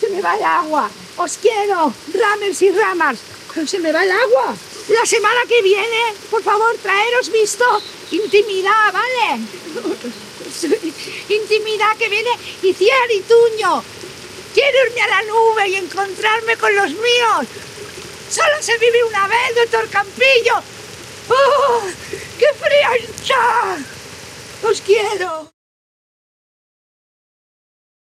Se 0.00 0.08
me 0.08 0.20
va 0.22 0.36
el 0.36 0.44
agua. 0.44 0.90
Os 1.16 1.36
quiero, 1.38 1.92
ramers 2.12 2.62
y 2.62 2.70
ramas. 2.70 3.18
Se 3.66 3.78
me 3.78 3.92
va 3.92 4.02
el 4.02 4.10
agua. 4.10 4.54
La 4.88 5.06
semana 5.06 5.40
que 5.48 5.62
viene, 5.62 6.14
por 6.30 6.42
favor, 6.42 6.76
traeros 6.82 7.30
visto 7.30 7.64
intimidad, 8.10 8.92
¿vale? 8.92 9.40
intimidad 11.28 11.96
que 11.98 12.08
viene 12.08 12.30
Iciar 12.62 13.10
y 13.10 13.20
Tuño. 13.20 13.82
Quiero 14.52 14.86
irme 14.86 15.00
a 15.00 15.08
la 15.08 15.22
nube 15.22 15.68
y 15.68 15.74
encontrarme 15.76 16.56
con 16.56 16.74
los 16.76 16.90
míos. 16.90 17.46
Solo 18.30 18.56
se 18.60 18.76
vive 18.78 19.04
una 19.04 19.26
vez, 19.26 19.54
doctor 19.56 19.88
Campillo. 19.88 20.62
¡Oh! 21.28 21.82
¡Qué 22.38 22.46
frío 22.54 23.08
está! 23.08 23.78
¡Os 24.68 24.80
quiero! 24.80 25.53